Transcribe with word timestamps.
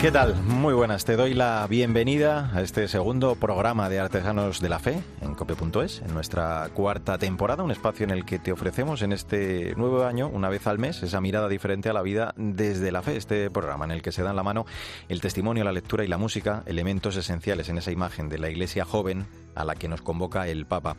¿Qué 0.00 0.12
tal? 0.12 0.36
Muy 0.44 0.74
buenas. 0.74 1.04
Te 1.04 1.16
doy 1.16 1.34
la 1.34 1.66
bienvenida 1.68 2.52
a 2.54 2.62
este 2.62 2.86
segundo 2.86 3.34
programa 3.34 3.88
de 3.88 3.98
Artesanos 3.98 4.60
de 4.60 4.68
la 4.68 4.78
Fe 4.78 5.02
en 5.20 5.34
cope.es, 5.34 6.02
en 6.02 6.14
nuestra 6.14 6.68
cuarta 6.72 7.18
temporada, 7.18 7.64
un 7.64 7.72
espacio 7.72 8.04
en 8.04 8.10
el 8.10 8.24
que 8.24 8.38
te 8.38 8.52
ofrecemos 8.52 9.02
en 9.02 9.12
este 9.12 9.74
nuevo 9.74 10.04
año, 10.04 10.28
una 10.28 10.50
vez 10.50 10.68
al 10.68 10.78
mes, 10.78 11.02
esa 11.02 11.20
mirada 11.20 11.48
diferente 11.48 11.88
a 11.88 11.92
la 11.92 12.02
vida 12.02 12.32
desde 12.36 12.92
la 12.92 13.02
fe. 13.02 13.16
Este 13.16 13.50
programa 13.50 13.86
en 13.86 13.90
el 13.90 14.00
que 14.00 14.12
se 14.12 14.22
dan 14.22 14.36
la 14.36 14.44
mano 14.44 14.66
el 15.08 15.20
testimonio, 15.20 15.64
la 15.64 15.72
lectura 15.72 16.04
y 16.04 16.06
la 16.08 16.16
música, 16.16 16.62
elementos 16.66 17.16
esenciales 17.16 17.68
en 17.68 17.78
esa 17.78 17.90
imagen 17.90 18.28
de 18.28 18.38
la 18.38 18.50
iglesia 18.50 18.84
joven 18.84 19.26
a 19.58 19.64
la 19.64 19.74
que 19.74 19.88
nos 19.88 20.02
convoca 20.02 20.48
el 20.48 20.66
Papa. 20.66 20.96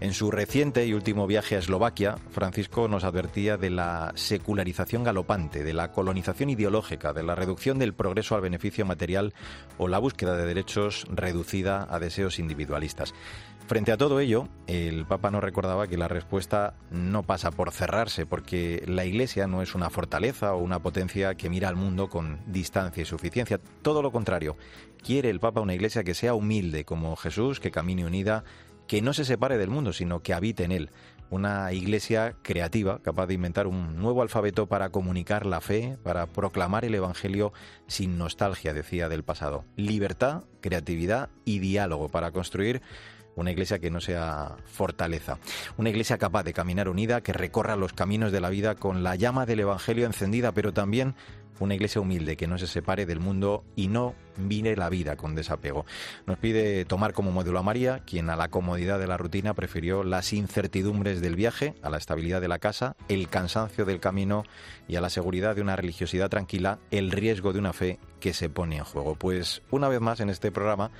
En 0.00 0.12
su 0.12 0.30
reciente 0.30 0.86
y 0.86 0.94
último 0.94 1.26
viaje 1.26 1.56
a 1.56 1.58
Eslovaquia, 1.58 2.16
Francisco 2.30 2.86
nos 2.86 3.02
advertía 3.02 3.56
de 3.56 3.70
la 3.70 4.12
secularización 4.14 5.02
galopante, 5.02 5.64
de 5.64 5.72
la 5.72 5.90
colonización 5.90 6.50
ideológica, 6.50 7.12
de 7.12 7.24
la 7.24 7.34
reducción 7.34 7.80
del 7.80 7.94
progreso 7.94 8.36
al 8.36 8.40
beneficio 8.40 8.86
material 8.86 9.34
o 9.76 9.88
la 9.88 9.98
búsqueda 9.98 10.36
de 10.36 10.46
derechos 10.46 11.04
reducida 11.10 11.88
a 11.90 11.98
deseos 11.98 12.38
individualistas. 12.38 13.12
Frente 13.68 13.92
a 13.92 13.98
todo 13.98 14.18
ello, 14.18 14.48
el 14.66 15.04
Papa 15.04 15.30
nos 15.30 15.44
recordaba 15.44 15.88
que 15.88 15.98
la 15.98 16.08
respuesta 16.08 16.72
no 16.90 17.22
pasa 17.24 17.50
por 17.50 17.70
cerrarse, 17.70 18.24
porque 18.24 18.82
la 18.86 19.04
Iglesia 19.04 19.46
no 19.46 19.60
es 19.60 19.74
una 19.74 19.90
fortaleza 19.90 20.54
o 20.54 20.62
una 20.62 20.78
potencia 20.78 21.34
que 21.34 21.50
mira 21.50 21.68
al 21.68 21.76
mundo 21.76 22.08
con 22.08 22.40
distancia 22.46 23.02
y 23.02 23.04
suficiencia. 23.04 23.60
Todo 23.82 24.00
lo 24.00 24.10
contrario, 24.10 24.56
quiere 25.02 25.30
el 25.30 25.40
Papa 25.40 25.60
una 25.60 25.74
Iglesia 25.74 26.04
que 26.04 26.14
sea 26.14 26.34
humilde 26.34 26.84
como 26.84 27.16
Jesús, 27.16 27.60
que 27.60 27.70
camine 27.70 28.04
unida 28.04 28.44
que 28.88 29.02
no 29.02 29.12
se 29.12 29.24
separe 29.24 29.58
del 29.58 29.70
mundo, 29.70 29.92
sino 29.92 30.20
que 30.20 30.34
habite 30.34 30.64
en 30.64 30.72
él. 30.72 30.90
Una 31.30 31.72
iglesia 31.74 32.36
creativa, 32.42 33.00
capaz 33.02 33.26
de 33.26 33.34
inventar 33.34 33.66
un 33.66 33.96
nuevo 33.98 34.22
alfabeto 34.22 34.66
para 34.66 34.88
comunicar 34.88 35.44
la 35.44 35.60
fe, 35.60 35.98
para 36.02 36.26
proclamar 36.26 36.86
el 36.86 36.94
Evangelio 36.94 37.52
sin 37.86 38.16
nostalgia, 38.16 38.72
decía, 38.72 39.10
del 39.10 39.24
pasado. 39.24 39.66
Libertad, 39.76 40.44
creatividad 40.62 41.28
y 41.44 41.58
diálogo 41.58 42.08
para 42.08 42.32
construir 42.32 42.80
una 43.36 43.52
iglesia 43.52 43.78
que 43.78 43.90
no 43.90 44.00
sea 44.00 44.56
fortaleza, 44.64 45.38
una 45.76 45.90
iglesia 45.90 46.18
capaz 46.18 46.42
de 46.42 46.54
caminar 46.54 46.88
unida, 46.88 47.20
que 47.20 47.34
recorra 47.34 47.76
los 47.76 47.92
caminos 47.92 48.32
de 48.32 48.40
la 48.40 48.48
vida 48.48 48.74
con 48.74 49.02
la 49.04 49.14
llama 49.14 49.46
del 49.46 49.60
Evangelio 49.60 50.06
encendida, 50.06 50.52
pero 50.52 50.72
también 50.72 51.14
una 51.60 51.74
iglesia 51.74 52.00
humilde 52.00 52.36
que 52.36 52.46
no 52.46 52.58
se 52.58 52.66
separe 52.66 53.06
del 53.06 53.20
mundo 53.20 53.64
y 53.76 53.88
no 53.88 54.14
mire 54.36 54.76
la 54.76 54.88
vida 54.88 55.16
con 55.16 55.34
desapego. 55.34 55.84
Nos 56.26 56.38
pide 56.38 56.84
tomar 56.84 57.12
como 57.12 57.32
modelo 57.32 57.58
a 57.58 57.62
María, 57.62 58.00
quien 58.06 58.30
a 58.30 58.36
la 58.36 58.48
comodidad 58.48 58.98
de 58.98 59.06
la 59.06 59.16
rutina 59.16 59.54
prefirió 59.54 60.04
las 60.04 60.32
incertidumbres 60.32 61.20
del 61.20 61.36
viaje, 61.36 61.74
a 61.82 61.90
la 61.90 61.98
estabilidad 61.98 62.40
de 62.40 62.48
la 62.48 62.58
casa, 62.58 62.96
el 63.08 63.28
cansancio 63.28 63.84
del 63.84 64.00
camino 64.00 64.44
y 64.86 64.96
a 64.96 65.00
la 65.00 65.10
seguridad 65.10 65.56
de 65.56 65.62
una 65.62 65.76
religiosidad 65.76 66.30
tranquila, 66.30 66.78
el 66.90 67.10
riesgo 67.10 67.52
de 67.52 67.58
una 67.58 67.72
fe 67.72 67.98
que 68.20 68.32
se 68.32 68.48
pone 68.48 68.76
en 68.76 68.84
juego. 68.84 69.14
Pues 69.14 69.62
una 69.70 69.88
vez 69.88 70.00
más 70.00 70.20
en 70.20 70.30
este 70.30 70.50
programa 70.50 70.90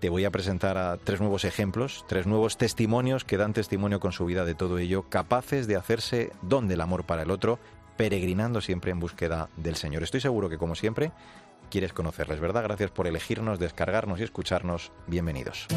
te 0.00 0.08
voy 0.08 0.24
a 0.24 0.30
presentar 0.30 0.78
a 0.78 0.96
tres 0.96 1.20
nuevos 1.20 1.44
ejemplos, 1.44 2.04
tres 2.08 2.26
nuevos 2.26 2.56
testimonios 2.56 3.24
que 3.24 3.36
dan 3.36 3.52
testimonio 3.52 4.00
con 4.00 4.12
su 4.12 4.24
vida 4.24 4.44
de 4.44 4.54
todo 4.54 4.78
ello, 4.78 5.04
capaces 5.08 5.66
de 5.66 5.76
hacerse 5.76 6.32
don 6.42 6.68
del 6.68 6.80
amor 6.80 7.04
para 7.04 7.22
el 7.22 7.30
otro 7.30 7.58
peregrinando 8.02 8.60
siempre 8.60 8.90
en 8.90 8.98
búsqueda 8.98 9.48
del 9.56 9.76
Señor. 9.76 10.02
Estoy 10.02 10.20
seguro 10.20 10.48
que, 10.48 10.58
como 10.58 10.74
siempre, 10.74 11.12
quieres 11.70 11.92
conocerles, 11.92 12.40
¿verdad? 12.40 12.64
Gracias 12.64 12.90
por 12.90 13.06
elegirnos, 13.06 13.60
descargarnos 13.60 14.18
y 14.18 14.24
escucharnos. 14.24 14.90
Bienvenidos. 15.06 15.68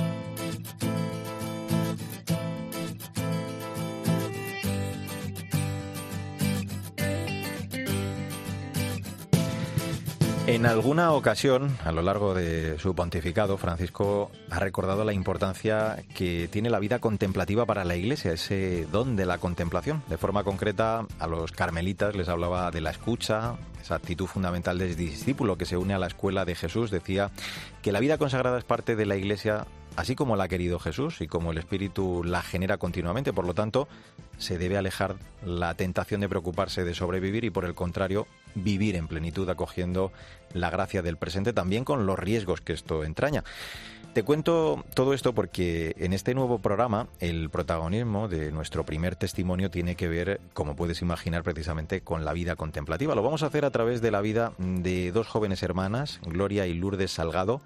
En 10.47 10.67
alguna 10.67 11.11
ocasión, 11.11 11.75
a 11.83 11.91
lo 11.91 12.03
largo 12.03 12.35
de 12.35 12.77
su 12.77 12.93
pontificado, 12.93 13.57
Francisco 13.57 14.29
ha 14.51 14.59
recordado 14.59 15.03
la 15.03 15.11
importancia 15.11 16.03
que 16.13 16.47
tiene 16.47 16.69
la 16.69 16.77
vida 16.77 16.99
contemplativa 16.99 17.65
para 17.65 17.83
la 17.83 17.95
Iglesia, 17.95 18.31
ese 18.31 18.85
don 18.91 19.15
de 19.15 19.25
la 19.25 19.39
contemplación. 19.39 20.03
De 20.07 20.19
forma 20.19 20.43
concreta, 20.43 21.07
a 21.17 21.27
los 21.27 21.51
carmelitas 21.51 22.15
les 22.15 22.29
hablaba 22.29 22.69
de 22.69 22.81
la 22.81 22.91
escucha, 22.91 23.55
esa 23.81 23.95
actitud 23.95 24.27
fundamental 24.27 24.77
del 24.77 24.95
discípulo 24.95 25.57
que 25.57 25.65
se 25.65 25.77
une 25.77 25.95
a 25.95 25.99
la 25.99 26.07
escuela 26.07 26.45
de 26.45 26.53
Jesús. 26.53 26.91
Decía 26.91 27.31
que 27.81 27.91
la 27.91 27.99
vida 27.99 28.19
consagrada 28.19 28.59
es 28.59 28.65
parte 28.65 28.95
de 28.95 29.07
la 29.07 29.15
Iglesia 29.15 29.65
así 29.95 30.15
como 30.15 30.35
la 30.35 30.45
ha 30.45 30.47
querido 30.47 30.79
Jesús 30.79 31.21
y 31.21 31.27
como 31.27 31.51
el 31.51 31.57
Espíritu 31.57 32.23
la 32.23 32.41
genera 32.41 32.77
continuamente. 32.77 33.33
Por 33.33 33.45
lo 33.45 33.53
tanto, 33.53 33.87
se 34.37 34.57
debe 34.57 34.77
alejar 34.77 35.15
la 35.45 35.73
tentación 35.75 36.21
de 36.21 36.29
preocuparse 36.29 36.83
de 36.83 36.93
sobrevivir 36.93 37.43
y, 37.43 37.49
por 37.49 37.65
el 37.65 37.75
contrario, 37.75 38.27
vivir 38.55 38.95
en 38.95 39.07
plenitud 39.07 39.49
acogiendo 39.49 40.11
la 40.53 40.69
gracia 40.69 41.01
del 41.01 41.17
presente 41.17 41.53
también 41.53 41.83
con 41.83 42.05
los 42.05 42.17
riesgos 42.17 42.61
que 42.61 42.73
esto 42.73 43.03
entraña. 43.03 43.43
Te 44.15 44.23
cuento 44.23 44.85
todo 44.93 45.13
esto 45.13 45.35
porque 45.35 45.93
en 45.97 46.13
este 46.13 46.33
nuevo 46.33 46.59
programa 46.59 47.09
el 47.19 47.49
protagonismo 47.49 48.29
de 48.29 48.49
nuestro 48.53 48.85
primer 48.85 49.17
testimonio 49.17 49.69
tiene 49.69 49.95
que 49.95 50.07
ver, 50.07 50.39
como 50.53 50.77
puedes 50.77 51.01
imaginar, 51.01 51.43
precisamente 51.43 51.99
con 51.99 52.23
la 52.23 52.31
vida 52.31 52.55
contemplativa. 52.55 53.13
Lo 53.13 53.23
vamos 53.23 53.43
a 53.43 53.47
hacer 53.47 53.65
a 53.65 53.71
través 53.71 53.99
de 54.01 54.11
la 54.11 54.21
vida 54.21 54.53
de 54.57 55.11
dos 55.11 55.27
jóvenes 55.27 55.63
hermanas, 55.63 56.21
Gloria 56.23 56.65
y 56.65 56.75
Lourdes 56.75 57.11
Salgado, 57.11 57.59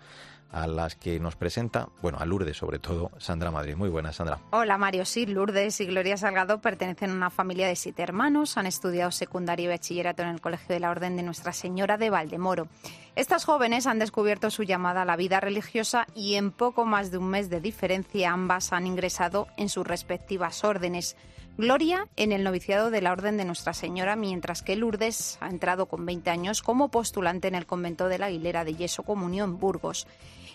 a 0.52 0.68
las 0.68 0.96
que 0.96 1.20
nos 1.20 1.36
presenta, 1.36 1.90
bueno, 2.02 2.18
a 2.20 2.26
Lourdes 2.26 2.58
sobre 2.58 2.80
todo, 2.80 3.12
Sandra 3.18 3.52
Madrid. 3.52 3.76
Muy 3.76 3.90
buenas, 3.90 4.16
Sandra. 4.16 4.40
Hola, 4.52 4.78
Mario. 4.78 5.06
Sí, 5.06 5.26
Lourdes 5.26 5.80
y 5.82 5.86
Gloria 5.86 6.18
Salgado 6.18 6.60
pertenecen 6.60 7.12
a 7.12 7.14
una 7.14 7.30
familia 7.30 7.68
de 7.68 7.76
siete 7.76 8.02
hermanos. 8.02 8.58
Han 8.58 8.66
estudiado 8.66 9.12
secundario 9.12 9.66
y 9.66 9.70
bachillerato 9.70 10.24
en 10.24 10.30
el 10.30 10.42
Colegio 10.42 10.74
de 10.74 10.80
la 10.80 10.92
Orden 10.92 11.16
de 11.18 11.24
Nuestra 11.24 11.54
Señora 11.54 11.98
de 11.98 12.10
Valdemoro. 12.10 12.68
Estas 13.16 13.46
jóvenes 13.46 13.86
han 13.86 14.00
descubierto 14.00 14.50
su 14.50 14.64
llamada 14.64 15.04
a 15.04 15.06
la 15.06 15.16
vida 15.16 15.40
religiosa 15.40 16.08
y 16.16 16.36
en 16.36 16.52
poco 16.52 16.86
más 16.86 17.12
de 17.12 17.18
un 17.18 17.30
mes 17.30 17.50
de 17.50 17.60
diferencia 17.60 18.32
ambas 18.32 18.74
han 18.74 18.88
ingresado 18.88 19.48
en 19.58 19.70
sus 19.70 19.86
respectivas 19.86 20.64
órdenes. 20.64 21.16
Gloria 21.58 22.08
en 22.16 22.32
el 22.32 22.46
noviciado 22.46 22.90
de 22.90 23.02
la 23.02 23.12
Orden 23.12 23.36
de 23.36 23.44
Nuestra 23.44 23.74
Señora, 23.74 24.16
mientras 24.16 24.62
que 24.62 24.78
Lourdes 24.78 25.38
ha 25.42 25.50
entrado 25.50 25.88
con 25.88 26.06
20 26.06 26.30
años 26.30 26.62
como 26.62 26.88
postulante 26.88 27.50
en 27.50 27.56
el 27.56 27.66
convento 27.66 28.08
de 28.08 28.18
la 28.18 28.28
Aguilera 28.28 28.64
de 28.64 28.76
Yeso 28.76 29.04
Comunión 29.04 29.60
Burgos. 29.60 30.08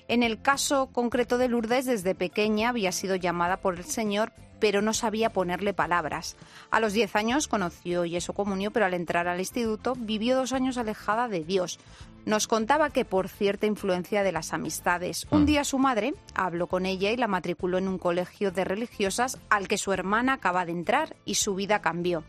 En 0.06 0.22
el 0.22 0.40
caso 0.42 0.88
concreto 0.92 1.38
de 1.38 1.48
Lourdes, 1.48 1.86
desde 1.86 2.14
pequeña 2.14 2.68
había 2.68 2.92
sido 2.92 3.16
llamada 3.16 3.56
por 3.56 3.76
el 3.76 3.84
Señor, 3.84 4.32
pero 4.60 4.82
no 4.82 4.92
sabía 4.92 5.30
ponerle 5.30 5.72
palabras. 5.72 6.36
A 6.70 6.80
los 6.80 6.92
10 6.92 7.16
años 7.16 7.48
conoció 7.48 8.04
Yeso 8.04 8.34
Comunio, 8.34 8.70
pero 8.70 8.86
al 8.86 8.94
entrar 8.94 9.28
al 9.28 9.40
instituto 9.40 9.94
vivió 9.96 10.36
dos 10.36 10.52
años 10.52 10.76
alejada 10.76 11.28
de 11.28 11.44
Dios. 11.44 11.78
Nos 12.26 12.46
contaba 12.46 12.90
que 12.90 13.04
por 13.04 13.28
cierta 13.28 13.66
influencia 13.66 14.22
de 14.22 14.32
las 14.32 14.52
amistades, 14.52 15.26
un 15.30 15.42
mm. 15.42 15.46
día 15.46 15.64
su 15.64 15.78
madre 15.78 16.14
habló 16.34 16.66
con 16.66 16.86
ella 16.86 17.10
y 17.10 17.16
la 17.16 17.26
matriculó 17.26 17.76
en 17.78 17.88
un 17.88 17.98
colegio 17.98 18.50
de 18.50 18.64
religiosas 18.64 19.38
al 19.50 19.68
que 19.68 19.78
su 19.78 19.92
hermana 19.92 20.34
acaba 20.34 20.64
de 20.64 20.72
entrar 20.72 21.16
y 21.24 21.34
su 21.34 21.54
vida 21.54 21.82
cambió. 21.82 22.24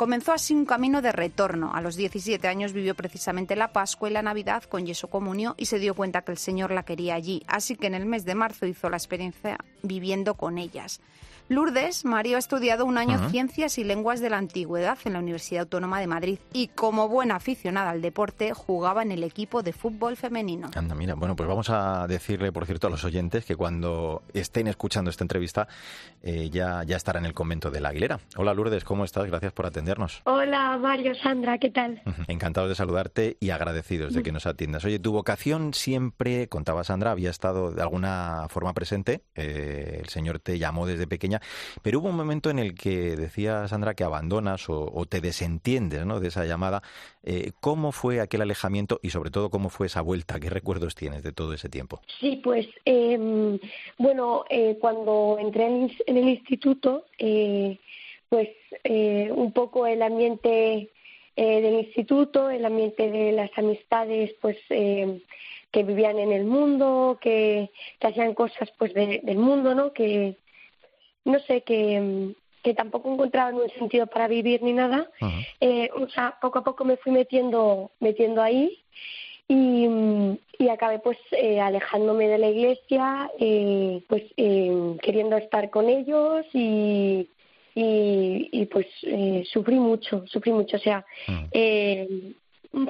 Comenzó 0.00 0.32
así 0.32 0.54
un 0.54 0.64
camino 0.64 1.02
de 1.02 1.12
retorno. 1.12 1.74
A 1.74 1.82
los 1.82 1.94
17 1.94 2.48
años 2.48 2.72
vivió 2.72 2.94
precisamente 2.94 3.54
la 3.54 3.74
Pascua 3.74 4.08
y 4.08 4.12
la 4.14 4.22
Navidad 4.22 4.62
con 4.62 4.86
Yeso 4.86 5.08
Comunio 5.08 5.54
y 5.58 5.66
se 5.66 5.78
dio 5.78 5.94
cuenta 5.94 6.22
que 6.22 6.32
el 6.32 6.38
Señor 6.38 6.70
la 6.70 6.84
quería 6.84 7.16
allí. 7.16 7.42
Así 7.46 7.76
que 7.76 7.88
en 7.88 7.92
el 7.92 8.06
mes 8.06 8.24
de 8.24 8.34
marzo 8.34 8.64
hizo 8.64 8.88
la 8.88 8.96
experiencia 8.96 9.58
viviendo 9.82 10.36
con 10.36 10.56
ellas. 10.56 11.02
Lourdes, 11.50 12.04
Mario 12.04 12.36
ha 12.36 12.38
estudiado 12.38 12.86
un 12.86 12.96
año 12.96 13.28
Ciencias 13.28 13.76
y 13.76 13.82
Lenguas 13.82 14.20
de 14.20 14.30
la 14.30 14.38
Antigüedad 14.38 14.96
en 15.04 15.14
la 15.14 15.18
Universidad 15.18 15.62
Autónoma 15.62 15.98
de 15.98 16.06
Madrid 16.06 16.38
y 16.52 16.68
como 16.68 17.08
buena 17.08 17.34
aficionada 17.34 17.90
al 17.90 18.00
deporte 18.00 18.54
jugaba 18.54 19.02
en 19.02 19.10
el 19.10 19.24
equipo 19.24 19.64
de 19.64 19.72
fútbol 19.72 20.16
femenino. 20.16 20.70
Anda, 20.76 20.94
mira, 20.94 21.16
bueno, 21.16 21.34
pues 21.34 21.48
vamos 21.48 21.68
a 21.68 22.06
decirle, 22.06 22.52
por 22.52 22.66
cierto, 22.66 22.86
a 22.86 22.90
los 22.90 23.02
oyentes 23.02 23.44
que 23.44 23.56
cuando 23.56 24.22
estén 24.32 24.68
escuchando 24.68 25.10
esta 25.10 25.24
entrevista 25.24 25.66
eh, 26.22 26.50
ya, 26.50 26.84
ya 26.84 26.96
estará 26.96 27.18
en 27.18 27.26
el 27.26 27.34
convento 27.34 27.72
de 27.72 27.80
la 27.80 27.88
Aguilera. 27.88 28.20
Hola 28.36 28.54
Lourdes, 28.54 28.84
¿cómo 28.84 29.02
estás? 29.02 29.26
Gracias 29.26 29.52
por 29.52 29.66
atendernos. 29.66 30.22
Hola 30.26 30.78
Mario, 30.80 31.16
Sandra, 31.16 31.58
¿qué 31.58 31.70
tal? 31.70 32.00
Encantados 32.28 32.68
de 32.68 32.76
saludarte 32.76 33.38
y 33.40 33.50
agradecidos 33.50 34.14
de 34.14 34.22
que 34.22 34.30
nos 34.30 34.46
atiendas. 34.46 34.84
Oye, 34.84 35.00
tu 35.00 35.10
vocación 35.10 35.74
siempre, 35.74 36.46
contaba 36.46 36.84
Sandra, 36.84 37.10
había 37.10 37.30
estado 37.30 37.72
de 37.72 37.82
alguna 37.82 38.46
forma 38.50 38.72
presente. 38.72 39.24
Eh, 39.34 39.98
el 40.00 40.08
Señor 40.10 40.38
te 40.38 40.56
llamó 40.56 40.86
desde 40.86 41.08
pequeña 41.08 41.39
pero 41.82 41.98
hubo 41.98 42.08
un 42.08 42.16
momento 42.16 42.50
en 42.50 42.58
el 42.58 42.74
que 42.74 43.16
decía 43.16 43.66
Sandra 43.68 43.94
que 43.94 44.04
abandonas 44.04 44.68
o, 44.68 45.04
te 45.08 45.20
desentiendes 45.20 46.06
¿no? 46.06 46.20
de 46.20 46.28
esa 46.28 46.44
llamada. 46.44 46.82
Eh, 47.22 47.52
¿Cómo 47.60 47.92
fue 47.92 48.20
aquel 48.20 48.42
alejamiento 48.42 49.00
y 49.02 49.10
sobre 49.10 49.30
todo 49.30 49.50
cómo 49.50 49.70
fue 49.70 49.86
esa 49.86 50.00
vuelta? 50.00 50.40
¿Qué 50.40 50.50
recuerdos 50.50 50.94
tienes 50.94 51.22
de 51.22 51.32
todo 51.32 51.52
ese 51.52 51.68
tiempo? 51.68 52.00
Sí, 52.20 52.40
pues 52.42 52.66
em, 52.84 53.58
bueno, 53.98 54.44
eh, 54.48 54.76
cuando 54.80 55.36
entré 55.40 55.66
en, 55.66 55.90
el 56.06 56.28
instituto, 56.28 57.06
eh, 57.18 57.78
pues 58.28 58.48
un 58.84 59.52
poco 59.52 59.86
el 59.86 60.02
ambiente 60.02 60.90
eh, 61.42 61.62
del 61.62 61.74
instituto, 61.74 62.50
el 62.50 62.64
ambiente 62.66 63.10
de 63.10 63.32
las 63.32 63.50
amistades, 63.56 64.34
pues 64.42 64.58
eh, 64.68 65.22
que 65.70 65.84
vivían 65.84 66.18
en 66.18 66.32
el 66.32 66.44
mundo, 66.44 67.18
que, 67.18 67.70
que 67.98 68.06
hacían 68.06 68.34
cosas 68.34 68.70
pues 68.76 68.92
del 68.92 69.38
mundo, 69.38 69.74
¿no? 69.74 69.92
Que 69.94 70.36
no 71.24 71.38
sé, 71.40 71.62
que, 71.62 72.34
que 72.62 72.74
tampoco 72.74 73.12
encontraban 73.12 73.54
un 73.54 73.70
sentido 73.70 74.06
para 74.06 74.28
vivir 74.28 74.62
ni 74.62 74.72
nada. 74.72 75.10
eh, 75.60 75.90
o 75.94 76.08
sea, 76.08 76.36
poco 76.40 76.58
a 76.60 76.64
poco 76.64 76.84
me 76.84 76.96
fui 76.96 77.12
metiendo, 77.12 77.90
metiendo 78.00 78.42
ahí 78.42 78.78
y, 79.48 79.88
y 80.58 80.68
acabé 80.68 81.00
pues 81.00 81.18
eh, 81.32 81.60
alejándome 81.60 82.28
de 82.28 82.38
la 82.38 82.48
iglesia, 82.48 83.30
eh, 83.38 84.00
pues 84.08 84.22
eh, 84.36 84.96
queriendo 85.02 85.36
estar 85.36 85.70
con 85.70 85.88
ellos 85.88 86.46
y, 86.52 87.28
y, 87.74 88.48
y 88.52 88.66
pues 88.66 88.86
eh, 89.02 89.42
sufrí 89.52 89.76
mucho, 89.76 90.24
sufrí 90.26 90.52
mucho. 90.52 90.76
O 90.76 90.80
sea, 90.80 91.04
eh, 91.52 92.32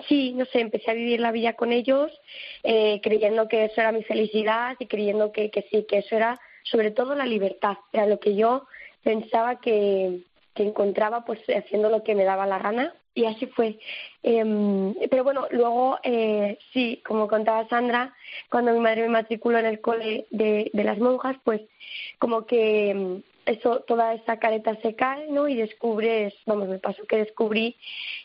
sí, 0.07 0.35
no 0.35 0.45
sé, 0.47 0.61
empecé 0.61 0.91
a 0.91 0.95
vivir 0.95 1.21
la 1.21 1.33
vida 1.33 1.55
con 1.55 1.73
ellos, 1.73 2.11
eh, 2.63 3.01
creyendo 3.03 3.49
que 3.49 3.65
eso 3.65 3.81
era 3.81 3.93
mi 3.93 4.03
felicidad 4.03 4.77
y 4.79 4.87
creyendo 4.87 5.33
que, 5.33 5.51
que 5.51 5.63
sí, 5.71 5.87
que 5.89 5.99
eso 5.99 6.17
era 6.17 6.39
sobre 6.71 6.91
todo 6.91 7.15
la 7.15 7.27
libertad, 7.27 7.77
era 7.93 8.07
lo 8.07 8.21
que 8.21 8.35
yo 8.35 8.67
pensaba 9.03 9.61
que, 9.61 10.21
que 10.55 10.63
encontraba 10.63 11.25
pues 11.25 11.41
haciendo 11.49 11.89
lo 11.89 12.03
que 12.03 12.15
me 12.15 12.25
daba 12.25 12.47
la 12.47 12.59
gana 12.59 12.95
y 13.15 13.25
así 13.25 13.47
fue. 13.47 13.79
Eh, 14.23 14.95
pero 15.11 15.25
bueno, 15.25 15.47
luego 15.51 15.99
eh, 16.03 16.59
sí, 16.73 17.03
como 17.07 17.29
contaba 17.29 17.69
Sandra, 17.69 18.15
cuando 18.51 18.73
mi 18.73 18.81
madre 18.81 19.03
me 19.03 19.09
matriculó 19.09 19.59
en 19.59 19.67
el 19.67 19.81
cole 19.81 20.27
de, 20.31 20.71
de 20.73 20.85
las 20.85 20.99
monjas, 20.99 21.37
pues 21.45 21.63
como 22.19 22.47
que 22.47 22.91
em, 22.91 23.23
eso, 23.47 23.81
toda 23.81 24.15
esa 24.15 24.39
careta 24.39 24.77
se 24.83 24.95
cae, 24.95 25.29
¿no? 25.29 25.49
Y 25.49 25.57
descubres, 25.57 26.35
vamos, 26.47 26.69
me 26.69 26.79
pasó 26.79 27.05
que 27.07 27.17
descubrí 27.17 27.77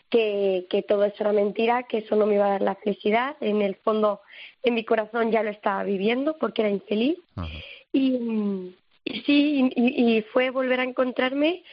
que, 0.10 0.68
que 0.70 0.84
todo 0.84 1.04
eso 1.06 1.18
era 1.20 1.34
mentira, 1.34 1.84
que 1.84 2.00
eso 2.00 2.16
no 2.16 2.26
me 2.26 2.36
iba 2.36 2.46
a 2.46 2.52
dar 2.52 2.62
la 2.62 2.76
felicidad. 2.76 3.36
En 3.42 3.62
el 3.62 3.76
fondo, 3.76 4.22
en 4.64 4.76
mi 4.76 4.84
corazón 4.84 5.32
ya 5.32 5.42
lo 5.42 5.50
estaba 5.50 5.84
viviendo 5.84 6.38
porque 6.38 6.62
era 6.62 6.70
infeliz. 6.70 7.18
Y, 7.96 8.76
sí, 9.26 9.70
y, 9.76 10.18
y 10.18 10.22
fue 10.34 10.50
volver 10.50 10.82
a 10.82 10.84
encontrarme 10.84 11.64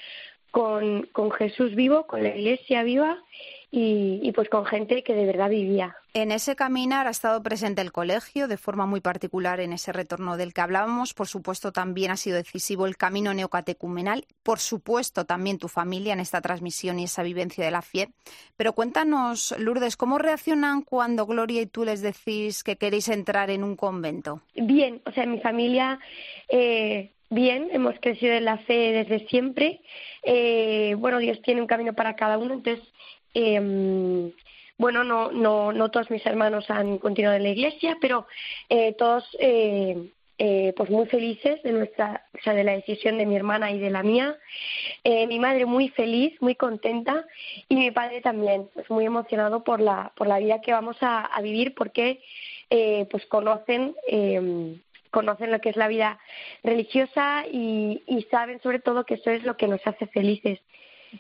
con, 0.53 1.09
con 1.13 1.33
Jesús 1.33 1.75
vivo, 1.75 2.07
con 2.07 2.23
la 2.23 2.37
iglesia 2.37 2.85
viva 2.85 3.19
y, 3.71 4.21
y 4.23 4.33
pues 4.33 4.49
con 4.49 4.65
gente 4.67 5.03
que 5.03 5.15
de 5.15 5.27
verdad 5.27 5.51
vivía. 5.51 5.97
En 6.15 6.31
ese 6.31 6.57
caminar 6.57 7.07
ha 7.07 7.11
estado 7.11 7.43
presente 7.43 7.81
el 7.81 7.91
colegio 7.91 8.47
de 8.47 8.59
forma 8.59 8.85
muy 8.85 9.01
particular 9.01 9.61
en 9.61 9.73
ese 9.73 9.93
retorno 9.93 10.37
del 10.37 10.53
que 10.53 10.61
hablábamos. 10.61 11.15
Por 11.15 11.27
supuesto, 11.27 11.73
también 11.73 12.11
ha 12.11 12.19
sido 12.19 12.37
decisivo 12.37 12.87
el 12.87 12.99
camino 12.99 13.33
neocatecumenal. 13.33 14.27
Por 14.43 14.59
supuesto, 14.59 15.25
también 15.25 15.57
tu 15.57 15.69
familia 15.69 16.13
en 16.13 16.21
esta 16.21 16.43
transmisión 16.43 16.99
y 16.99 17.05
esa 17.05 17.23
vivencia 17.23 17.65
de 17.65 17.71
la 17.71 17.81
fe. 17.81 18.11
Pero 18.59 18.75
cuéntanos, 18.75 19.55
Lourdes, 19.59 19.97
¿cómo 19.97 20.19
reaccionan 20.19 20.83
cuando 20.83 21.25
Gloria 21.25 21.63
y 21.63 21.67
tú 21.67 21.83
les 21.87 22.03
decís 22.03 22.63
que 22.63 22.77
queréis 22.77 23.09
entrar 23.09 23.49
en 23.49 23.65
un 23.65 23.75
convento? 23.75 24.43
Bien, 24.55 25.01
o 25.07 25.13
sea, 25.13 25.25
mi 25.25 25.41
familia, 25.41 25.99
eh, 26.51 27.11
bien, 27.31 27.71
hemos 27.73 27.99
crecido 28.01 28.35
en 28.35 28.45
la 28.45 28.59
fe 28.59 28.93
desde 28.93 29.27
siempre. 29.29 29.81
Eh, 30.23 30.95
bueno, 30.99 31.21
Dios 31.21 31.41
tiene 31.41 31.63
un 31.63 31.67
camino 31.67 31.95
para 31.95 32.17
cada 32.17 32.37
uno, 32.37 32.53
entonces. 32.53 32.87
Eh, 33.33 34.31
bueno, 34.83 35.05
no, 35.05 35.31
no, 35.31 35.73
no 35.73 35.93
todos 35.93 36.11
mis 36.11 36.27
hermanos 36.27 36.69
han 36.69 36.99
continuado 36.99 37.37
en 37.37 37.45
la 37.45 37.51
iglesia, 37.51 37.97
pero 38.01 38.27
eh, 38.69 38.93
todos 38.95 39.25
eh, 39.39 40.11
eh, 40.39 40.73
pues 40.77 40.91
muy 40.91 41.07
felices 41.07 41.63
de 41.63 41.71
nuestra, 41.71 42.27
o 42.35 42.43
sea, 42.43 42.53
de 42.53 42.65
la 42.65 42.73
decisión 42.73 43.17
de 43.17 43.27
mi 43.27 43.37
hermana 43.37 43.71
y 43.71 43.79
de 43.79 43.91
la 43.91 44.03
mía. 44.03 44.37
Eh, 45.05 45.29
mi 45.29 45.39
madre 45.39 45.67
muy 45.67 45.89
feliz, 45.91 46.33
muy 46.41 46.57
contenta 46.57 47.25
y 47.69 47.77
mi 47.77 47.93
padre 47.93 48.21
también, 48.23 48.69
pues 48.75 48.91
muy 48.91 49.05
emocionado 49.05 49.63
por 49.63 49.81
la, 49.81 50.11
por 50.17 50.27
la 50.27 50.41
vida 50.41 50.61
que 50.61 50.73
vamos 50.73 50.97
a, 51.01 51.31
vivir 51.43 51.77
porque 51.77 52.21
eh, 52.71 53.07
pues 53.09 53.25
conocen 53.27 53.95
eh, 54.09 54.77
conocen 55.13 55.53
lo 55.53 55.61
que 55.61 55.69
es 55.69 55.77
la 55.77 55.87
vida 55.87 56.19
religiosa 56.65 57.45
y, 57.47 58.03
y 58.09 58.23
saben 58.25 58.61
sobre 58.63 58.81
todo 58.81 59.05
que 59.05 59.15
eso 59.15 59.31
es 59.31 59.45
lo 59.45 59.57
que 59.57 59.69
nos 59.69 59.87
hace 59.87 60.09
felices. 60.09 60.59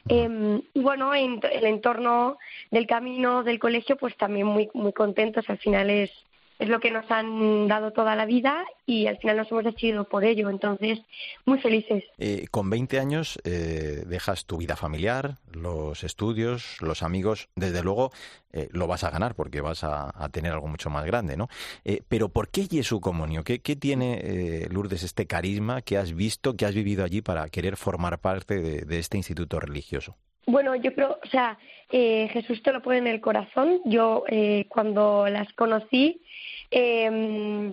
Eh, 0.09 0.63
y 0.75 0.81
bueno, 0.81 1.15
en 1.15 1.41
el 1.51 1.65
entorno 1.67 2.39
del 2.71 2.87
camino 2.87 3.43
del 3.43 3.59
colegio, 3.59 3.97
pues 3.97 4.17
también 4.17 4.47
muy 4.47 4.71
muy 4.75 4.93
contentos. 4.93 5.49
Al 5.49 5.59
final 5.59 5.91
es 5.91 6.11
es 6.59 6.69
lo 6.69 6.81
que 6.81 6.91
nos 6.91 7.11
han 7.11 7.69
dado 7.69 7.93
toda 7.93 8.15
la 8.15 8.27
vida 8.27 8.65
y 8.87 9.07
al 9.07 9.19
final 9.19 9.37
nos 9.39 9.51
hemos 9.51 9.65
decidido 9.65 10.05
por 10.05 10.25
ello. 10.25 10.49
Entonces, 10.49 11.01
muy 11.45 11.59
felices. 11.61 12.05
Eh, 12.19 12.47
con 12.51 12.71
20 12.71 12.99
años 12.99 13.39
eh, 13.45 14.05
dejas 14.07 14.47
tu 14.47 14.59
vida 14.59 14.77
familiar, 14.77 15.39
los 15.53 16.05
estudios, 16.05 16.81
los 16.81 17.03
amigos. 17.03 17.49
Desde 17.57 17.83
luego 17.83 18.13
eh, 18.53 18.69
lo 18.73 18.87
vas 18.87 19.05
a 19.05 19.11
ganar 19.11 19.35
porque 19.35 19.61
vas 19.61 19.85
a, 19.85 20.13
tener 20.31 20.53
algo 20.53 20.69
mucho 20.69 20.89
más 20.89 21.05
grande, 21.05 21.37
¿no? 21.37 21.49
Eh, 21.85 22.03
pero 22.09 22.29
¿por 22.29 22.49
qué 22.49 22.67
Jesús 22.67 23.01
Comunio? 23.01 23.45
¿Qué, 23.45 23.61
qué 23.61 23.77
tiene, 23.77 24.69
Lourdes, 24.71 25.03
este 25.03 25.27
carisma 25.27 25.83
que 25.83 25.99
has 25.99 26.15
visto, 26.15 26.57
que 26.57 26.65
has 26.65 26.75
vivido 26.75 27.05
allí 27.05 27.23
para 27.23 27.49
querer 27.49 27.77
formar 27.77 28.21
parte 28.21 28.85
de 28.85 28.99
este 28.99 29.17
instituto 29.17 29.59
religioso? 29.59 30.17
Bueno, 30.47 30.75
yo 30.77 30.95
creo, 30.95 31.19
o 31.23 31.29
sea, 31.29 31.59
eh, 31.91 32.29
Jesús 32.33 32.63
te 32.63 32.73
lo 32.73 32.83
pone 32.83 32.99
en 32.99 33.07
el 33.07 33.21
corazón. 33.21 33.81
Yo 33.85 34.25
eh, 34.29 34.67
cuando 34.69 35.29
las 35.29 35.53
conocí, 35.53 36.21
eh, 36.71 37.73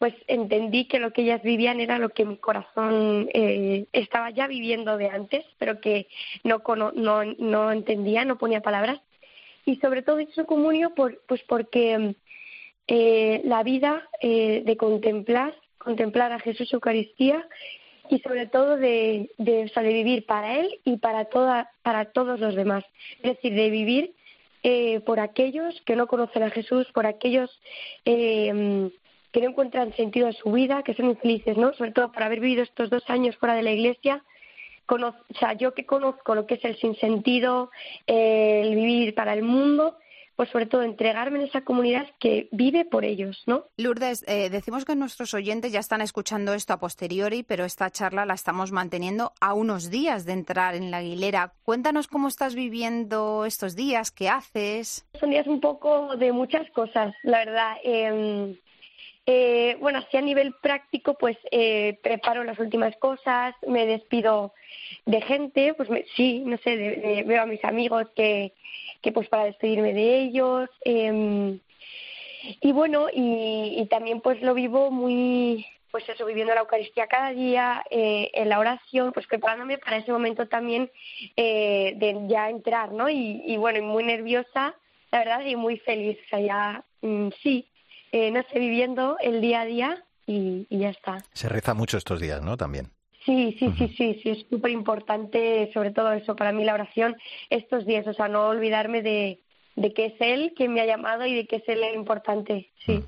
pues 0.00 0.14
entendí 0.28 0.86
que 0.86 0.98
lo 0.98 1.12
que 1.12 1.20
ellas 1.20 1.42
vivían 1.42 1.78
era 1.78 1.98
lo 1.98 2.08
que 2.08 2.24
mi 2.24 2.38
corazón 2.38 3.28
eh, 3.34 3.84
estaba 3.92 4.30
ya 4.30 4.46
viviendo 4.46 4.96
de 4.96 5.10
antes, 5.10 5.44
pero 5.58 5.78
que 5.82 6.08
no, 6.42 6.62
no, 6.94 7.22
no 7.22 7.70
entendía, 7.70 8.24
no 8.24 8.38
ponía 8.38 8.62
palabras. 8.62 8.98
Y 9.66 9.76
sobre 9.76 10.00
todo 10.00 10.18
hizo 10.18 10.46
comunio 10.46 10.94
por, 10.94 11.20
pues 11.28 11.42
porque 11.46 12.14
eh, 12.86 13.42
la 13.44 13.62
vida 13.62 14.08
eh, 14.22 14.62
de 14.64 14.76
contemplar, 14.78 15.54
contemplar 15.76 16.32
a 16.32 16.40
Jesús 16.40 16.72
Eucaristía 16.72 17.46
y 18.10 18.18
sobre 18.20 18.46
todo 18.46 18.76
de, 18.76 19.30
de, 19.38 19.64
o 19.64 19.68
sea, 19.68 19.82
de 19.82 19.92
vivir 19.92 20.26
para 20.26 20.58
él 20.58 20.80
y 20.84 20.96
para 20.98 21.26
toda, 21.26 21.70
para 21.82 22.06
todos 22.06 22.40
los 22.40 22.54
demás. 22.54 22.84
Es 23.22 23.36
decir, 23.36 23.54
de 23.54 23.70
vivir 23.70 24.14
eh, 24.62 25.00
por 25.00 25.20
aquellos 25.20 25.80
que 25.86 25.96
no 25.96 26.06
conocen 26.06 26.42
a 26.42 26.50
Jesús, 26.50 26.86
por 26.92 27.06
aquellos 27.06 27.50
eh, 28.04 28.90
que 29.32 29.40
no 29.40 29.50
encuentran 29.50 29.94
sentido 29.94 30.26
en 30.26 30.32
su 30.34 30.52
vida, 30.52 30.82
que 30.82 30.94
son 30.94 31.06
infelices, 31.06 31.56
¿no? 31.56 31.72
Sobre 31.74 31.92
todo 31.92 32.10
por 32.12 32.22
haber 32.22 32.40
vivido 32.40 32.62
estos 32.62 32.90
dos 32.90 33.08
años 33.08 33.36
fuera 33.36 33.54
de 33.54 33.62
la 33.62 33.72
iglesia. 33.72 34.24
Conoz, 34.86 35.14
o 35.32 35.38
sea, 35.38 35.52
yo 35.52 35.72
que 35.72 35.86
conozco 35.86 36.34
lo 36.34 36.46
que 36.46 36.54
es 36.54 36.64
el 36.64 36.76
sinsentido, 36.76 37.70
eh, 38.08 38.62
el 38.64 38.74
vivir 38.74 39.14
para 39.14 39.32
el 39.34 39.42
mundo, 39.42 39.96
pues 40.40 40.48
sobre 40.48 40.64
todo 40.64 40.80
entregarme 40.84 41.38
en 41.38 41.44
esa 41.44 41.60
comunidad 41.60 42.06
que 42.18 42.48
vive 42.50 42.86
por 42.86 43.04
ellos, 43.04 43.42
¿no? 43.44 43.66
Lourdes, 43.76 44.24
eh, 44.26 44.48
decimos 44.48 44.86
que 44.86 44.96
nuestros 44.96 45.34
oyentes 45.34 45.70
ya 45.70 45.80
están 45.80 46.00
escuchando 46.00 46.54
esto 46.54 46.72
a 46.72 46.78
posteriori, 46.78 47.42
pero 47.42 47.66
esta 47.66 47.90
charla 47.90 48.24
la 48.24 48.32
estamos 48.32 48.72
manteniendo 48.72 49.34
a 49.38 49.52
unos 49.52 49.90
días 49.90 50.24
de 50.24 50.32
entrar 50.32 50.74
en 50.76 50.90
la 50.90 50.96
Aguilera. 50.96 51.52
Cuéntanos 51.62 52.08
cómo 52.08 52.26
estás 52.26 52.54
viviendo 52.54 53.44
estos 53.44 53.76
días, 53.76 54.10
qué 54.10 54.30
haces. 54.30 55.06
Son 55.20 55.28
días 55.28 55.46
un 55.46 55.60
poco 55.60 56.16
de 56.16 56.32
muchas 56.32 56.70
cosas, 56.70 57.14
la 57.22 57.44
verdad. 57.44 57.76
Eh, 57.84 58.56
eh, 59.26 59.76
bueno, 59.78 59.98
así 59.98 60.16
a 60.16 60.22
nivel 60.22 60.54
práctico, 60.62 61.18
pues 61.20 61.36
eh, 61.50 61.98
preparo 62.02 62.44
las 62.44 62.58
últimas 62.58 62.96
cosas, 62.96 63.54
me 63.66 63.84
despido 63.84 64.54
de 65.04 65.20
gente, 65.20 65.74
pues 65.74 65.90
me, 65.90 66.06
sí, 66.16 66.42
no 66.46 66.56
sé, 66.64 66.78
de, 66.78 66.96
de, 66.96 67.22
veo 67.24 67.42
a 67.42 67.46
mis 67.46 67.62
amigos 67.62 68.06
que, 68.16 68.54
que 69.02 69.12
pues 69.12 69.28
para 69.28 69.44
despedirme 69.44 69.92
de 69.92 70.18
ellos. 70.20 70.68
Eh, 70.84 71.58
y 72.60 72.72
bueno, 72.72 73.08
y, 73.12 73.86
también 73.90 74.20
pues 74.20 74.40
lo 74.40 74.54
vivo 74.54 74.90
muy, 74.90 75.66
pues 75.90 76.08
eso, 76.08 76.24
viviendo 76.24 76.54
la 76.54 76.60
Eucaristía 76.60 77.06
cada 77.06 77.32
día, 77.32 77.84
eh, 77.90 78.30
en 78.32 78.48
la 78.48 78.58
oración, 78.58 79.12
pues 79.12 79.26
preparándome 79.26 79.78
para 79.78 79.98
ese 79.98 80.12
momento 80.12 80.48
también 80.48 80.90
eh, 81.36 81.94
de 81.96 82.28
ya 82.28 82.48
entrar, 82.48 82.92
¿no? 82.92 83.10
Y, 83.10 83.42
y 83.44 83.56
bueno, 83.56 83.78
y 83.78 83.82
muy 83.82 84.04
nerviosa, 84.04 84.74
la 85.10 85.18
verdad, 85.18 85.44
y 85.44 85.56
muy 85.56 85.78
feliz, 85.78 86.18
o 86.24 86.28
sea, 86.28 86.40
ya, 86.40 86.84
mm, 87.02 87.28
sí, 87.42 87.68
eh, 88.12 88.30
no 88.30 88.42
sé, 88.50 88.58
viviendo 88.58 89.16
el 89.20 89.40
día 89.40 89.60
a 89.60 89.64
día 89.64 90.04
y, 90.26 90.66
ya 90.70 90.90
está. 90.90 91.18
Se 91.32 91.48
reza 91.48 91.74
mucho 91.74 91.96
estos 91.96 92.20
días, 92.20 92.42
¿no? 92.42 92.56
También. 92.56 92.90
Sí, 93.24 93.56
sí, 93.58 93.72
sí, 93.76 93.88
sí, 93.96 94.20
sí, 94.22 94.30
es 94.30 94.46
súper 94.48 94.70
importante, 94.70 95.70
sobre 95.74 95.90
todo 95.90 96.12
eso, 96.12 96.34
para 96.36 96.52
mí 96.52 96.64
la 96.64 96.74
oración 96.74 97.16
estos 97.50 97.84
días, 97.84 98.06
o 98.06 98.14
sea, 98.14 98.28
no 98.28 98.48
olvidarme 98.48 99.02
de, 99.02 99.40
de 99.76 99.92
que 99.92 100.06
es 100.06 100.14
Él 100.20 100.52
quien 100.56 100.72
me 100.72 100.80
ha 100.80 100.86
llamado 100.86 101.26
y 101.26 101.34
de 101.34 101.46
que 101.46 101.56
es 101.56 101.68
Él 101.68 101.82
el 101.82 101.94
importante, 101.94 102.70
sí. 102.84 103.04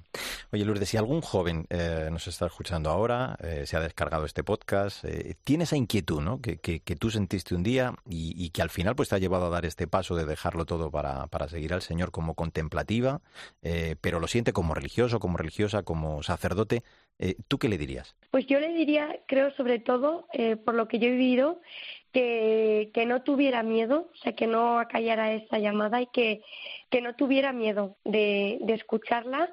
Oye, 0.53 0.65
Lourdes, 0.67 0.89
si 0.91 0.99
algún 0.99 1.23
joven 1.23 1.67
eh, 1.71 2.09
nos 2.11 2.29
está 2.29 2.47
escuchando 2.47 2.91
ahora, 2.91 3.37
eh, 3.43 3.65
se 3.67 3.77
ha 3.77 3.81
descargado 3.81 4.27
este 4.27 4.45
podcast, 4.45 5.03
eh, 5.05 5.35
tiene 5.45 5.65
esa 5.65 5.77
inquietud, 5.77 6.21
¿no? 6.21 6.43
Que, 6.43 6.59
que, 6.59 6.81
que 6.81 6.95
tú 6.95 7.11
sentiste 7.11 7.55
un 7.55 7.63
día 7.63 7.95
y, 8.07 8.35
y, 8.37 8.51
que 8.51 8.61
al 8.61 8.69
final 8.69 8.95
pues 8.95 9.09
te 9.09 9.15
ha 9.15 9.19
llevado 9.19 9.47
a 9.47 9.49
dar 9.49 9.65
este 9.65 9.87
paso 9.87 10.15
de 10.15 10.27
dejarlo 10.27 10.67
todo 10.67 10.91
para, 10.91 11.27
para 11.29 11.49
seguir 11.49 11.73
al 11.73 11.81
Señor 11.81 12.11
como 12.11 12.35
contemplativa, 12.35 13.23
eh, 13.63 13.97
pero 14.03 14.21
lo 14.21 14.27
siente 14.27 14.53
como 14.53 14.75
religioso, 14.75 15.21
como 15.21 15.39
religiosa, 15.39 15.85
como 15.85 16.23
sacerdote. 16.23 16.83
Eh, 17.19 17.37
¿Tú 17.49 17.59
qué 17.59 17.69
le 17.69 17.79
dirías? 17.79 18.15
Pues 18.31 18.47
yo 18.47 18.59
le 18.59 18.73
diría, 18.73 19.21
creo 19.27 19.53
sobre 19.53 19.79
todo, 19.79 20.27
eh, 20.33 20.57
por 20.57 20.75
lo 20.75 20.89
que 20.89 20.99
yo 20.99 21.09
he 21.09 21.13
vivido, 21.13 21.61
que, 22.13 22.91
que 22.93 23.07
no 23.07 23.23
tuviera 23.23 23.63
miedo, 23.63 24.11
o 24.13 24.17
sea, 24.17 24.35
que 24.35 24.47
no 24.47 24.79
acallara 24.79 25.33
esa 25.33 25.59
llamada 25.59 26.03
y 26.03 26.07
que, 26.09 26.43
que 26.91 27.01
no 27.01 27.15
tuviera 27.15 27.53
miedo 27.53 27.97
de, 28.05 28.59
de 28.61 28.75
escucharla 28.75 29.53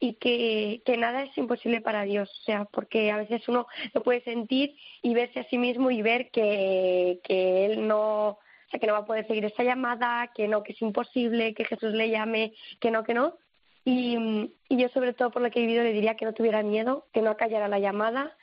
y 0.00 0.14
que, 0.14 0.82
que 0.84 0.96
nada 0.96 1.24
es 1.24 1.36
imposible 1.38 1.80
para 1.80 2.02
Dios, 2.02 2.30
o 2.40 2.44
sea, 2.44 2.64
porque 2.64 3.10
a 3.10 3.16
veces 3.18 3.48
uno 3.48 3.66
lo 3.94 4.02
puede 4.02 4.22
sentir 4.22 4.76
y 5.02 5.14
verse 5.14 5.40
a 5.40 5.48
sí 5.48 5.58
mismo 5.58 5.90
y 5.90 6.02
ver 6.02 6.30
que, 6.30 7.20
que 7.22 7.66
él 7.66 7.86
no, 7.86 8.28
o 8.30 8.38
sea, 8.70 8.80
que 8.80 8.86
no 8.86 8.94
va 8.94 9.00
a 9.00 9.06
poder 9.06 9.26
seguir 9.26 9.44
esa 9.44 9.62
llamada, 9.62 10.30
que 10.34 10.48
no, 10.48 10.62
que 10.62 10.72
es 10.72 10.82
imposible, 10.82 11.54
que 11.54 11.64
Jesús 11.64 11.92
le 11.92 12.10
llame, 12.10 12.52
que 12.80 12.90
no, 12.90 13.04
que 13.04 13.14
no. 13.14 13.36
Y, 13.84 14.52
y 14.68 14.76
yo 14.76 14.88
sobre 14.90 15.14
todo 15.14 15.30
por 15.30 15.42
lo 15.42 15.50
que 15.50 15.58
he 15.58 15.62
vivido 15.62 15.82
le 15.82 15.92
diría 15.92 16.16
que 16.16 16.24
no 16.24 16.34
tuviera 16.34 16.62
miedo, 16.62 17.06
que 17.12 17.22
no 17.22 17.30
acallara 17.30 17.68
la 17.68 17.78
llamada 17.78 18.36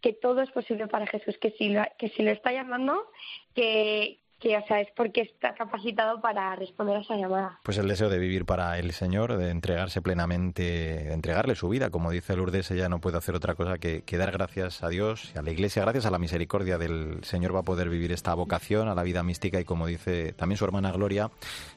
que 0.00 0.12
todo 0.12 0.40
es 0.42 0.50
posible 0.50 0.86
para 0.86 1.06
Jesús, 1.06 1.36
que 1.38 1.50
si 1.52 1.68
lo, 1.70 1.82
que 1.98 2.08
si 2.10 2.22
lo 2.22 2.30
está 2.30 2.52
llamando, 2.52 3.10
que, 3.54 4.19
que, 4.40 4.56
o 4.56 4.66
sea, 4.66 4.80
es 4.80 4.88
porque 4.96 5.20
está 5.20 5.54
capacitado 5.54 6.20
para 6.20 6.56
responder 6.56 6.96
a 6.96 7.00
esa 7.00 7.14
llamada. 7.14 7.60
Pues 7.62 7.76
el 7.76 7.86
deseo 7.86 8.08
de 8.08 8.18
vivir 8.18 8.46
para 8.46 8.78
el 8.78 8.92
Señor, 8.92 9.36
de 9.36 9.50
entregarse 9.50 10.00
plenamente, 10.00 10.62
de 10.62 11.12
entregarle 11.12 11.54
su 11.54 11.68
vida, 11.68 11.90
como 11.90 12.10
dice 12.10 12.34
Lourdes, 12.34 12.70
ella 12.70 12.88
no 12.88 13.00
puede 13.00 13.18
hacer 13.18 13.34
otra 13.34 13.54
cosa 13.54 13.78
que, 13.78 14.02
dar 14.20 14.32
gracias 14.32 14.82
a 14.82 14.88
Dios 14.88 15.32
y 15.34 15.38
a 15.38 15.42
la 15.42 15.50
Iglesia, 15.50 15.82
gracias 15.82 16.04
a 16.04 16.10
la 16.10 16.18
misericordia 16.18 16.76
del 16.76 17.22
Señor 17.22 17.54
va 17.54 17.60
a 17.60 17.62
poder 17.62 17.88
vivir 17.88 18.12
esta 18.12 18.34
vocación 18.34 18.88
a 18.88 18.94
la 18.94 19.02
vida 19.02 19.22
mística 19.22 19.58
y 19.58 19.64
como 19.64 19.86
dice 19.86 20.34
también 20.34 20.58
su 20.58 20.64
hermana 20.66 20.92
Gloria, 20.92 21.30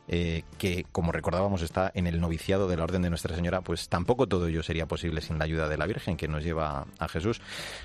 eh, 0.10 0.44
que 0.58 0.86
como 0.92 1.14
recordábamos 1.14 1.62
está 1.62 1.90
en 1.96 2.06
el 2.08 2.20
noviciado 2.20 2.68
de 2.68 2.76
la 2.76 2.84
Orden 2.84 3.02
de 3.02 3.10
Nuestra 3.10 3.36
Señora, 3.36 3.62
pues 3.62 3.88
tampoco 3.88 4.28
todo 4.28 4.48
ello 4.48 4.62
sería 4.62 4.86
posible 4.86 5.22
sin 5.22 5.38
la 5.38 5.46
ayuda 5.46 5.70
de 5.70 5.78
la 5.78 5.86
Virgen 5.86 6.18
que 6.18 6.28
nos 6.28 6.44
lleva 6.44 6.86
a 7.00 7.08
Jesús. 7.08 7.42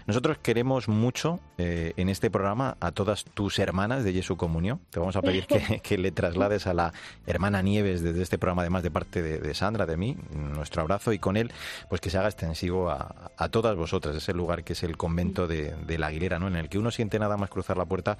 Nosotros 0.06 0.38
queremos 0.38 0.88
mucho 0.88 1.38
eh, 1.56 1.92
en 1.96 2.08
este 2.08 2.30
programa 2.30 2.76
a 2.80 2.90
todas 2.90 3.24
tus 3.24 3.60
hermanas 3.60 4.02
de 4.02 4.12
Jesús 4.12 4.36
Comunión 4.36 4.67
te 4.90 5.00
vamos 5.00 5.16
a 5.16 5.22
pedir 5.22 5.46
que, 5.46 5.80
que, 5.82 5.98
le 5.98 6.10
traslades 6.10 6.66
a 6.66 6.74
la 6.74 6.92
hermana 7.26 7.62
Nieves 7.62 8.02
desde 8.02 8.22
este 8.22 8.38
programa, 8.38 8.62
además 8.62 8.82
de 8.82 8.90
parte 8.90 9.22
de, 9.22 9.38
de, 9.38 9.54
Sandra, 9.54 9.86
de 9.86 9.96
mí, 9.96 10.16
nuestro 10.32 10.82
abrazo 10.82 11.12
y 11.12 11.18
con 11.18 11.36
él, 11.36 11.50
pues 11.88 12.00
que 12.00 12.10
se 12.10 12.18
haga 12.18 12.28
extensivo 12.28 12.90
a, 12.90 13.30
a 13.36 13.48
todas 13.48 13.76
vosotras, 13.76 14.16
ese 14.16 14.34
lugar 14.34 14.64
que 14.64 14.74
es 14.74 14.82
el 14.82 14.96
convento 14.96 15.46
de, 15.46 15.74
de, 15.86 15.98
la 15.98 16.08
Aguilera, 16.08 16.38
¿no? 16.38 16.48
en 16.48 16.56
el 16.56 16.68
que 16.68 16.78
uno 16.78 16.90
siente 16.90 17.18
nada 17.18 17.36
más 17.36 17.50
cruzar 17.50 17.76
la 17.76 17.84
puerta 17.84 18.18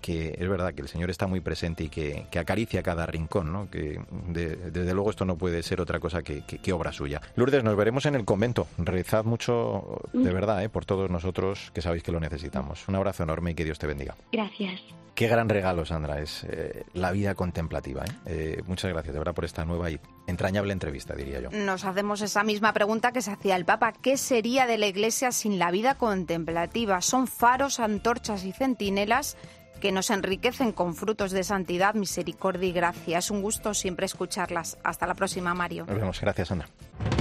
que 0.00 0.34
es 0.38 0.48
verdad 0.48 0.74
que 0.74 0.82
el 0.82 0.88
Señor 0.88 1.10
está 1.10 1.26
muy 1.26 1.40
presente 1.40 1.84
y 1.84 1.88
que, 1.88 2.26
que 2.30 2.38
acaricia 2.38 2.82
cada 2.82 3.06
rincón, 3.06 3.52
¿no? 3.52 3.70
que 3.70 4.00
de, 4.28 4.56
desde 4.56 4.94
luego 4.94 5.10
esto 5.10 5.24
no 5.24 5.36
puede 5.36 5.62
ser 5.62 5.80
otra 5.80 6.00
cosa 6.00 6.22
que, 6.22 6.42
que, 6.42 6.58
que, 6.58 6.72
obra 6.72 6.92
suya. 6.92 7.20
Lourdes, 7.36 7.62
nos 7.62 7.76
veremos 7.76 8.06
en 8.06 8.14
el 8.14 8.24
convento. 8.24 8.66
Realizad 8.78 9.24
mucho, 9.24 10.00
de 10.12 10.32
verdad, 10.32 10.62
¿eh? 10.64 10.68
por 10.68 10.84
todos 10.84 11.10
nosotros 11.10 11.70
que 11.74 11.82
sabéis 11.82 12.02
que 12.02 12.12
lo 12.12 12.20
necesitamos. 12.20 12.88
Un 12.88 12.96
abrazo 12.96 13.22
enorme 13.22 13.52
y 13.52 13.54
que 13.54 13.64
Dios 13.64 13.78
te 13.78 13.86
bendiga. 13.86 14.16
Gracias. 14.32 14.80
Qué 15.14 15.28
gran 15.28 15.48
regalo, 15.48 15.84
Sandra, 15.84 16.20
es 16.20 16.44
eh, 16.44 16.84
la 16.94 17.12
vida 17.12 17.34
contemplativa. 17.34 18.04
¿eh? 18.04 18.12
Eh, 18.26 18.62
muchas 18.66 18.90
gracias, 18.90 19.12
de 19.12 19.18
verdad, 19.18 19.34
por 19.34 19.44
esta 19.44 19.64
nueva 19.64 19.90
y 19.90 20.00
entrañable 20.26 20.72
entrevista, 20.72 21.14
diría 21.14 21.40
yo. 21.40 21.50
Nos 21.50 21.84
hacemos 21.84 22.20
esa 22.20 22.42
misma 22.42 22.72
pregunta 22.72 23.12
que 23.12 23.22
se 23.22 23.30
hacía 23.30 23.56
el 23.56 23.64
Papa. 23.64 23.92
¿Qué 23.92 24.16
sería 24.16 24.66
de 24.66 24.78
la 24.78 24.86
Iglesia 24.86 25.32
sin 25.32 25.58
la 25.58 25.70
vida 25.70 25.96
contemplativa? 25.96 27.00
Son 27.00 27.26
faros, 27.26 27.80
antorchas 27.80 28.44
y 28.44 28.52
centinelas 28.52 29.36
que 29.80 29.92
nos 29.92 30.10
enriquecen 30.10 30.72
con 30.72 30.94
frutos 30.94 31.32
de 31.32 31.42
santidad, 31.42 31.94
misericordia 31.94 32.68
y 32.68 32.72
gracia. 32.72 33.18
Es 33.18 33.30
un 33.30 33.42
gusto 33.42 33.74
siempre 33.74 34.06
escucharlas. 34.06 34.78
Hasta 34.84 35.06
la 35.06 35.14
próxima, 35.14 35.54
Mario. 35.54 35.86
Nos 35.86 35.96
vemos. 35.96 36.20
Gracias, 36.20 36.48
Sandra. 36.48 36.68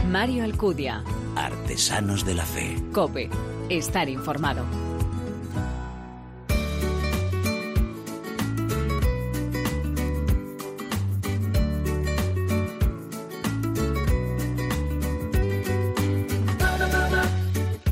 Mario 0.08 0.44
Alcudia. 0.44 1.04
Artesanos 1.36 2.26
de 2.26 2.36
la 2.36 2.46
Fe. 2.46 2.76
Cope. 2.92 3.30
Estar 3.70 4.10
informado. 4.10 4.89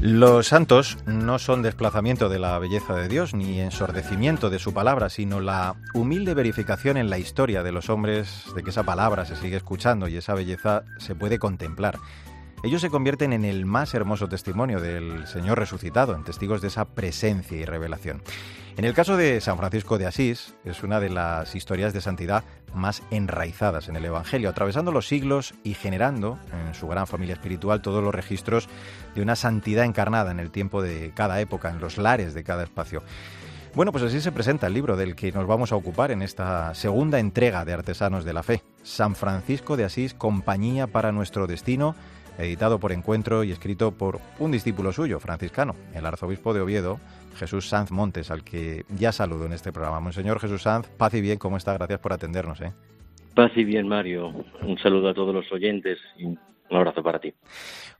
Los 0.10 0.48
santos 0.48 0.98
no 1.06 1.38
son 1.38 1.62
desplazamiento 1.62 2.30
de 2.30 2.40
la 2.40 2.58
belleza 2.60 2.96
de 2.96 3.10
Dios 3.10 3.34
ni 3.34 3.60
ensordecimiento 3.60 4.50
de 4.50 4.58
su 4.58 4.74
palabra, 4.74 5.10
sino 5.10 5.42
la 5.42 5.76
humilde 5.94 6.34
verificación 6.34 6.96
en 6.96 7.10
la 7.10 7.18
historia 7.18 7.62
de 7.62 7.74
los 7.74 7.90
hombres 7.90 8.46
de 8.56 8.64
que 8.64 8.70
esa 8.70 8.84
palabra 8.84 9.26
se 9.26 9.36
sigue 9.36 9.58
escuchando 9.58 10.08
y 10.08 10.16
esa 10.16 10.34
belleza 10.34 10.86
se 10.98 11.14
puede 11.14 11.40
contemplar. 11.40 11.98
Ellos 12.64 12.82
se 12.82 12.90
convierten 12.90 13.34
en 13.34 13.46
el 13.46 13.66
más 13.68 13.94
hermoso 13.94 14.28
testimonio 14.28 14.80
del 14.82 15.28
Señor 15.28 15.60
resucitado, 15.60 16.16
en 16.16 16.24
testigos 16.24 16.60
de 16.60 16.70
esa 16.70 16.86
presencia 16.86 17.56
y 17.56 17.66
revelación. 17.66 18.24
En 18.78 18.86
el 18.86 18.96
caso 18.96 19.16
de 19.16 19.42
San 19.42 19.58
Francisco 19.58 20.00
de 20.00 20.08
Asís, 20.08 20.56
es 20.66 20.82
una 20.82 21.00
de 21.00 21.12
las 21.12 21.54
historias 21.54 21.94
de 21.94 22.02
santidad 22.02 22.44
más 22.74 23.04
enraizadas 23.12 23.90
en 23.90 23.96
el 23.96 24.06
Evangelio, 24.06 24.50
atravesando 24.50 24.92
los 24.92 25.08
siglos 25.08 25.54
y 25.64 25.76
generando 25.76 26.40
en 26.52 26.74
su 26.74 26.88
gran 26.88 27.06
familia 27.06 27.34
espiritual 27.34 27.82
todos 27.82 28.04
los 28.04 28.14
registros 28.14 28.68
de 29.14 29.22
una 29.22 29.36
santidad 29.36 29.86
encarnada 29.86 30.32
en 30.32 30.40
el 30.40 30.50
tiempo 30.50 30.82
de 30.82 31.12
cada 31.14 31.40
época, 31.40 31.70
en 31.70 31.80
los 31.80 32.00
lares 32.00 32.34
de 32.34 32.44
cada 32.44 32.64
espacio. 32.64 33.04
Bueno, 33.76 33.92
pues 33.92 34.04
así 34.04 34.20
se 34.20 34.32
presenta 34.32 34.66
el 34.66 34.74
libro 34.74 34.98
del 34.98 35.16
que 35.16 35.32
nos 35.32 35.46
vamos 35.46 35.72
a 35.72 35.76
ocupar 35.76 36.10
en 36.10 36.24
esta 36.24 36.74
segunda 36.74 37.20
entrega 37.20 37.66
de 37.66 37.74
Artesanos 37.74 38.26
de 38.26 38.34
la 38.34 38.42
Fe, 38.42 38.64
San 38.82 39.16
Francisco 39.16 39.78
de 39.78 39.86
Asís, 39.86 40.16
Compañía 40.16 40.88
para 40.88 41.12
nuestro 41.12 41.46
Destino, 41.46 41.96
editado 42.38 42.80
por 42.80 42.92
Encuentro 42.92 43.44
y 43.44 43.52
escrito 43.52 43.92
por 43.92 44.20
un 44.40 44.52
discípulo 44.52 44.92
suyo, 44.92 45.20
franciscano, 45.20 45.76
el 45.94 46.06
arzobispo 46.06 46.54
de 46.54 46.62
Oviedo, 46.62 47.00
Jesús 47.36 47.70
Sanz 47.70 47.92
Montes, 47.92 48.32
al 48.32 48.44
que 48.44 48.86
ya 48.90 49.12
saludo 49.12 49.46
en 49.46 49.54
este 49.54 49.72
programa. 49.72 50.00
Monseñor 50.00 50.40
Jesús 50.40 50.64
Sanz, 50.64 50.88
paz 50.88 51.14
y 51.14 51.22
bien, 51.22 51.38
¿cómo 51.38 51.58
está? 51.58 51.74
Gracias 51.74 52.00
por 52.00 52.14
atendernos. 52.14 52.62
¿eh? 52.62 52.74
Paz 53.36 53.52
y 53.56 53.64
bien, 53.64 53.88
Mario. 53.88 54.34
Un 54.62 54.78
saludo 54.80 55.10
a 55.10 55.14
todos 55.14 55.34
los 55.34 55.52
oyentes 55.52 56.00
y 56.18 56.26
un 56.26 56.40
abrazo 56.70 57.04
para 57.04 57.20
ti. 57.20 57.34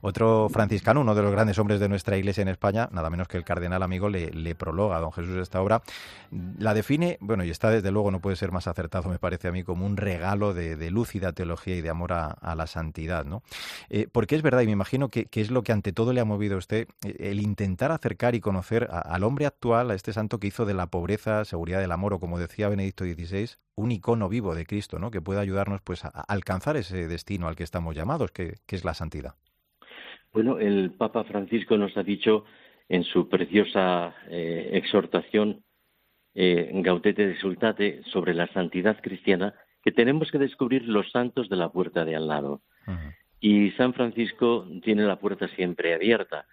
Otro 0.00 0.48
franciscano, 0.48 1.00
uno 1.00 1.14
de 1.14 1.22
los 1.22 1.32
grandes 1.32 1.58
hombres 1.58 1.80
de 1.80 1.88
nuestra 1.88 2.16
iglesia 2.16 2.42
en 2.42 2.48
España, 2.48 2.88
nada 2.92 3.10
menos 3.10 3.26
que 3.26 3.36
el 3.36 3.44
cardenal 3.44 3.82
amigo, 3.82 4.08
le, 4.08 4.30
le, 4.30 4.54
prologa 4.54 4.96
a 4.96 5.00
don 5.00 5.12
Jesús 5.12 5.36
esta 5.36 5.60
obra. 5.60 5.82
La 6.58 6.72
define, 6.72 7.18
bueno, 7.20 7.42
y 7.44 7.50
está 7.50 7.70
desde 7.70 7.90
luego, 7.90 8.10
no 8.10 8.20
puede 8.20 8.36
ser 8.36 8.52
más 8.52 8.68
acertado, 8.68 9.08
me 9.08 9.18
parece 9.18 9.48
a 9.48 9.52
mí, 9.52 9.64
como 9.64 9.86
un 9.86 9.96
regalo 9.96 10.54
de, 10.54 10.90
lúcida 10.90 11.32
teología 11.32 11.76
y 11.76 11.80
de 11.80 11.90
amor 11.90 12.12
a, 12.12 12.54
la 12.54 12.66
santidad, 12.66 13.24
¿no? 13.24 13.42
Eh, 13.90 14.08
porque 14.10 14.36
es 14.36 14.42
verdad, 14.42 14.62
y 14.62 14.66
me 14.66 14.72
imagino 14.72 15.08
que, 15.08 15.28
es 15.32 15.50
lo 15.50 15.62
que 15.62 15.72
ante 15.72 15.92
todo 15.92 16.12
le 16.12 16.20
ha 16.20 16.24
movido 16.24 16.56
a 16.56 16.58
usted, 16.58 16.88
el 17.02 17.40
intentar 17.40 17.92
acercar 17.92 18.34
y 18.34 18.40
conocer 18.40 18.88
al 18.90 19.24
hombre 19.24 19.46
actual, 19.46 19.90
a 19.90 19.94
este 19.94 20.12
santo 20.12 20.38
que 20.38 20.48
hizo 20.48 20.64
de 20.64 20.74
la 20.74 20.86
pobreza, 20.86 21.44
seguridad 21.44 21.80
del 21.80 21.92
amor, 21.92 22.14
o 22.14 22.20
como 22.20 22.38
decía 22.38 22.68
Benedicto 22.68 23.04
XVI, 23.04 23.50
un 23.74 23.92
icono 23.92 24.28
vivo 24.28 24.54
de 24.54 24.66
Cristo, 24.66 24.98
¿no? 24.98 25.10
Que 25.10 25.20
pueda 25.20 25.40
ayudarnos 25.40 25.80
pues 25.82 26.04
a, 26.04 26.08
alcanzar 26.08 26.76
ese 26.76 27.08
destino 27.08 27.48
al 27.48 27.56
que 27.56 27.64
estamos 27.64 27.94
llamados, 27.94 28.30
que 28.32 28.58
es 28.68 28.84
la 28.84 28.94
santidad. 28.94 29.34
Bueno, 30.32 30.58
el 30.58 30.92
Papa 30.92 31.24
Francisco 31.24 31.76
nos 31.76 31.96
ha 31.96 32.02
dicho 32.02 32.44
en 32.88 33.04
su 33.04 33.28
preciosa 33.28 34.14
eh, 34.28 34.70
exhortación 34.72 35.64
eh, 36.34 36.70
Gaudete 36.74 37.26
de 37.26 37.36
Sultate 37.38 38.02
sobre 38.04 38.34
la 38.34 38.46
santidad 38.48 39.00
cristiana 39.00 39.54
que 39.82 39.92
tenemos 39.92 40.30
que 40.30 40.38
descubrir 40.38 40.84
los 40.84 41.10
santos 41.10 41.48
de 41.48 41.56
la 41.56 41.70
puerta 41.70 42.04
de 42.04 42.16
al 42.16 42.28
lado. 42.28 42.62
Uh 42.86 42.90
-huh. 42.92 43.14
Y 43.40 43.70
San 43.72 43.94
Francisco 43.94 44.66
tiene 44.82 45.04
la 45.04 45.16
puerta 45.16 45.48
siempre 45.48 45.94
abierta 45.94 46.46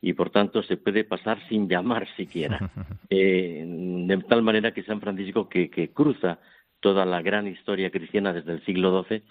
y 0.00 0.12
por 0.12 0.30
tanto 0.30 0.62
se 0.62 0.76
puede 0.76 1.04
pasar 1.04 1.38
sin 1.48 1.68
llamar 1.68 2.06
siquiera. 2.16 2.58
Eh, 3.10 3.64
de 3.66 4.18
tal 4.28 4.42
manera 4.42 4.72
que 4.72 4.82
San 4.82 5.00
Francisco, 5.00 5.48
que, 5.48 5.70
que 5.70 5.94
cruza 5.94 6.40
toda 6.80 7.06
la 7.06 7.22
gran 7.22 7.46
historia 7.46 7.90
cristiana 7.90 8.34
desde 8.34 8.52
el 8.52 8.62
siglo 8.66 9.02
XII, 9.02 9.22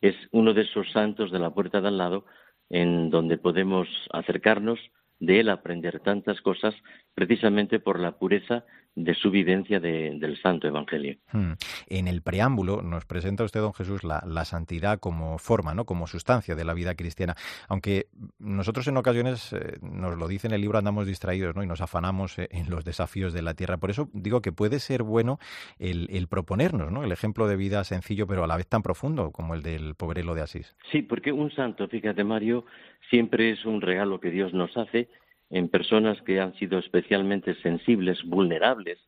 es 0.00 0.16
uno 0.30 0.54
de 0.54 0.62
esos 0.62 0.90
santos 0.90 1.30
de 1.30 1.38
la 1.38 1.50
puerta 1.50 1.82
de 1.82 1.88
al 1.88 1.98
lado 1.98 2.24
en 2.70 3.10
donde 3.10 3.38
podemos 3.38 3.88
acercarnos 4.12 4.78
de 5.18 5.40
él, 5.40 5.48
aprender 5.48 6.00
tantas 6.00 6.40
cosas, 6.40 6.74
precisamente 7.14 7.80
por 7.80 7.98
la 7.98 8.18
pureza 8.18 8.64
de 8.96 9.14
su 9.14 9.30
vivencia 9.30 9.78
de, 9.78 10.16
del 10.18 10.40
Santo 10.40 10.66
Evangelio. 10.66 11.16
Hmm. 11.30 11.52
En 11.86 12.08
el 12.08 12.22
preámbulo 12.22 12.80
nos 12.80 13.04
presenta 13.04 13.44
usted, 13.44 13.60
don 13.60 13.74
Jesús, 13.74 14.02
la, 14.02 14.22
la, 14.26 14.46
santidad 14.46 14.98
como 14.98 15.38
forma, 15.38 15.74
¿no? 15.74 15.84
como 15.84 16.06
sustancia 16.06 16.54
de 16.54 16.64
la 16.64 16.72
vida 16.72 16.94
cristiana. 16.94 17.34
Aunque 17.68 18.06
nosotros 18.38 18.88
en 18.88 18.96
ocasiones, 18.96 19.52
eh, 19.52 19.76
nos 19.82 20.16
lo 20.16 20.26
dice 20.28 20.46
en 20.46 20.54
el 20.54 20.62
libro, 20.62 20.78
andamos 20.78 21.06
distraídos 21.06 21.54
¿no? 21.54 21.62
y 21.62 21.66
nos 21.66 21.82
afanamos 21.82 22.38
eh, 22.38 22.48
en 22.50 22.70
los 22.70 22.86
desafíos 22.86 23.34
de 23.34 23.42
la 23.42 23.52
tierra. 23.52 23.76
Por 23.76 23.90
eso 23.90 24.08
digo 24.14 24.40
que 24.40 24.50
puede 24.50 24.80
ser 24.80 25.02
bueno 25.02 25.38
el, 25.78 26.08
el 26.10 26.26
proponernos 26.26 26.90
¿no? 26.90 27.04
el 27.04 27.12
ejemplo 27.12 27.46
de 27.48 27.56
vida 27.56 27.84
sencillo, 27.84 28.26
pero 28.26 28.44
a 28.44 28.46
la 28.46 28.56
vez 28.56 28.66
tan 28.66 28.82
profundo 28.82 29.30
como 29.30 29.54
el 29.54 29.62
del 29.62 29.94
pobrelo 29.94 30.34
de 30.34 30.40
Asís. 30.40 30.74
Sí, 30.90 31.02
porque 31.02 31.32
un 31.32 31.50
santo, 31.50 31.86
fíjate 31.86 32.24
Mario, 32.24 32.64
siempre 33.10 33.50
es 33.50 33.66
un 33.66 33.82
regalo 33.82 34.20
que 34.20 34.30
Dios 34.30 34.54
nos 34.54 34.74
hace 34.78 35.08
en 35.50 35.68
personas 35.68 36.20
que 36.22 36.40
han 36.40 36.54
sido 36.54 36.78
especialmente 36.78 37.54
sensibles, 37.62 38.22
vulnerables 38.24 38.98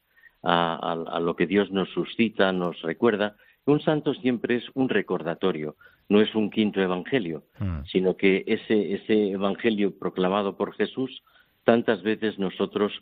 a, 0.43 0.75
a, 0.75 1.17
a, 1.17 1.21
lo 1.21 1.37
que 1.37 1.47
Dios 1.47 1.71
nos 1.71 1.89
suscita, 1.91 2.53
nos 2.53 2.81
recuerda. 2.83 3.37
Un 3.65 3.81
santo 3.81 4.15
siempre 4.15 4.57
es 4.57 4.65
un 4.75 4.89
recordatorio, 4.89 5.77
no 6.09 6.21
es 6.21 6.35
un 6.35 6.51
quinto 6.51 6.81
evangelio, 6.81 7.45
mm. 7.59 7.85
sino 7.91 8.17
que 8.17 8.45
ese, 8.47 8.95
ese 8.95 9.33
evangelio 9.33 9.99
proclamado 9.99 10.57
por 10.57 10.75
Jesús, 10.75 11.23
tantas 11.65 12.03
veces 12.03 12.39
nosotros 12.39 12.93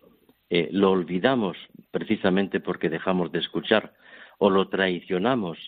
eh, 0.50 0.68
lo 0.72 0.90
olvidamos 0.90 1.56
precisamente 1.90 2.60
porque 2.60 2.88
dejamos 2.88 3.32
de 3.32 3.40
escuchar 3.40 3.94
o 4.38 4.50
lo 4.50 4.68
traicionamos 4.68 5.58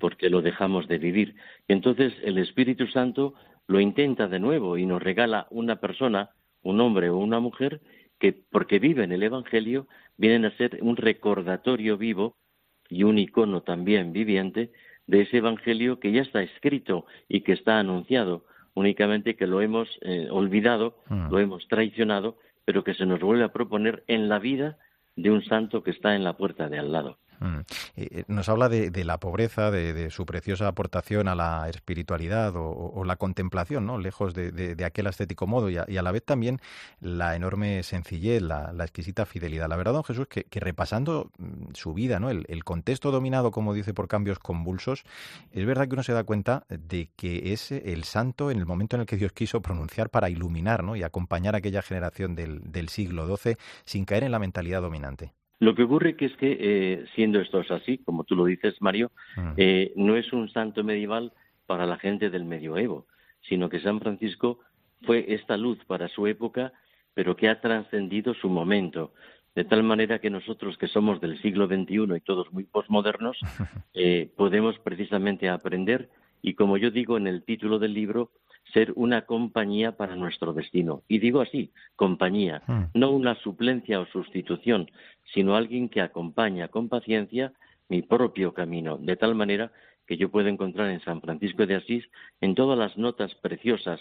porque 0.00 0.30
lo 0.30 0.42
dejamos 0.42 0.88
de 0.88 0.98
vivir. 0.98 1.36
Y 1.68 1.72
entonces 1.72 2.12
el 2.22 2.38
Espíritu 2.38 2.86
Santo 2.88 3.34
lo 3.66 3.80
intenta 3.80 4.28
de 4.28 4.40
nuevo 4.40 4.76
y 4.78 4.86
nos 4.86 5.02
regala 5.02 5.46
una 5.50 5.76
persona, 5.76 6.30
un 6.66 6.80
hombre 6.80 7.10
o 7.10 7.16
una 7.16 7.40
mujer, 7.40 7.80
que 8.18 8.32
porque 8.32 8.78
vive 8.78 9.04
en 9.04 9.12
el 9.12 9.22
Evangelio 9.22 9.86
vienen 10.16 10.44
a 10.44 10.56
ser 10.56 10.78
un 10.82 10.96
recordatorio 10.96 11.96
vivo 11.96 12.36
y 12.88 13.04
un 13.04 13.18
icono 13.18 13.62
también 13.62 14.12
viviente 14.12 14.72
de 15.06 15.22
ese 15.22 15.38
Evangelio 15.38 16.00
que 16.00 16.12
ya 16.12 16.22
está 16.22 16.42
escrito 16.42 17.06
y 17.28 17.42
que 17.42 17.52
está 17.52 17.78
anunciado, 17.78 18.44
únicamente 18.74 19.36
que 19.36 19.46
lo 19.46 19.60
hemos 19.60 19.88
eh, 20.02 20.28
olvidado, 20.30 21.02
mm. 21.08 21.30
lo 21.30 21.38
hemos 21.38 21.68
traicionado, 21.68 22.38
pero 22.64 22.82
que 22.82 22.94
se 22.94 23.06
nos 23.06 23.20
vuelve 23.20 23.44
a 23.44 23.52
proponer 23.52 24.02
en 24.08 24.28
la 24.28 24.38
vida 24.38 24.78
de 25.14 25.30
un 25.30 25.44
santo 25.44 25.82
que 25.82 25.92
está 25.92 26.14
en 26.16 26.24
la 26.24 26.36
puerta 26.36 26.68
de 26.68 26.78
al 26.78 26.92
lado. 26.92 27.18
Mm. 27.40 27.58
Eh, 27.96 28.24
nos 28.28 28.48
habla 28.48 28.68
de, 28.68 29.04
la 29.04 29.18
pobreza, 29.18 29.70
de, 29.70 30.10
su 30.10 30.26
preciosa 30.26 30.68
aportación 30.68 31.28
a 31.28 31.34
la 31.34 31.68
espiritualidad 31.68 32.52
o, 32.56 33.04
la 33.04 33.16
contemplación, 33.16 33.86
¿no? 33.86 33.98
lejos 33.98 34.34
de, 34.34 34.84
aquel 34.84 35.06
ascético 35.06 35.46
modo, 35.46 35.70
y 35.70 35.76
a, 35.76 36.02
la 36.02 36.12
vez 36.12 36.24
también 36.24 36.60
la 37.00 37.36
enorme 37.36 37.82
sencillez, 37.82 38.42
la, 38.42 38.72
exquisita 38.80 39.26
fidelidad. 39.26 39.68
La 39.68 39.76
verdad, 39.76 39.92
don 39.92 40.04
Jesús, 40.04 40.26
que, 40.28 40.46
repasando 40.60 41.30
mm, 41.38 41.74
su 41.74 41.94
vida, 41.94 42.18
¿no? 42.20 42.30
El, 42.30 42.64
contexto 42.64 43.12
dominado, 43.12 43.52
como 43.52 43.74
dice, 43.74 43.94
por 43.94 44.08
cambios 44.08 44.38
convulsos, 44.38 45.04
es 45.52 45.66
verdad 45.66 45.86
que 45.86 45.94
uno 45.94 46.02
se 46.02 46.12
da 46.12 46.24
cuenta 46.24 46.64
de 46.68 47.10
que 47.16 47.52
es 47.52 47.70
el 47.70 48.04
santo 48.04 48.50
en 48.50 48.58
el 48.58 48.66
momento 48.66 48.96
en 48.96 49.02
el 49.02 49.06
que 49.06 49.16
Dios 49.16 49.32
quiso 49.32 49.62
pronunciar 49.62 50.10
para 50.10 50.30
iluminar 50.30 50.82
¿no? 50.82 50.96
y 50.96 51.04
acompañar 51.04 51.54
a 51.54 51.58
aquella 51.58 51.82
generación 51.82 52.34
del, 52.34 52.60
del 52.64 52.88
siglo 52.88 53.36
XII 53.36 53.56
sin 53.84 54.04
caer 54.04 54.24
en 54.24 54.32
la 54.32 54.40
mentalidad 54.40 54.82
dominante. 54.82 55.32
Lo 55.58 55.74
que 55.74 55.84
ocurre 55.84 56.16
que 56.16 56.26
es 56.26 56.36
que, 56.36 56.56
eh, 56.60 57.04
siendo 57.14 57.40
esto 57.40 57.62
así, 57.70 57.98
como 57.98 58.24
tú 58.24 58.36
lo 58.36 58.44
dices, 58.44 58.74
Mario, 58.80 59.10
mm. 59.36 59.52
eh, 59.56 59.92
no 59.96 60.16
es 60.16 60.32
un 60.32 60.50
santo 60.50 60.84
medieval 60.84 61.32
para 61.66 61.86
la 61.86 61.96
gente 61.98 62.30
del 62.30 62.44
medioevo, 62.44 63.06
sino 63.48 63.68
que 63.68 63.80
San 63.80 64.00
Francisco 64.00 64.60
fue 65.02 65.24
esta 65.28 65.56
luz 65.56 65.78
para 65.86 66.08
su 66.08 66.26
época, 66.26 66.72
pero 67.14 67.36
que 67.36 67.48
ha 67.48 67.60
trascendido 67.60 68.34
su 68.34 68.48
momento, 68.48 69.12
de 69.54 69.64
tal 69.64 69.82
manera 69.82 70.18
que 70.18 70.28
nosotros 70.28 70.76
que 70.76 70.88
somos 70.88 71.20
del 71.20 71.40
siglo 71.40 71.66
XXI 71.66 72.16
y 72.16 72.20
todos 72.20 72.52
muy 72.52 72.64
posmodernos, 72.64 73.38
eh, 73.94 74.30
podemos 74.36 74.78
precisamente 74.80 75.48
aprender 75.48 76.10
y, 76.42 76.54
como 76.54 76.76
yo 76.76 76.90
digo 76.90 77.16
en 77.16 77.26
el 77.26 77.42
título 77.42 77.78
del 77.78 77.94
libro, 77.94 78.30
ser 78.76 78.92
una 78.94 79.22
compañía 79.22 79.92
para 79.92 80.16
nuestro 80.16 80.52
destino. 80.52 81.02
Y 81.08 81.18
digo 81.18 81.40
así, 81.40 81.72
compañía, 81.96 82.60
mm. 82.66 82.82
no 82.92 83.10
una 83.10 83.34
suplencia 83.36 83.98
o 84.00 84.06
sustitución, 84.06 84.90
sino 85.32 85.56
alguien 85.56 85.88
que 85.88 86.02
acompaña 86.02 86.68
con 86.68 86.90
paciencia 86.90 87.54
mi 87.88 88.02
propio 88.02 88.52
camino, 88.52 88.98
de 88.98 89.16
tal 89.16 89.34
manera 89.34 89.72
que 90.06 90.18
yo 90.18 90.30
puedo 90.30 90.48
encontrar 90.48 90.90
en 90.90 91.00
San 91.00 91.22
Francisco 91.22 91.64
de 91.64 91.76
Asís, 91.76 92.04
en 92.42 92.54
todas 92.54 92.78
las 92.78 92.98
notas 92.98 93.34
preciosas 93.36 93.98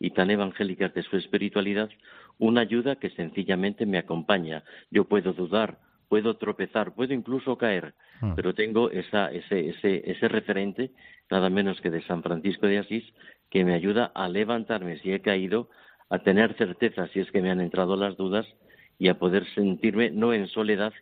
y 0.00 0.10
tan 0.12 0.30
evangélicas 0.30 0.94
de 0.94 1.02
su 1.02 1.18
espiritualidad, 1.18 1.90
una 2.38 2.62
ayuda 2.62 2.96
que 2.96 3.10
sencillamente 3.10 3.84
me 3.84 3.98
acompaña. 3.98 4.64
Yo 4.90 5.04
puedo 5.04 5.34
dudar, 5.34 5.80
puedo 6.08 6.38
tropezar, 6.38 6.94
puedo 6.94 7.12
incluso 7.12 7.58
caer, 7.58 7.92
mm. 8.22 8.36
pero 8.36 8.54
tengo 8.54 8.90
esa, 8.90 9.30
ese, 9.30 9.68
ese, 9.68 10.10
ese 10.10 10.28
referente, 10.28 10.92
nada 11.30 11.50
menos 11.50 11.78
que 11.82 11.90
de 11.90 12.00
San 12.02 12.22
Francisco 12.22 12.66
de 12.66 12.78
Asís, 12.78 13.04
que 13.50 13.64
me 13.64 13.74
ayuda 13.74 14.12
a 14.14 14.28
levantarme 14.28 14.98
si 14.98 15.12
he 15.12 15.20
caído, 15.20 15.68
a 16.10 16.18
tener 16.20 16.56
certeza 16.56 17.08
si 17.08 17.20
es 17.20 17.30
que 17.30 17.42
me 17.42 17.50
han 17.50 17.60
entrado 17.60 17.96
las 17.96 18.16
dudas 18.16 18.46
y 18.98 19.08
a 19.08 19.18
poder 19.18 19.44
sentirme 19.54 20.10
no 20.10 20.32
en 20.32 20.48
soledad, 20.48 20.92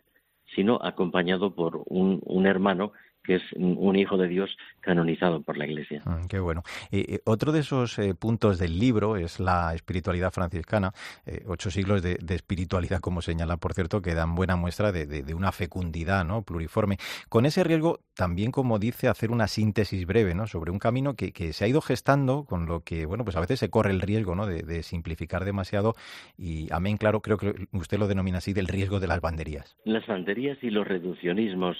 sino 0.55 0.79
acompañado 0.81 1.55
por 1.55 1.83
un, 1.85 2.45
hermano 2.45 2.93
que 3.23 3.35
es 3.35 3.43
un 3.55 3.95
hijo 3.95 4.17
de 4.17 4.27
Dios 4.27 4.55
canonizado 4.81 5.41
por 5.41 5.57
la 5.57 5.65
Iglesia. 5.65 6.01
Mm, 6.05 6.27
qué 6.27 6.39
bueno. 6.39 6.63
Eh, 6.91 7.19
otro 7.25 7.51
de 7.51 7.61
esos 7.61 7.97
eh, 7.97 8.13
puntos 8.13 8.59
del 8.59 8.77
libro 8.77 9.15
es 9.15 9.39
la 9.39 9.73
espiritualidad 9.73 10.31
franciscana, 10.31 10.91
eh, 11.25 11.43
ocho 11.47 11.71
siglos 11.71 12.01
de, 12.01 12.17
espiritualidad, 12.29 12.99
como 12.99 13.21
señala, 13.21 13.57
por 13.57 13.73
cierto, 13.73 14.01
que 14.01 14.13
dan 14.13 14.35
buena 14.35 14.55
muestra 14.55 14.91
de, 14.91 15.33
una 15.33 15.51
fecundidad 15.51 16.25
¿no? 16.25 16.41
pluriforme. 16.41 16.97
Con 17.29 17.45
ese 17.45 17.63
riesgo, 17.63 17.99
también, 18.15 18.51
como 18.51 18.79
dice, 18.79 19.07
hacer 19.07 19.31
una 19.31 19.47
síntesis 19.47 20.05
breve 20.05 20.35
¿no? 20.35 20.47
sobre 20.47 20.71
un 20.71 20.79
camino 20.79 21.15
que, 21.15 21.31
se 21.53 21.65
ha 21.65 21.67
ido 21.67 21.81
gestando, 21.81 22.45
con 22.45 22.65
lo 22.65 22.81
que, 22.81 23.05
bueno, 23.05 23.23
pues 23.23 23.35
a 23.35 23.39
veces 23.39 23.59
se 23.59 23.69
corre 23.69 23.91
el 23.91 24.01
riesgo 24.01 24.35
¿no? 24.35 24.45
de, 24.45 24.83
simplificar 24.83 25.45
demasiado 25.45 25.95
y, 26.37 26.67
amén, 26.73 26.97
claro, 26.97 27.21
creo 27.21 27.37
que 27.37 27.67
usted 27.71 27.97
lo 27.97 28.07
denomina 28.07 28.39
así, 28.39 28.53
del 28.53 28.67
riesgo 28.67 28.99
de 28.99 29.07
las 29.07 29.21
banderías. 29.21 29.77
Las 29.85 30.05
banderías 30.07 30.57
y 30.61 30.69
los 30.69 30.85
reduccionismos 30.87 31.77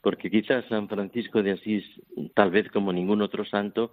porque 0.00 0.30
quizás 0.30 0.64
San 0.68 0.88
Francisco 0.88 1.42
de 1.42 1.52
Asís, 1.52 1.84
tal 2.34 2.50
vez 2.50 2.70
como 2.70 2.92
ningún 2.92 3.22
otro 3.22 3.44
santo, 3.44 3.92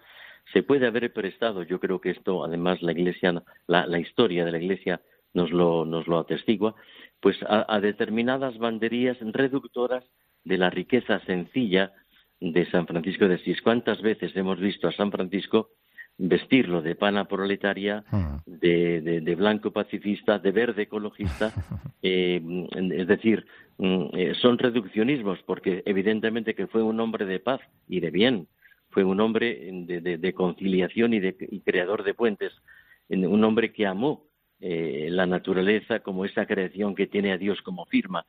se 0.51 0.63
puede 0.63 0.87
haber 0.87 1.11
prestado, 1.13 1.63
yo 1.63 1.79
creo 1.79 2.01
que 2.01 2.11
esto 2.11 2.43
además 2.43 2.81
la 2.81 2.91
Iglesia, 2.91 3.43
la, 3.67 3.99
historia 3.99 4.45
de 4.45 4.51
la 4.51 4.59
Iglesia 4.59 5.01
nos 5.33 5.51
lo, 5.51 5.85
nos 5.85 6.07
lo 6.07 6.19
atestigua, 6.19 6.75
pues 7.19 7.37
a, 7.47 7.79
determinadas 7.79 8.57
banderías 8.57 9.17
reductoras 9.21 10.03
de 10.43 10.57
la 10.57 10.69
riqueza 10.69 11.19
sencilla 11.21 11.93
de 12.39 12.69
San 12.69 12.85
Francisco 12.85 13.27
de 13.27 13.35
Asís. 13.35 13.61
¿Cuántas 13.61 14.01
veces 14.01 14.35
hemos 14.35 14.59
visto 14.59 14.87
a 14.87 14.91
San 14.91 15.11
Francisco 15.11 15.69
vestirlo 16.17 16.81
de 16.81 16.95
pana 16.95 17.25
proletaria, 17.25 18.03
hmm. 18.11 18.37
de, 18.45 19.35
blanco 19.37 19.71
pacifista, 19.71 20.39
de 20.39 20.51
verde 20.51 20.83
ecologista. 20.83 21.51
Eh, 22.05 22.41
es 22.91 23.07
decir, 23.07 23.45
mm, 23.77 24.07
eh, 24.11 24.33
son 24.35 24.57
reduccionismos 24.57 25.39
porque 25.43 25.83
evidentemente 25.85 26.53
que 26.53 26.67
fue 26.67 26.83
un 26.83 26.99
hombre 26.99 27.25
de 27.25 27.39
paz 27.39 27.61
y 27.87 28.01
de 28.01 28.11
bien, 28.11 28.49
fue 28.89 29.05
un 29.05 29.21
hombre 29.21 29.71
de, 29.87 30.33
conciliación 30.33 31.13
y, 31.13 31.21
de, 31.21 31.33
y 31.49 31.61
creador 31.61 32.03
de 32.03 32.13
puentes, 32.13 32.51
un 33.07 33.41
hombre 33.45 33.71
que 33.71 33.87
amó 33.87 34.25
eh, 34.65 35.09
la 35.11 35.25
naturaleza 35.25 35.99
como 35.99 36.23
esa 36.23 36.45
creación 36.45 36.95
que 36.95 37.05
tiene 37.05 37.33
a 37.33 37.37
Dios 37.37 37.61
como 37.63 37.85
firma, 37.85 38.25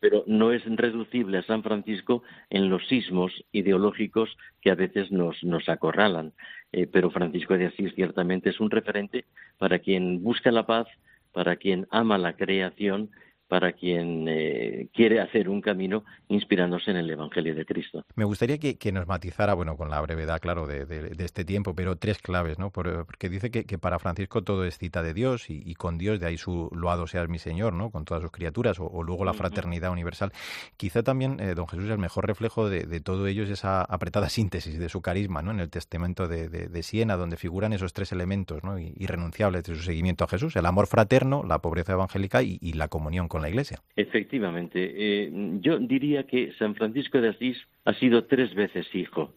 pero 0.00 0.24
no 0.26 0.50
es 0.50 0.64
reducible 0.64 1.38
a 1.38 1.44
San 1.44 1.62
Francisco 1.62 2.24
en 2.50 2.68
los 2.68 2.84
sismos 2.88 3.32
ideológicos 3.52 4.36
que 4.60 4.72
a 4.72 4.74
veces 4.74 5.12
nos, 5.12 5.44
nos 5.44 5.68
acorralan. 5.68 6.32
Eh, 6.76 6.86
pero 6.86 7.10
Francisco 7.10 7.56
de 7.56 7.64
Asís 7.64 7.94
ciertamente 7.94 8.50
es 8.50 8.60
un 8.60 8.70
referente 8.70 9.24
para 9.56 9.78
quien 9.78 10.22
busca 10.22 10.50
la 10.52 10.66
paz, 10.66 10.86
para 11.32 11.56
quien 11.56 11.86
ama 11.90 12.18
la 12.18 12.36
creación 12.36 13.08
para 13.48 13.72
quien 13.72 14.26
eh, 14.28 14.88
quiere 14.92 15.20
hacer 15.20 15.48
un 15.48 15.60
camino 15.60 16.04
inspirándose 16.28 16.90
en 16.90 16.96
el 16.96 17.10
Evangelio 17.10 17.54
de 17.54 17.64
Cristo. 17.64 18.04
Me 18.16 18.24
gustaría 18.24 18.58
que, 18.58 18.92
nos 18.92 19.06
matizara, 19.06 19.54
bueno, 19.54 19.76
con 19.76 19.90
la 19.90 20.00
brevedad, 20.00 20.40
claro, 20.40 20.66
de, 20.66 21.14
este 21.18 21.44
tiempo, 21.44 21.74
pero 21.74 21.96
tres 21.96 22.18
claves, 22.18 22.58
¿no? 22.58 22.70
porque 22.70 23.28
dice 23.28 23.50
que, 23.50 23.78
para 23.78 23.98
Francisco 23.98 24.42
todo 24.42 24.64
es 24.64 24.78
cita 24.78 25.02
de 25.02 25.14
Dios 25.14 25.46
y, 25.48 25.74
con 25.74 25.98
Dios, 25.98 26.18
de 26.18 26.26
ahí 26.26 26.38
su 26.38 26.70
loado 26.72 27.06
seas 27.06 27.28
mi 27.28 27.38
Señor, 27.38 27.72
¿no? 27.72 27.90
Con 27.90 28.04
todas 28.04 28.22
sus 28.22 28.32
criaturas, 28.32 28.78
o, 28.80 29.02
luego 29.02 29.24
la 29.24 29.34
fraternidad 29.34 29.92
universal. 29.92 30.32
Quizá 30.76 31.02
también, 31.02 31.38
eh, 31.40 31.54
don 31.54 31.68
Jesús, 31.68 31.88
el 31.90 31.98
mejor 31.98 32.26
reflejo 32.26 32.68
de, 32.68 33.00
todo 33.00 33.26
ello 33.26 33.44
es 33.44 33.50
esa 33.50 33.82
apretada 33.82 34.28
síntesis 34.28 34.78
de 34.78 34.88
su 34.88 35.02
carisma, 35.02 35.42
¿no? 35.42 35.50
En 35.52 35.60
el 35.60 35.70
testamento 35.70 36.26
de, 36.26 36.82
Siena, 36.82 37.16
donde 37.16 37.36
figuran 37.36 37.72
esos 37.72 37.92
tres 37.92 38.12
elementos, 38.12 38.62
¿no? 38.64 38.78
Irrenunciables 38.78 39.64
de 39.64 39.74
su 39.74 39.82
seguimiento 39.82 40.24
a 40.24 40.28
Jesús, 40.28 40.56
el 40.56 40.66
amor 40.66 40.86
fraterno, 40.86 41.42
la 41.42 41.60
pobreza 41.60 41.92
evangélica 41.92 42.42
y, 42.42 42.58
y 42.60 42.74
la 42.74 42.88
comunión 42.88 43.28
con 43.28 43.35
la 43.42 43.48
Iglesia. 43.48 43.78
Efectivamente. 43.96 44.92
Eh, 44.96 45.30
yo 45.60 45.78
diría 45.78 46.24
que 46.24 46.52
San 46.58 46.74
Francisco 46.74 47.20
de 47.20 47.30
Asís 47.30 47.58
ha 47.84 47.94
sido 47.94 48.24
tres 48.24 48.54
veces 48.54 48.86
hijo. 48.94 49.34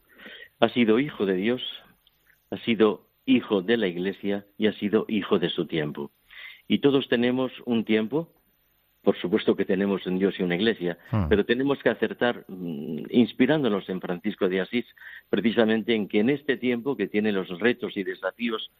Ha 0.59 0.69
sido 0.69 0.99
hijo 0.99 1.25
de 1.25 1.35
Dios, 1.35 1.61
ha 2.51 2.57
sido 2.57 3.07
hijo 3.25 3.61
de 3.61 3.77
la 3.77 3.87
Iglesia 3.87 4.45
y 4.57 4.67
ha 4.67 4.73
sido 4.73 5.05
hijo 5.07 5.39
de 5.39 5.49
su 5.49 5.65
tiempo. 5.65 6.11
Y 6.67 6.79
todos 6.79 7.07
tenemos 7.07 7.51
un 7.65 7.85
tiempo, 7.85 8.31
por 9.03 9.17
supuesto 9.17 9.55
que 9.55 9.65
tenemos 9.65 10.05
un 10.05 10.19
Dios 10.19 10.39
y 10.39 10.43
una 10.43 10.55
Iglesia, 10.55 10.97
hmm. 11.11 11.29
pero 11.29 11.45
tenemos 11.45 11.79
que 11.79 11.89
acertar, 11.89 12.45
mm, 12.47 13.05
inspirándonos 13.09 13.87
en 13.89 14.01
Francisco 14.01 14.49
de 14.49 14.61
Asís, 14.61 14.85
precisamente 15.29 15.95
en 15.95 16.07
que 16.07 16.19
en 16.19 16.29
este 16.29 16.57
tiempo 16.57 16.97
que 16.97 17.07
tiene 17.07 17.31
los 17.31 17.47
retos 17.59 17.95
y 17.97 18.03
desafíos 18.03 18.71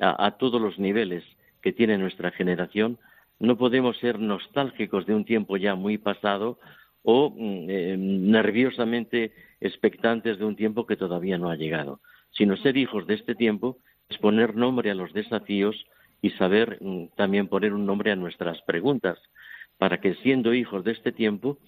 a 0.00 0.38
todos 0.38 0.58
los 0.58 0.78
niveles 0.78 1.22
que 1.60 1.72
tiene 1.72 1.98
nuestra 1.98 2.30
generación, 2.30 2.98
no 3.42 3.58
podemos 3.58 3.98
ser 3.98 4.20
nostálgicos 4.20 5.04
de 5.04 5.14
un 5.14 5.24
tiempo 5.24 5.56
ya 5.56 5.74
muy 5.74 5.98
pasado 5.98 6.60
o 7.02 7.30
mm, 7.30 7.66
eh, 7.68 7.96
nerviosamente 7.98 9.32
expectantes 9.60 10.38
de 10.38 10.44
un 10.44 10.54
tiempo 10.54 10.86
que 10.86 10.96
todavía 10.96 11.38
no 11.38 11.50
ha 11.50 11.56
llegado, 11.56 12.00
sino 12.30 12.56
ser 12.56 12.76
hijos 12.76 13.04
de 13.08 13.14
este 13.14 13.34
tiempo 13.34 13.78
es 14.08 14.16
poner 14.18 14.54
nombre 14.54 14.92
a 14.92 14.94
los 14.94 15.12
desafíos 15.12 15.86
y 16.20 16.30
saber 16.30 16.78
mm, 16.80 17.16
también 17.16 17.48
poner 17.48 17.72
un 17.72 17.84
nombre 17.84 18.12
a 18.12 18.16
nuestras 18.16 18.62
preguntas, 18.62 19.18
para 19.76 20.00
que 20.00 20.14
siendo 20.22 20.54
hijos 20.54 20.84
de 20.84 20.92
este 20.92 21.10
tiempo, 21.10 21.58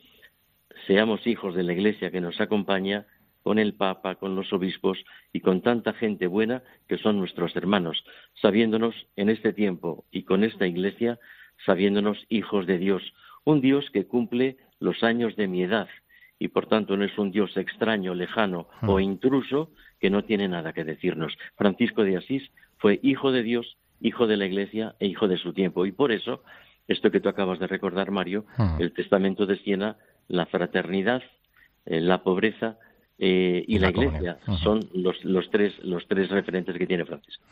seamos 0.87 1.27
hijos 1.27 1.57
de 1.57 1.65
la 1.65 1.73
Iglesia 1.73 2.13
que 2.13 2.21
nos 2.21 2.41
acompaña 2.41 3.05
con 3.43 3.59
el 3.59 3.75
Papa, 3.75 4.15
con 4.15 4.37
los 4.37 4.53
obispos 4.53 5.05
y 5.33 5.41
con 5.41 5.61
tanta 5.61 5.93
gente 5.93 6.29
buena 6.29 6.63
que 6.89 6.99
son 6.99 7.19
nuestros 7.19 7.57
hermanos, 7.57 8.05
sabiéndonos 8.41 8.95
en 9.17 9.29
este 9.29 9.53
tiempo 9.53 10.05
y 10.13 10.23
con 10.23 10.45
esta 10.45 10.69
Iglesia 10.69 11.19
sabiéndonos 11.65 12.19
hijos 12.29 12.67
de 12.67 12.79
Dios, 12.79 13.03
un 13.45 13.61
Dios 13.61 13.91
que 13.93 14.07
cumple 14.07 14.57
los 14.81 15.03
años 15.03 15.37
de 15.37 15.47
mi 15.49 15.63
edad 15.63 15.89
y 16.39 16.49
por 16.49 16.67
tanto 16.67 16.97
no 16.97 17.05
es 17.05 17.17
un 17.19 17.31
Dios 17.31 17.57
extraño, 17.57 18.15
lejano 18.15 18.69
o 18.83 18.99
hmm. 18.99 19.01
intruso 19.01 19.71
que 20.01 20.11
no 20.11 20.25
tiene 20.25 20.49
nada 20.49 20.73
que 20.73 20.85
decirnos. 20.85 21.37
Francisco 21.57 22.05
de 22.05 22.17
Asís 22.17 22.51
fue 22.79 23.01
hijo 23.03 23.33
de 23.33 23.43
Dios, 23.43 23.77
hijo 24.01 24.27
de 24.27 24.37
la 24.37 24.47
Iglesia 24.47 24.95
e 24.99 25.07
hijo 25.07 25.29
de 25.29 25.39
su 25.39 25.53
tiempo 25.53 25.87
y 25.87 25.93
por 25.93 26.13
eso 26.13 26.43
esto 26.87 27.11
que 27.11 27.21
tú 27.21 27.29
acabas 27.29 27.59
de 27.59 27.67
recordar, 27.67 28.11
Mario, 28.11 28.45
hmm. 28.59 28.81
el 28.81 28.93
testamento 28.93 29.47
de 29.47 29.57
Siena, 29.59 29.97
la 30.29 30.47
fraternidad, 30.47 31.23
eh, 31.87 32.01
la 32.01 32.23
pobreza 32.23 32.79
eh, 33.17 33.65
y, 33.69 33.79
la, 33.79 33.91
Iglesia. 33.91 34.39
Son 34.63 34.81
los, 34.93 35.25
los, 35.25 35.49
tres, 35.49 35.73
los 35.85 36.05
tres 36.09 36.31
referentes 36.31 36.77
que 36.77 36.85
tiene 36.85 37.05
Francisco. 37.05 37.45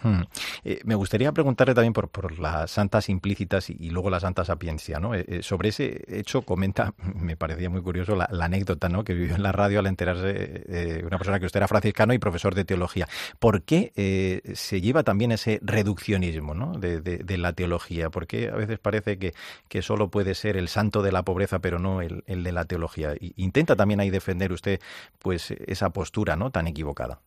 Eh, 0.65 0.81
me 0.85 0.97
gustaría 0.97 1.31
preguntarle 1.31 1.73
también 1.73 1.93
por, 1.93 2.09
por 2.09 2.37
las 2.41 2.73
santas 2.73 3.09
implícitas 3.09 3.71
y, 3.71 3.91
luego 3.91 4.11
la 4.11 4.19
santa 4.19 4.45
sapiencia. 4.45 4.99
¿no? 4.99 5.15
Eh, 5.15 5.43
sobre 5.43 5.69
ese 5.69 6.03
hecho 6.09 6.43
comenta, 6.43 6.95
me 7.15 7.37
parecía 7.37 7.71
muy 7.71 7.81
curioso 7.81 8.17
la, 8.17 8.29
anécdota 8.43 8.89
¿no? 8.89 9.05
que 9.05 9.15
vivió 9.15 9.37
en 9.37 9.43
la 9.45 9.53
radio 9.53 9.79
al 9.79 9.87
enterarse 9.87 10.33
de 10.33 11.05
una 11.07 11.17
persona 11.17 11.39
que 11.39 11.47
usted 11.47 11.59
era 11.59 11.69
franciscano 11.69 12.13
y 12.13 12.19
profesor 12.19 12.57
de 12.57 12.65
teología. 12.65 13.07
¿Por 13.39 13.63
qué 13.63 14.43
se 14.55 14.81
lleva 14.81 15.05
también 15.05 15.31
ese 15.31 15.61
reduccionismo 15.63 16.55
¿no? 16.55 16.73
de, 16.73 17.01
de, 17.01 17.39
la 17.39 17.53
teología? 17.53 18.11
¿Por 18.11 18.27
qué 18.27 18.49
a 18.49 18.57
veces 18.57 18.81
parece 18.81 19.17
que, 19.19 19.33
que 19.69 19.81
solo 19.83 20.09
puede 20.09 20.35
ser 20.35 20.57
el 20.57 20.67
santo 20.69 21.03
de 21.03 21.13
la 21.13 21.23
pobreza 21.23 21.61
pero 21.61 21.79
no 21.79 22.03
el, 22.03 22.25
el 22.27 22.43
de 22.43 22.53
la 22.53 22.65
teología? 22.65 23.15
intenta 23.37 23.77
también 23.77 24.01
ahí 24.01 24.11
defender 24.11 24.53
usted 24.53 24.81
pues 25.21 25.52
esa 25.67 25.91
postura 25.91 26.37
no 26.37 26.51
tan 26.51 26.67
equivocada? 26.67 27.21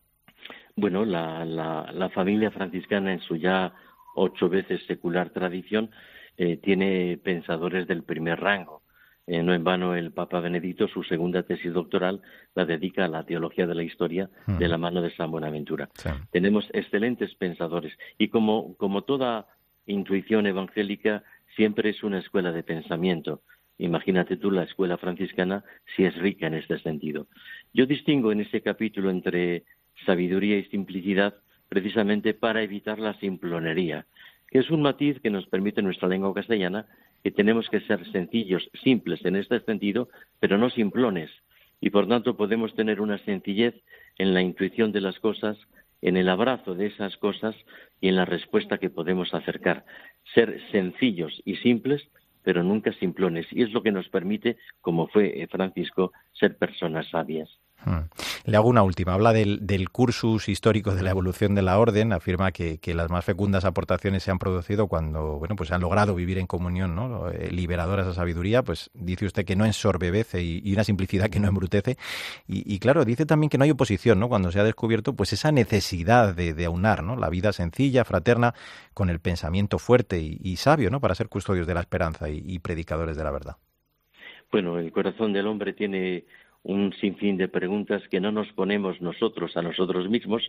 Bueno, 0.76 1.04
la, 1.04 1.44
la, 1.44 2.10
familia 2.10 2.50
franciscana 2.50 3.12
en 3.12 3.20
su 3.20 3.36
ya 3.36 3.72
ocho 4.14 4.48
veces 4.48 4.84
secular 4.86 5.30
tradición 5.30 5.90
eh, 6.36 6.58
tiene 6.58 7.18
pensadores 7.22 7.86
del 7.86 8.02
primer 8.02 8.40
rango. 8.40 8.82
Eh, 9.26 9.42
no 9.42 9.54
en 9.54 9.64
vano 9.64 9.96
el 9.96 10.12
Papa 10.12 10.38
Benedicto 10.40 10.86
su 10.86 11.02
segunda 11.02 11.42
tesis 11.42 11.72
doctoral 11.72 12.22
la 12.54 12.64
dedica 12.64 13.06
a 13.06 13.08
la 13.08 13.24
teología 13.24 13.66
de 13.66 13.74
la 13.74 13.82
historia 13.82 14.30
de 14.46 14.68
la 14.68 14.78
mano 14.78 15.02
de 15.02 15.14
San 15.16 15.32
Buenaventura. 15.32 15.88
Tenemos 16.30 16.68
excelentes 16.72 17.34
pensadores 17.34 17.92
y 18.18 18.28
como, 18.28 18.76
como 18.76 19.02
toda 19.02 19.48
intuición 19.86 20.46
evangélica 20.46 21.24
siempre 21.56 21.90
es 21.90 22.04
una 22.04 22.18
escuela 22.20 22.52
de 22.52 22.62
pensamiento. 22.62 23.42
Imagínate 23.78 24.36
tú 24.36 24.50
la 24.50 24.62
escuela 24.62 24.96
franciscana 24.96 25.64
si 25.94 26.04
es 26.04 26.16
rica 26.16 26.46
en 26.46 26.54
este 26.54 26.78
sentido. 26.78 27.26
Yo 27.72 27.86
distingo 27.86 28.32
en 28.32 28.40
este 28.40 28.60
capítulo 28.62 29.10
entre 29.10 29.64
sabiduría 30.04 30.58
y 30.58 30.64
simplicidad 30.64 31.34
precisamente 31.68 32.34
para 32.34 32.62
evitar 32.62 32.98
la 32.98 33.14
simplonería, 33.18 34.06
que 34.48 34.60
es 34.60 34.70
un 34.70 34.82
matiz 34.82 35.20
que 35.20 35.30
nos 35.30 35.46
permite 35.46 35.82
nuestra 35.82 36.08
lengua 36.08 36.34
castellana 36.34 36.86
que 37.22 37.32
tenemos 37.32 37.68
que 37.68 37.80
ser 37.80 38.04
sencillos, 38.12 38.70
simples 38.84 39.24
en 39.24 39.36
este 39.36 39.58
sentido, 39.60 40.08
pero 40.38 40.58
no 40.58 40.70
simplones. 40.70 41.30
Y 41.80 41.90
por 41.90 42.06
tanto 42.08 42.36
podemos 42.36 42.74
tener 42.74 43.00
una 43.00 43.18
sencillez 43.18 43.74
en 44.18 44.32
la 44.32 44.42
intuición 44.42 44.92
de 44.92 45.00
las 45.00 45.18
cosas, 45.18 45.58
en 46.02 46.16
el 46.16 46.28
abrazo 46.28 46.74
de 46.74 46.86
esas 46.86 47.16
cosas 47.16 47.56
y 48.00 48.08
en 48.08 48.16
la 48.16 48.24
respuesta 48.26 48.78
que 48.78 48.90
podemos 48.90 49.34
acercar. 49.34 49.84
Ser 50.34 50.60
sencillos 50.70 51.42
y 51.44 51.56
simples 51.56 52.08
pero 52.46 52.62
nunca 52.62 52.92
simplones. 52.92 53.44
Y 53.50 53.64
es 53.64 53.72
lo 53.72 53.82
que 53.82 53.90
nos 53.90 54.08
permite, 54.08 54.56
como 54.80 55.08
fue 55.08 55.42
eh, 55.42 55.48
Francisco, 55.48 56.12
ser 56.32 56.56
personas 56.56 57.08
sabias. 57.10 57.50
Hmm. 57.84 58.08
Le 58.44 58.56
hago 58.56 58.68
una 58.68 58.82
última. 58.82 59.14
Habla 59.14 59.32
del, 59.32 59.88
cursus 59.90 60.48
histórico 60.48 60.94
de 60.94 61.02
la 61.02 61.10
evolución 61.10 61.54
de 61.54 61.62
la 61.62 61.78
orden. 61.78 62.12
Afirma 62.12 62.50
que, 62.52 62.80
las 62.94 63.10
más 63.10 63.24
fecundas 63.24 63.64
aportaciones 63.64 64.22
se 64.22 64.30
han 64.30 64.38
producido 64.38 64.88
cuando 64.88 65.38
bueno, 65.38 65.56
pues 65.56 65.70
han 65.70 65.80
logrado 65.80 66.14
vivir 66.14 66.38
en 66.38 66.46
comunión, 66.46 66.94
¿no? 66.94 67.30
Eh, 67.30 67.50
liberadora 67.50 68.02
esa 68.02 68.14
sabiduría. 68.14 68.62
Pues 68.62 68.90
dice 68.94 69.26
usted 69.26 69.44
que 69.44 69.56
no 69.56 69.64
ensorbebece 69.64 70.42
y, 70.42 70.72
una 70.72 70.84
simplicidad 70.84 71.28
que 71.28 71.40
no 71.40 71.48
embrutece. 71.48 71.96
Y, 72.46 72.78
claro, 72.78 73.04
dice 73.04 73.26
también 73.26 73.50
que 73.50 73.58
no 73.58 73.64
hay 73.64 73.70
oposición, 73.70 74.18
¿no? 74.18 74.28
Cuando 74.28 74.50
se 74.50 74.60
ha 74.60 74.64
descubierto 74.64 75.14
pues 75.14 75.32
esa 75.32 75.52
necesidad 75.52 76.34
de, 76.34 76.64
aunar, 76.64 77.02
¿no? 77.02 77.16
La 77.16 77.28
vida 77.28 77.52
sencilla, 77.52 78.04
fraterna, 78.04 78.54
con 78.94 79.10
el 79.10 79.20
pensamiento 79.20 79.78
fuerte 79.78 80.20
y, 80.20 80.56
sabio, 80.56 80.90
¿no? 80.90 81.00
Para 81.00 81.14
ser 81.14 81.28
custodios 81.28 81.66
de 81.66 81.74
la 81.74 81.80
esperanza 81.80 82.28
y 82.28 82.58
predicadores 82.58 83.16
de 83.16 83.24
la 83.24 83.30
verdad. 83.30 83.56
Bueno, 84.50 84.78
el 84.78 84.92
corazón 84.92 85.32
del 85.32 85.46
hombre 85.46 85.72
tiene 85.72 86.24
un 86.66 86.92
sinfín 86.94 87.36
de 87.36 87.48
preguntas 87.48 88.02
que 88.08 88.20
no 88.20 88.32
nos 88.32 88.48
ponemos 88.52 89.00
nosotros 89.00 89.56
a 89.56 89.62
nosotros 89.62 90.08
mismos 90.08 90.42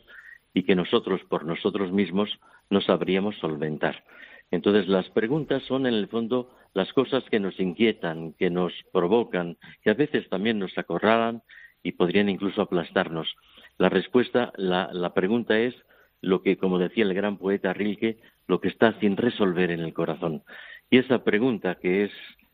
y 0.54 0.64
que 0.64 0.76
nosotros 0.76 1.22
por 1.30 1.46
nosotros 1.46 1.92
mismos 1.92 2.40
no 2.72 2.82
sabríamos 2.82 3.38
solventar. 3.38 4.04
Entonces 4.50 4.88
las 4.88 5.08
preguntas 5.12 5.62
son 5.64 5.86
en 5.86 5.94
el 5.94 6.08
fondo 6.08 6.50
las 6.74 6.92
cosas 6.94 7.24
que 7.30 7.40
nos 7.40 7.60
inquietan, 7.60 8.34
que 8.34 8.50
nos 8.50 8.74
provocan, 8.92 9.58
que 9.84 9.92
a 9.92 9.94
veces 9.94 10.28
también 10.30 10.58
nos 10.58 10.76
acorralan 10.78 11.44
y 11.84 11.92
podrían 11.92 12.30
incluso 12.30 12.64
aplastarnos. 12.64 13.36
La 13.78 13.90
respuesta, 13.90 14.52
la, 14.56 14.90
la 14.94 15.14
pregunta 15.14 15.60
es 15.60 15.76
lo 16.22 16.42
que, 16.42 16.58
como 16.58 16.80
decía 16.80 17.04
el 17.04 17.14
gran 17.14 17.38
poeta 17.38 17.74
Rilke, 17.74 18.18
lo 18.48 18.60
que 18.60 18.70
está 18.70 19.00
sin 19.00 19.18
resolver 19.18 19.70
en 19.70 19.82
el 19.82 19.94
corazón. 19.94 20.42
Y 20.90 20.98
esa 20.98 21.24
pregunta 21.24 21.76
que 21.76 22.06
es 22.06 22.12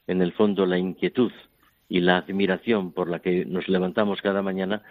en 0.08 0.22
el 0.22 0.34
fondo 0.34 0.66
la 0.66 0.78
inquietud, 0.78 1.32
y 1.90 2.00
la 2.00 2.18
admiración 2.18 2.92
por 2.92 3.10
la 3.10 3.20
que 3.20 3.46
nos 3.46 3.68
levantamos 3.68 4.22
cada 4.22 4.42
mañana, 4.42 4.82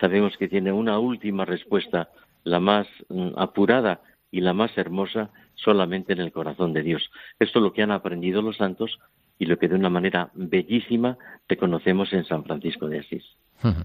sabemos 0.00 0.36
que 0.36 0.48
tiene 0.48 0.72
una 0.72 0.98
última 0.98 1.44
respuesta, 1.44 2.10
la 2.44 2.60
más 2.60 2.86
mm, 3.08 3.30
apurada 3.36 4.00
y 4.30 4.40
la 4.40 4.52
más 4.52 4.76
hermosa, 4.76 5.30
solamente 5.54 6.12
en 6.12 6.20
el 6.20 6.32
corazón 6.32 6.72
de 6.72 6.82
Dios. 6.82 7.10
Esto 7.38 7.58
es 7.58 7.62
lo 7.62 7.72
que 7.72 7.82
han 7.82 7.92
aprendido 7.92 8.42
los 8.42 8.56
santos 8.56 8.98
y 9.38 9.46
lo 9.46 9.58
que 9.58 9.68
de 9.68 9.76
una 9.76 9.90
manera 9.90 10.30
bellísima 10.34 11.18
reconocemos 11.48 12.12
en 12.12 12.24
San 12.24 12.44
Francisco 12.44 12.88
de 12.88 13.00
Asís. 13.00 13.24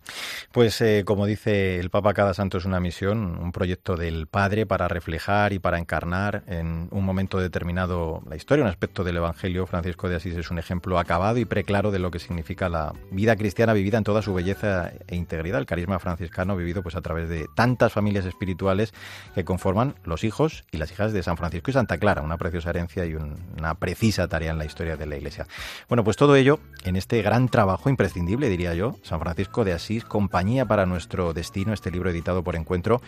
Pues 0.52 0.82
eh, 0.82 1.04
como 1.06 1.26
dice 1.26 1.80
el 1.80 1.90
Papa, 1.90 2.14
cada 2.14 2.34
santo 2.34 2.58
es 2.58 2.66
una 2.66 2.80
misión, 2.80 3.38
un 3.40 3.52
proyecto 3.52 3.96
del 3.96 4.28
Padre 4.28 4.66
para 4.66 4.88
reflejar 4.88 5.54
y 5.54 5.60
para 5.60 5.78
encarnar 5.78 6.44
en 6.48 6.88
un 6.92 7.06
momento 7.06 7.40
determinado 7.40 8.22
la 8.28 8.36
historia, 8.36 8.64
un 8.64 8.70
aspecto 8.70 9.04
del 9.04 9.18
Evangelio. 9.18 9.68
Francisco 9.68 10.10
de 10.10 10.16
Asís 10.16 10.36
es 10.36 10.50
un 10.50 10.60
ejemplo 10.60 10.98
acabado 11.00 11.38
y 11.38 11.46
preclaro 11.46 11.92
de 11.92 12.00
lo 12.00 12.12
que 12.12 12.20
significa 12.20 12.68
la 12.68 12.94
vida 13.12 13.36
cristiana 13.36 13.74
vivida 13.74 13.98
en 13.98 14.04
toda 14.04 14.22
su 14.22 14.34
belleza 14.34 14.92
e 15.08 15.16
integridad, 15.16 15.60
el 15.60 15.66
carisma 15.66 16.00
franciscano 16.00 16.56
vivido 16.56 16.82
pues 16.82 16.96
a 16.96 17.02
través 17.02 17.30
de 17.30 17.48
tantas 17.56 17.94
familias 17.94 18.26
espirituales 18.26 18.94
que 19.36 19.46
conforman 19.46 19.96
los 20.04 20.24
hijos 20.24 20.64
y 20.72 20.78
las 20.78 20.92
hijas 20.92 21.14
de 21.14 21.24
San 21.24 21.38
Francisco 21.38 21.72
y 21.72 21.74
Santa 21.74 21.98
Clara, 21.98 22.22
una 22.22 22.38
preciosa 22.38 22.72
herencia 22.72 23.06
y 23.06 23.16
una 23.16 23.76
precisa 23.76 24.28
tarea 24.28 24.52
en 24.52 24.58
la 24.58 24.66
historia 24.66 24.98
de 24.98 25.06
la 25.06 25.18
Iglesia. 25.18 25.48
Bueno, 25.88 26.04
pues 26.04 26.18
todo 26.18 26.36
ello 26.36 26.60
en 26.84 26.96
este 26.96 27.22
gran 27.22 27.50
trabajo 27.50 27.90
imprescindible, 27.90 28.50
diría 28.50 28.74
yo, 28.74 28.96
San 29.04 29.20
Francisco 29.20 29.59
de 29.64 29.74
Asís, 29.74 30.06
Compañía 30.06 30.66
para 30.66 30.86
nuestro 30.86 31.34
destino, 31.34 31.74
este 31.74 31.92
libro 31.92 32.10
editado 32.10 32.44
por 32.44 32.56
Encuentro 32.56 33.02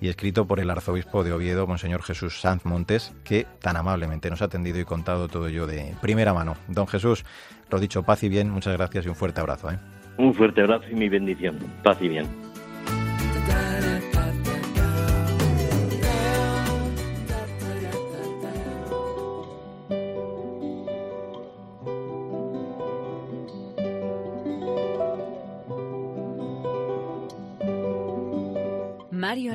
y 0.00 0.08
escrito 0.08 0.46
por 0.46 0.60
el 0.60 0.70
arzobispo 0.70 1.24
de 1.24 1.32
Oviedo, 1.32 1.66
Monseñor 1.66 2.02
Jesús 2.02 2.40
Sanz 2.40 2.64
Montes, 2.64 3.14
que 3.24 3.46
tan 3.60 3.76
amablemente 3.76 4.30
nos 4.30 4.42
ha 4.42 4.46
atendido 4.46 4.78
y 4.80 4.84
contado 4.84 5.28
todo 5.28 5.48
ello 5.48 5.66
de 5.66 5.94
primera 6.00 6.34
mano. 6.34 6.56
Don 6.68 6.86
Jesús, 6.86 7.24
lo 7.70 7.78
dicho, 7.78 8.02
paz 8.02 8.22
y 8.22 8.28
bien, 8.28 8.50
muchas 8.50 8.76
gracias 8.76 9.06
y 9.06 9.08
un 9.08 9.14
fuerte 9.14 9.40
abrazo. 9.40 9.70
¿eh? 9.70 9.78
Un 10.18 10.34
fuerte 10.34 10.60
abrazo 10.60 10.86
y 10.90 10.94
mi 10.94 11.08
bendición. 11.08 11.58
Paz 11.82 11.98
y 12.00 12.08
bien. 12.08 12.43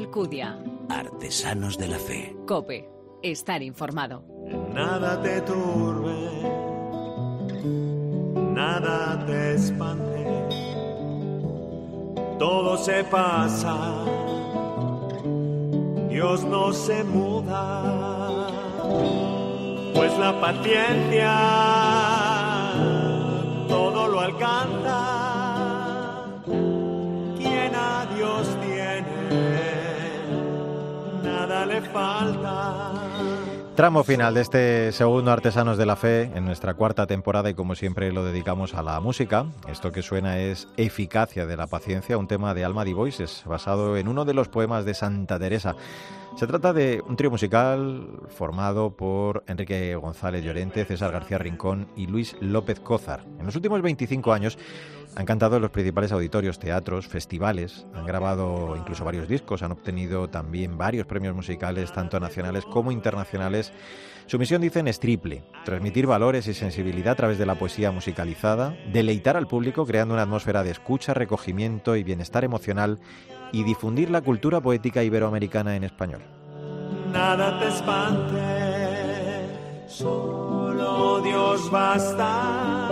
Alcudia. 0.09 0.57
Artesanos 0.89 1.77
de 1.77 1.87
la 1.87 1.99
Fe. 1.99 2.35
Cope. 2.47 2.89
Estar 3.21 3.61
informado. 3.61 4.23
Nada 4.73 5.21
te 5.21 5.39
turbe, 5.41 6.17
nada 8.55 9.23
te 9.27 9.53
espante. 9.53 10.25
Todo 12.39 12.75
se 12.77 13.03
pasa, 13.03 14.03
Dios 16.09 16.43
no 16.43 16.73
se 16.73 17.03
muda, 17.03 18.47
pues 19.93 20.17
la 20.17 20.41
paciencia 20.41 21.88
Tramo 33.75 34.03
final 34.03 34.33
de 34.33 34.41
este 34.41 34.91
segundo 34.91 35.31
Artesanos 35.31 35.77
de 35.77 35.85
la 35.85 35.95
Fe 35.95 36.23
en 36.35 36.43
nuestra 36.43 36.73
cuarta 36.73 37.07
temporada 37.07 37.49
y 37.49 37.53
como 37.53 37.75
siempre 37.75 38.11
lo 38.11 38.25
dedicamos 38.25 38.73
a 38.73 38.83
la 38.83 38.99
música. 38.99 39.45
Esto 39.69 39.93
que 39.93 40.01
suena 40.01 40.37
es 40.39 40.67
Eficacia 40.75 41.45
de 41.45 41.55
la 41.55 41.67
Paciencia, 41.67 42.17
un 42.17 42.27
tema 42.27 42.53
de 42.53 42.65
Alma 42.65 42.83
Di 42.83 42.91
Voices 42.91 43.43
basado 43.45 43.95
en 43.95 44.09
uno 44.09 44.25
de 44.25 44.33
los 44.33 44.49
poemas 44.49 44.83
de 44.83 44.93
Santa 44.93 45.39
Teresa. 45.39 45.77
Se 46.35 46.45
trata 46.45 46.73
de 46.73 47.01
un 47.07 47.15
trío 47.15 47.31
musical 47.31 48.07
formado 48.27 48.91
por 48.97 49.43
Enrique 49.47 49.95
González 49.95 50.43
Llorente, 50.43 50.83
César 50.83 51.11
García 51.11 51.37
Rincón 51.37 51.87
y 51.95 52.07
Luis 52.07 52.35
López 52.41 52.81
Cózar. 52.81 53.25
En 53.39 53.45
los 53.45 53.55
últimos 53.55 53.81
25 53.81 54.33
años 54.33 54.57
han 55.15 55.25
cantado 55.25 55.55
en 55.55 55.61
los 55.61 55.71
principales 55.71 56.11
auditorios, 56.11 56.59
teatros, 56.59 57.07
festivales, 57.07 57.85
han 57.93 58.05
grabado 58.05 58.75
incluso 58.77 59.03
varios 59.03 59.27
discos, 59.27 59.63
han 59.63 59.71
obtenido 59.71 60.29
también 60.29 60.77
varios 60.77 61.07
premios 61.07 61.35
musicales, 61.35 61.91
tanto 61.91 62.19
nacionales 62.19 62.65
como 62.65 62.91
internacionales. 62.91 63.73
Su 64.27 64.37
misión, 64.37 64.61
dicen, 64.61 64.87
es 64.87 64.99
triple, 64.99 65.43
transmitir 65.65 66.05
valores 66.05 66.47
y 66.47 66.53
sensibilidad 66.53 67.13
a 67.13 67.15
través 67.15 67.37
de 67.37 67.45
la 67.45 67.55
poesía 67.55 67.91
musicalizada, 67.91 68.77
deleitar 68.93 69.35
al 69.35 69.47
público 69.47 69.85
creando 69.85 70.13
una 70.13 70.23
atmósfera 70.23 70.63
de 70.63 70.71
escucha, 70.71 71.13
recogimiento 71.13 71.95
y 71.95 72.03
bienestar 72.03 72.43
emocional 72.43 72.99
y 73.51 73.63
difundir 73.63 74.11
la 74.11 74.21
cultura 74.21 74.61
poética 74.61 75.03
iberoamericana 75.03 75.75
en 75.75 75.83
español. 75.83 76.21
Nada 77.11 77.59
te 77.59 77.67
espante, 77.67 78.37
solo 79.87 81.21
Dios 81.21 81.71
basta, 81.71 82.88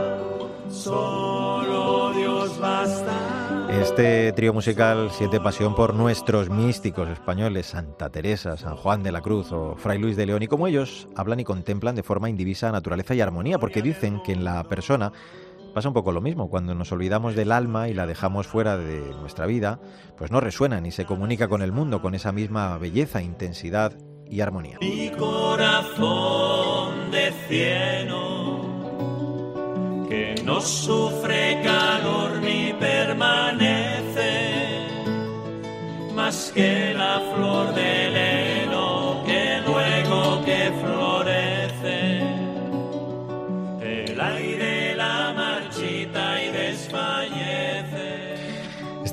solo 0.70 2.14
Dios 2.14 2.60
basta. 2.60 3.68
Este 3.70 4.32
trío 4.32 4.54
musical 4.54 5.12
siente 5.12 5.40
pasión 5.40 5.76
por 5.76 5.94
nuestros 5.94 6.50
místicos 6.50 7.10
españoles, 7.10 7.68
Santa 7.68 8.10
Teresa, 8.10 8.58
San 8.58 8.76
Juan 8.76 9.04
de 9.04 9.12
la 9.12 9.22
Cruz 9.22 9.52
o 9.52 9.76
Fray 9.76 10.00
Luis 10.00 10.16
de 10.16 10.26
León, 10.26 10.44
y 10.44 10.48
como 10.48 10.68
ellos 10.68 11.08
hablan 11.16 11.40
y 11.40 11.44
contemplan 11.44 11.96
de 11.96 12.04
forma 12.04 12.30
indivisa 12.30 12.72
naturaleza 12.72 13.14
y 13.14 13.22
armonía, 13.22 13.60
porque 13.60 13.82
dicen 13.82 14.22
que 14.24 14.32
en 14.32 14.44
la 14.44 14.64
persona 14.64 15.12
pasa 15.74 15.90
un 15.90 15.94
poco 15.94 16.12
lo 16.12 16.22
mismo. 16.22 16.50
Cuando 16.50 16.74
nos 16.74 16.92
olvidamos 16.92 17.36
del 17.36 17.52
alma 17.52 17.90
y 17.90 17.94
la 17.94 18.08
dejamos 18.08 18.48
fuera 18.48 18.78
de 18.78 19.14
nuestra 19.20 19.46
vida, 19.46 19.80
pues 20.18 20.32
no 20.32 20.40
resuena 20.40 20.82
ni 20.82 20.92
se 20.92 21.06
comunica 21.06 21.48
con 21.48 21.62
el 21.62 21.72
mundo 21.72 22.02
con 22.02 22.16
esa 22.16 22.32
misma 22.32 22.78
belleza, 22.78 23.22
intensidad 23.22 23.94
y 24.30 24.42
armonía. 24.42 24.78
Mi 24.82 25.10
corazón 25.12 27.12
de 27.12 27.32
cieno, 27.48 28.37
que 30.08 30.36
no 30.44 30.62
sufre 30.62 31.62
calor 31.64 32.42
ni 32.42 32.74
permanece, 32.74 34.32
más 36.16 36.52
que 36.56 36.94
la 36.94 37.22
flor 37.36 37.74
del 37.74 38.47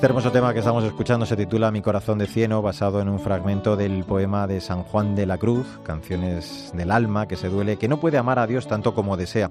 Hermoso 0.05 0.31
tema 0.31 0.53
que 0.53 0.59
estamos 0.59 0.83
escuchando 0.83 1.25
se 1.25 1.35
titula 1.35 1.71
Mi 1.71 1.81
corazón 1.81 2.19
de 2.19 2.27
cieno, 2.27 2.61
basado 2.61 3.01
en 3.01 3.09
un 3.09 3.19
fragmento 3.19 3.75
del 3.75 4.03
poema 4.03 4.45
de 4.45 4.61
San 4.61 4.83
Juan 4.83 5.15
de 5.15 5.25
la 5.25 5.39
Cruz, 5.39 5.65
Canciones 5.83 6.71
del 6.75 6.91
alma 6.91 7.27
que 7.27 7.35
se 7.35 7.49
duele, 7.49 7.77
que 7.77 7.87
no 7.87 7.99
puede 7.99 8.19
amar 8.19 8.37
a 8.37 8.45
Dios 8.45 8.67
tanto 8.67 8.93
como 8.93 9.17
desea. 9.17 9.49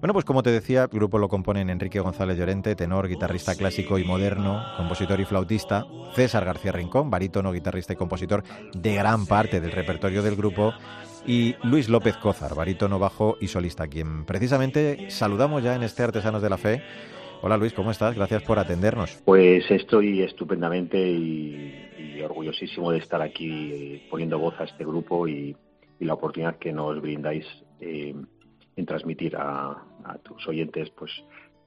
Bueno, 0.00 0.12
pues 0.12 0.26
como 0.26 0.42
te 0.42 0.50
decía, 0.50 0.82
el 0.82 0.88
grupo 0.90 1.16
lo 1.16 1.30
componen 1.30 1.70
Enrique 1.70 2.00
González 2.00 2.36
Llorente, 2.36 2.76
tenor, 2.76 3.08
guitarrista 3.08 3.54
clásico 3.54 3.98
y 3.98 4.04
moderno, 4.04 4.62
compositor 4.76 5.18
y 5.18 5.24
flautista, 5.24 5.86
César 6.14 6.44
García 6.44 6.72
Rincón, 6.72 7.08
barítono, 7.08 7.50
guitarrista 7.50 7.94
y 7.94 7.96
compositor 7.96 8.44
de 8.74 8.96
gran 8.96 9.24
parte 9.24 9.62
del 9.62 9.72
repertorio 9.72 10.22
del 10.22 10.36
grupo, 10.36 10.74
y 11.26 11.56
Luis 11.62 11.88
López 11.88 12.18
Cózar, 12.18 12.54
barítono 12.54 12.98
bajo 12.98 13.38
y 13.40 13.48
solista, 13.48 13.88
quien 13.88 14.26
precisamente 14.26 15.10
saludamos 15.10 15.62
ya 15.62 15.74
en 15.74 15.84
este 15.84 16.02
Artesanos 16.02 16.42
de 16.42 16.50
la 16.50 16.58
Fe. 16.58 16.82
Hola 17.42 17.56
Luis, 17.56 17.72
¿cómo 17.72 17.90
estás? 17.90 18.14
Gracias 18.16 18.42
por 18.42 18.58
atendernos. 18.58 19.22
Pues 19.24 19.70
estoy 19.70 20.22
estupendamente 20.22 20.98
y, 20.98 22.16
y 22.16 22.20
orgullosísimo 22.22 22.90
de 22.90 22.98
estar 22.98 23.22
aquí 23.22 23.72
eh, 23.72 24.06
poniendo 24.10 24.38
voz 24.38 24.54
a 24.58 24.64
este 24.64 24.84
grupo 24.84 25.28
y, 25.28 25.56
y 26.00 26.04
la 26.04 26.14
oportunidad 26.14 26.56
que 26.58 26.72
nos 26.72 27.00
brindáis 27.00 27.46
eh, 27.80 28.14
en 28.76 28.86
transmitir 28.86 29.36
a, 29.36 29.70
a 30.04 30.18
tus 30.18 30.46
oyentes 30.48 30.90
pues 30.90 31.12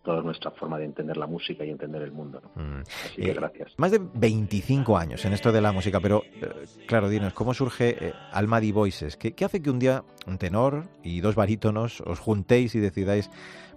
toda 0.03 0.21
nuestra 0.21 0.51
forma 0.51 0.77
de 0.77 0.85
entender 0.85 1.17
la 1.17 1.27
música 1.27 1.63
y 1.65 1.69
entender 1.69 2.01
el 2.01 2.11
mundo. 2.11 2.41
¿no? 2.55 2.63
Mm. 2.63 2.81
Así 2.81 3.21
que 3.21 3.31
Eh, 3.31 3.33
gracias. 3.33 3.73
Más 3.77 3.91
de 3.91 3.99
25 4.13 4.97
años 4.97 5.23
en 5.25 5.33
esto 5.33 5.51
de 5.51 5.61
la 5.61 5.71
música, 5.71 5.99
pero 5.99 6.23
eh, 6.41 6.65
claro, 6.87 7.09
dinos, 7.09 7.33
¿cómo 7.33 7.53
surge 7.53 8.07
eh, 8.07 8.13
Alma 8.31 8.59
Di 8.59 8.71
Voices? 8.71 9.17
¿Qué, 9.17 9.33
qué 9.33 9.45
hace 9.45 9.61
que 9.61 9.69
un 9.69 9.79
día 9.79 10.03
un 10.25 10.37
tenor 10.37 10.85
y 11.03 11.19
dos 11.21 11.35
barítonos 11.35 12.01
os 12.01 12.19
juntéis 12.19 12.75
y 12.75 12.79
decidáis 12.79 13.29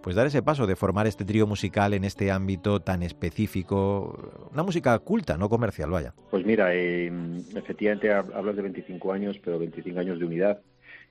pues 0.03 0.17
dar 0.17 0.27
ese 0.27 0.43
paso 0.43 0.67
de 0.67 0.77
formar 0.77 1.07
este 1.07 1.25
trío 1.25 1.47
musical 1.47 1.95
en 1.95 2.05
este 2.05 2.31
ámbito 2.31 2.81
tan 2.81 3.03
específico, 3.03 4.49
una 4.53 4.63
música 4.63 4.99
culta, 4.99 5.37
no 5.39 5.49
comercial, 5.49 5.91
vaya? 5.91 6.13
Pues 6.31 6.45
mira, 6.45 6.75
eh, 6.75 7.11
efectivamente 7.55 8.11
hab- 8.13 8.35
hablas 8.35 8.57
de 8.57 8.63
25 8.63 9.13
años, 9.13 9.39
pero 9.45 9.59
25 9.59 10.01
años 10.01 10.19
de 10.19 10.25
unidad, 10.25 10.61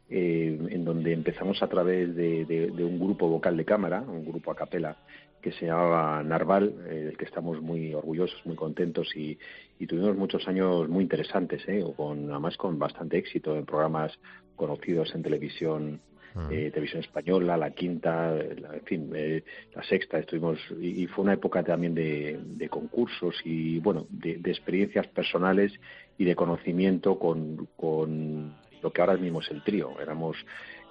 eh, 0.10 0.60
en 0.70 0.84
donde 0.84 1.14
empezamos 1.14 1.64
a 1.64 1.68
través 1.68 2.16
de, 2.16 2.72
un 2.80 3.00
grupo 3.00 3.30
vocal 3.30 3.56
de 3.56 3.64
cámara, 3.66 4.02
un 4.02 4.26
grupo 4.26 4.52
a 4.52 4.56
capela, 4.56 4.98
que 5.42 5.52
se 5.54 5.66
llamaba 5.66 6.22
Narval, 6.22 6.76
eh, 6.90 6.96
del 7.06 7.18
que 7.18 7.26
estamos 7.26 7.62
muy 7.62 7.94
orgullosos, 7.94 8.46
muy 8.46 8.56
contentos 8.56 9.16
y, 9.16 9.40
y 9.80 9.88
tuvimos 9.88 10.16
muchos 10.16 10.48
años 10.48 10.88
muy 10.90 11.04
interesantes, 11.04 11.64
eh, 11.68 11.84
con, 11.96 12.30
además 12.30 12.58
con 12.58 12.78
bastante 12.78 13.18
éxito 13.18 13.56
en 13.56 13.66
programas 13.66 14.12
conocidos 14.56 15.16
en 15.16 15.24
televisión. 15.24 16.02
Eh, 16.50 16.70
televisión 16.72 17.02
española, 17.02 17.58
la 17.58 17.72
quinta, 17.72 18.32
la- 18.34 18.76
en 18.76 18.84
fin, 18.86 19.12
eh, 19.16 19.44
la 19.76 19.84
sexta, 19.84 20.20
estuvimos, 20.20 20.60
y, 20.80 21.04
y 21.04 21.08
fue 21.08 21.24
una 21.24 21.34
época 21.34 21.64
también 21.64 21.94
de, 21.96 22.40
de 22.44 22.70
concursos 22.70 23.36
y, 23.44 23.80
bueno, 23.80 24.08
de, 24.10 24.38
de 24.38 24.52
experiencias 24.52 25.08
personales 25.08 25.72
y 26.18 26.26
de 26.26 26.36
conocimiento 26.36 27.18
con, 27.20 27.68
con 27.76 28.54
lo 28.82 28.92
que 28.92 29.02
ahora 29.02 29.18
mismo 29.18 29.42
es 29.42 29.52
el 29.52 29.64
trío. 29.64 30.00
Éramos 30.02 30.38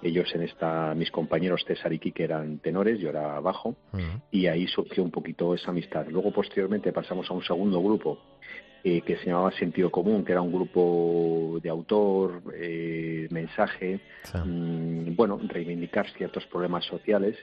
ellos 0.01 0.33
en 0.33 0.41
esta, 0.43 0.95
mis 0.95 1.11
compañeros 1.11 1.63
César 1.67 1.91
y 1.93 1.99
Quique 1.99 2.23
eran 2.23 2.59
tenores, 2.59 2.99
yo 2.99 3.09
era 3.09 3.39
bajo, 3.39 3.75
Mm. 3.93 4.17
y 4.31 4.47
ahí 4.47 4.67
surgió 4.67 5.03
un 5.03 5.11
poquito 5.11 5.53
esa 5.53 5.71
amistad. 5.71 6.07
Luego, 6.09 6.31
posteriormente, 6.31 6.93
pasamos 6.93 7.29
a 7.29 7.33
un 7.33 7.43
segundo 7.43 7.81
grupo 7.83 8.17
eh, 8.83 9.01
que 9.01 9.17
se 9.17 9.27
llamaba 9.27 9.51
Sentido 9.51 9.91
Común, 9.91 10.23
que 10.25 10.31
era 10.31 10.41
un 10.41 10.51
grupo 10.51 11.59
de 11.61 11.69
autor, 11.69 12.41
eh, 12.55 13.27
mensaje, 13.29 13.99
Sí. 14.23 14.37
mm, 14.37 15.15
bueno, 15.15 15.39
reivindicar 15.47 16.09
ciertos 16.11 16.45
problemas 16.47 16.85
sociales. 16.85 17.37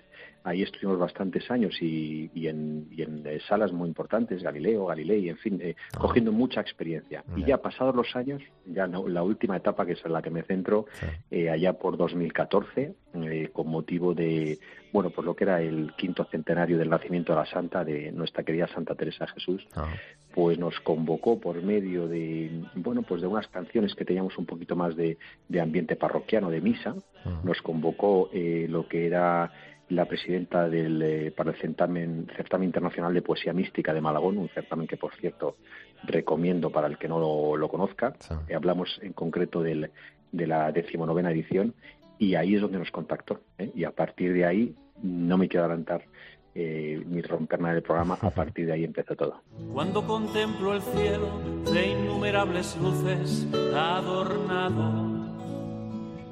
Ahí 0.49 0.63
estuvimos 0.63 0.99
bastantes 0.99 1.51
años 1.51 1.77
y, 1.83 2.31
y 2.35 2.47
en, 2.49 2.89
y 2.91 3.03
en, 3.03 3.23
eh, 3.27 3.39
salas 3.47 3.71
muy 3.71 3.87
importantes, 3.87 4.43
Galileo, 4.43 4.87
Galilei, 4.87 5.29
en 5.29 5.37
fin, 5.37 5.59
eh, 5.63 5.75
Ah. 5.93 5.99
cogiendo 6.01 6.33
mucha 6.33 6.63
experiencia. 6.63 7.23
Y 7.37 7.45
Ya. 7.45 7.59
pasados 7.61 7.95
los 7.95 8.17
años, 8.17 8.41
ya 8.65 8.87
no- 8.87 9.07
la 9.09 9.23
última 9.23 9.59
etapa, 9.59 9.85
que 9.85 9.93
es 9.93 10.03
en 10.07 10.13
la 10.15 10.23
que 10.23 10.31
me 10.31 10.43
centro, 10.45 10.87
Sí. 10.93 11.07
eh, 11.33 11.51
allá 11.51 11.75
por 11.75 11.99
2014, 11.99 12.95
eh, 13.15 13.51
con 13.53 13.69
motivo 13.69 14.15
de, 14.15 14.59
bueno, 14.91 15.11
pues 15.11 15.27
lo 15.27 15.37
que 15.37 15.45
era 15.45 15.61
el 15.61 15.93
quinto 15.99 16.25
centenario 16.31 16.79
del 16.79 16.89
nacimiento 16.89 17.35
de 17.35 17.41
la 17.41 17.47
Santa, 17.47 17.85
de 17.85 18.11
nuestra 18.13 18.43
querida 18.43 18.69
Santa 18.69 18.95
Teresa 18.95 19.27
Jesús, 19.27 19.67
Ah. 19.77 19.93
pues 20.35 20.59
nos 20.59 20.81
convocó 20.81 21.39
por 21.39 21.61
medio 21.63 22.09
de, 22.09 22.63
bueno, 22.75 23.03
pues 23.03 23.21
de 23.21 23.27
unas 23.27 23.49
canciones 23.49 23.95
que 23.95 24.07
teníamos 24.07 24.39
un 24.39 24.47
poquito 24.47 24.77
más 24.77 24.97
de, 24.97 25.19
de 25.47 25.61
ambiente 25.61 25.95
parroquiano, 25.97 26.49
de 26.49 26.63
misa, 26.63 26.95
Mm. 27.27 27.45
nos 27.47 27.61
convocó 27.61 28.31
eh, 28.33 28.67
lo 28.71 28.89
que 28.89 29.07
era 29.07 29.53
la 29.91 30.05
presidenta 30.05 30.69
del, 30.69 31.01
eh, 31.03 31.31
para 31.31 31.51
el 31.51 31.57
certamen, 31.57 32.29
certamen 32.37 32.67
Internacional 32.67 33.15
de 33.15 33.23
Poesía 33.23 33.53
Mística 33.53 33.95
de 33.95 34.01
Malagón, 34.01 34.39
un 34.39 34.49
certamen 34.51 34.87
que, 34.87 34.97
por 34.97 35.15
cierto, 35.15 35.57
recomiendo 36.05 36.71
para 36.71 36.87
el 36.87 36.99
que 36.99 37.09
no 37.09 37.19
lo, 37.19 37.57
lo 37.57 37.69
conozca. 37.69 38.15
Sí. 38.19 38.35
Eh, 38.49 38.55
hablamos 38.55 38.99
en 39.03 39.13
concreto 39.13 39.63
del, 39.63 39.91
de 40.33 40.47
la 40.47 40.73
decimonovena 40.73 41.31
edición 41.31 41.75
y 42.19 42.35
ahí 42.35 42.55
es 42.55 42.61
donde 42.61 42.79
nos 42.79 42.91
contactó. 42.91 43.41
¿eh? 43.59 43.71
Y 43.75 43.85
a 43.85 43.91
partir 43.91 44.33
de 44.33 44.45
ahí, 44.45 44.75
no 45.03 45.39
me 45.39 45.49
quiero 45.49 45.67
adelantar 45.67 46.05
eh, 46.55 47.03
ni 47.07 47.23
romper 47.23 47.61
nada 47.61 47.75
del 47.75 47.83
programa, 47.83 48.19
a 48.21 48.31
partir 48.35 48.67
de 48.67 48.73
ahí 48.73 48.85
empezó 48.85 49.15
todo. 49.15 49.43
Cuando 49.73 50.07
contemplo 50.07 50.75
el 50.75 50.83
cielo 50.83 51.63
de 51.73 51.87
innumerables 51.87 52.77
luces 52.79 53.47
adornado 53.75 55.19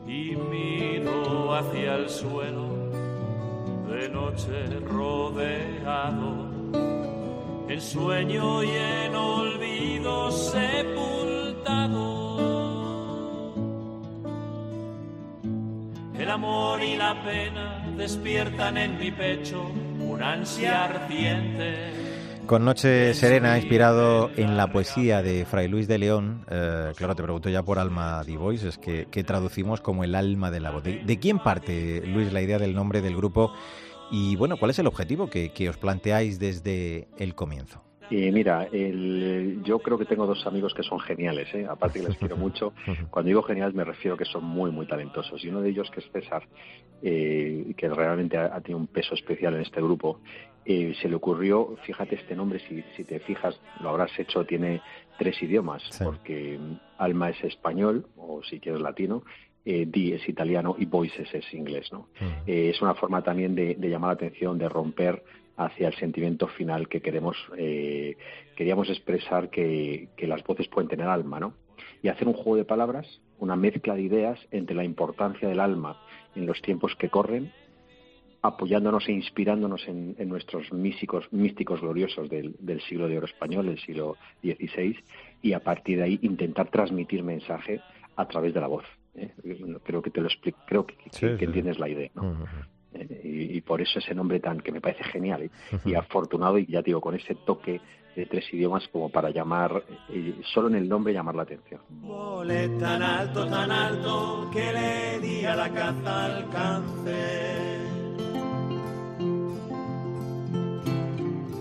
y 0.06 0.36
miro 0.36 1.54
hacia 1.54 1.94
el 1.96 2.08
suelo 2.08 2.75
de 3.96 4.08
noche 4.10 4.78
rodeado, 4.84 6.50
en 7.66 7.80
sueño 7.80 8.62
y 8.62 8.68
en 8.68 9.14
olvido 9.14 10.30
sepultado. 10.30 11.96
El 16.18 16.30
amor 16.30 16.82
y 16.82 16.96
la 16.96 17.22
pena 17.24 17.86
despiertan 17.96 18.76
en 18.76 18.98
mi 18.98 19.10
pecho 19.10 19.62
una 19.98 20.34
ansia 20.34 20.84
ardiente. 20.84 21.94
Con 22.44 22.66
Noche 22.66 23.14
Serena, 23.14 23.56
inspirado 23.58 24.30
en 24.36 24.58
la 24.58 24.70
poesía 24.70 25.22
de 25.22 25.46
Fray 25.46 25.68
Luis 25.68 25.88
de 25.88 25.98
León, 25.98 26.44
eh, 26.48 26.92
claro, 26.96 27.16
te 27.16 27.22
pregunto 27.22 27.48
ya 27.48 27.62
por 27.64 27.78
Alma 27.78 28.22
di 28.24 28.36
Voices, 28.36 28.76
que, 28.78 29.08
que 29.10 29.24
traducimos 29.24 29.80
como 29.80 30.04
el 30.04 30.14
alma 30.14 30.50
de 30.50 30.60
la 30.60 30.70
voz. 30.70 30.84
¿De, 30.84 30.98
de 31.02 31.18
quién 31.18 31.38
parte, 31.38 32.02
Luis, 32.06 32.32
la 32.32 32.42
idea 32.42 32.58
del 32.58 32.74
nombre 32.74 33.00
del 33.00 33.16
grupo? 33.16 33.52
Y 34.10 34.36
bueno, 34.36 34.56
¿cuál 34.56 34.70
es 34.70 34.78
el 34.78 34.86
objetivo 34.86 35.28
que, 35.28 35.50
que 35.50 35.68
os 35.68 35.76
planteáis 35.76 36.38
desde 36.38 37.08
el 37.18 37.34
comienzo? 37.34 37.86
Y 38.08 38.30
mira, 38.30 38.68
yo 38.70 39.80
creo 39.80 39.98
que 39.98 40.04
tengo 40.04 40.26
dos 40.26 40.46
amigos 40.46 40.74
que 40.74 40.84
son 40.84 41.00
geniales, 41.00 41.52
¿eh? 41.54 41.66
aparte 41.68 42.00
que 42.00 42.08
les 42.08 42.16
quiero 42.16 42.36
mucho. 42.36 42.72
Cuando 43.10 43.28
digo 43.28 43.42
geniales 43.42 43.74
me 43.74 43.84
refiero 43.84 44.16
que 44.16 44.24
son 44.24 44.44
muy, 44.44 44.70
muy 44.70 44.86
talentosos. 44.86 45.44
Y 45.44 45.48
uno 45.48 45.60
de 45.60 45.70
ellos, 45.70 45.90
que 45.90 46.00
es 46.00 46.10
César, 46.12 46.46
eh, 47.02 47.74
que 47.76 47.88
realmente 47.88 48.38
ha, 48.38 48.60
tenido 48.60 48.78
un 48.78 48.86
peso 48.86 49.14
especial 49.14 49.54
en 49.54 49.62
este 49.62 49.80
grupo, 49.80 50.20
eh, 50.64 50.94
se 51.00 51.08
le 51.08 51.16
ocurrió, 51.16 51.76
fíjate 51.84 52.14
este 52.14 52.36
nombre, 52.36 52.60
si, 52.68 52.84
si 52.96 53.04
te 53.04 53.18
fijas, 53.20 53.60
lo 53.80 53.88
habrás 53.88 54.16
hecho, 54.18 54.44
tiene 54.44 54.82
tres 55.18 55.40
idiomas, 55.42 55.82
porque 56.02 56.58
Alma 56.98 57.30
es 57.30 57.42
español, 57.42 58.06
o 58.16 58.42
si 58.42 58.60
quieres 58.60 58.80
latino, 58.80 59.22
eh, 59.66 59.84
Di 59.84 60.12
es 60.12 60.26
italiano 60.28 60.76
y 60.78 60.86
Voices 60.86 61.28
es 61.34 61.52
inglés. 61.52 61.90
¿no? 61.92 62.08
Eh, 62.46 62.70
es 62.72 62.80
una 62.80 62.94
forma 62.94 63.22
también 63.22 63.56
de, 63.56 63.76
llamar 63.76 64.10
la 64.10 64.14
atención, 64.14 64.56
de 64.56 64.68
romper 64.68 65.24
hacia 65.56 65.88
el 65.88 65.94
sentimiento 65.94 66.46
final 66.46 66.88
que 66.88 67.00
queremos, 67.00 67.36
eh, 67.58 68.16
queríamos 68.54 68.88
expresar 68.88 69.50
que, 69.50 70.08
las 70.18 70.44
voces 70.44 70.68
pueden 70.68 70.88
tener 70.88 71.08
alma, 71.08 71.40
¿no? 71.40 71.54
Y 72.02 72.08
hacer 72.08 72.28
un 72.28 72.34
juego 72.34 72.56
de 72.56 72.64
palabras, 72.64 73.20
una 73.38 73.56
mezcla 73.56 73.96
de 73.96 74.02
ideas 74.02 74.38
entre 74.52 74.76
la 74.76 74.84
importancia 74.84 75.48
del 75.48 75.60
alma 75.60 76.00
en 76.36 76.46
los 76.46 76.62
tiempos 76.62 76.94
que 76.94 77.08
corren, 77.08 77.50
apoyándonos 78.42 79.08
e 79.08 79.12
inspirándonos 79.12 79.88
en, 79.88 80.14
nuestros 80.28 80.72
místicos, 80.72 81.26
místicos 81.32 81.80
gloriosos 81.80 82.28
del, 82.28 82.80
siglo 82.88 83.08
de 83.08 83.16
oro 83.16 83.26
español, 83.26 83.66
del 83.66 83.80
siglo 83.80 84.16
XVI, 84.42 84.96
y 85.42 85.54
a 85.54 85.60
partir 85.60 85.98
de 85.98 86.04
ahí 86.04 86.18
intentar 86.22 86.70
transmitir 86.70 87.24
mensaje 87.24 87.80
a 88.14 88.28
través 88.28 88.54
de 88.54 88.60
la 88.60 88.68
voz. 88.68 88.84
¿Eh? 89.16 89.32
Creo 89.84 90.02
que 90.02 90.10
te 90.10 90.20
lo 90.20 90.26
explico, 90.26 90.58
creo 90.66 90.86
que, 90.86 90.94
entiendes 91.44 91.78
la 91.78 91.88
idea. 91.88 92.10
¿no? 92.14 92.46
y, 93.22 93.60
por 93.62 93.80
eso 93.80 93.98
ese 93.98 94.14
nombre 94.14 94.40
tan 94.40 94.60
que 94.60 94.72
me 94.72 94.80
parece 94.80 95.04
genial 95.04 95.42
¿eh? 95.42 95.50
y 95.84 95.94
afortunado 95.94 96.58
y 96.58 96.66
ya 96.66 96.82
digo 96.82 97.00
con 97.00 97.14
ese 97.14 97.34
toque 97.34 97.80
de 98.14 98.26
tres 98.26 98.52
idiomas 98.52 98.88
como 98.88 99.10
para 99.10 99.30
llamar 99.30 99.82
eh, 100.08 100.34
solo 100.54 100.68
en 100.68 100.76
el 100.76 100.88
nombre 100.88 101.12
llamar 101.12 101.34
la 101.34 101.42
atención 101.42 101.80
Volé 101.88 102.68
tan 102.80 103.02
alto 103.02 103.46
tan 103.46 103.70
alto 103.70 104.50
que 104.52 104.72
le 104.72 105.20
di 105.20 105.44
a 105.44 105.56
la 105.56 105.68
caza 105.70 106.36
alcance 106.36 107.76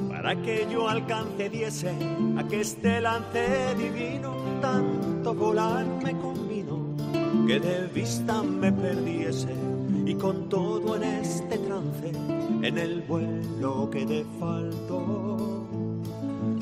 para 0.09 0.41
que 0.41 0.67
yo 0.71 0.87
alcance 0.87 1.49
diese 1.49 1.93
a 2.37 2.47
que 2.47 2.61
este 2.61 3.01
lance 3.01 3.75
divino 3.75 4.33
tanto 4.61 5.33
volar 5.33 5.85
me 6.03 6.13
convino 6.17 6.84
que 7.45 7.59
de 7.59 7.87
vista 7.93 8.41
me 8.41 8.71
perdiese 8.71 9.53
y 10.05 10.15
con 10.15 10.49
todo 10.49 10.95
en 10.95 11.03
este 11.03 11.57
trance, 11.59 12.11
en 12.61 12.77
el 12.77 13.01
vuelo 13.01 13.89
que 13.91 14.05
te 14.05 14.25
faltó. 14.39 15.37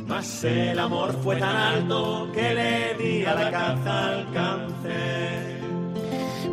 Mas 0.08 0.44
el 0.44 0.78
amor 0.78 1.14
fue 1.24 1.38
tan 1.38 1.56
alto 1.56 2.28
que 2.34 2.54
le 2.54 2.94
di 2.96 3.26
a 3.26 3.34
la 3.34 3.52
caza 3.52 4.10
alcance. 4.10 5.63